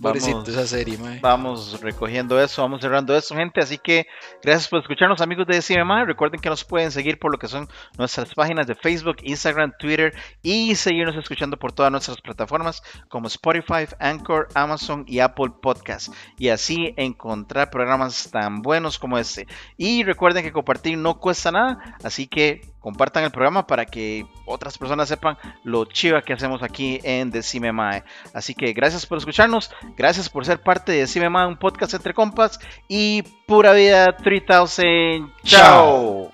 [0.00, 0.48] Pobrecito Vamos.
[0.48, 0.98] esa serie.
[1.20, 3.60] Vamos recogiendo eso, vamos cerrando eso, gente.
[3.60, 4.06] Así que
[4.42, 6.06] gracias por escucharnos, amigos de CMA.
[6.06, 10.14] Recuerden que nos pueden seguir por lo que son nuestras páginas de Facebook, Instagram, Twitter
[10.42, 16.14] y seguirnos escuchando por todas nuestras plataformas como Spotify, Anchor, Amazon y Apple Podcast.
[16.38, 19.46] Y así encontrar programas tan buenos como este.
[19.76, 24.78] Y recuerden que compartir no cuesta nada, así que compartan el programa para que otras
[24.78, 28.02] personas sepan lo chiva que hacemos aquí en Decime Mae.
[28.34, 32.14] Así que gracias por escucharnos, gracias por ser parte de Decime Mae, un podcast entre
[32.14, 32.58] compas
[32.88, 35.32] y pura vida 3000.
[35.44, 36.30] Chao.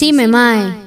[0.00, 0.79] Decime, Mae.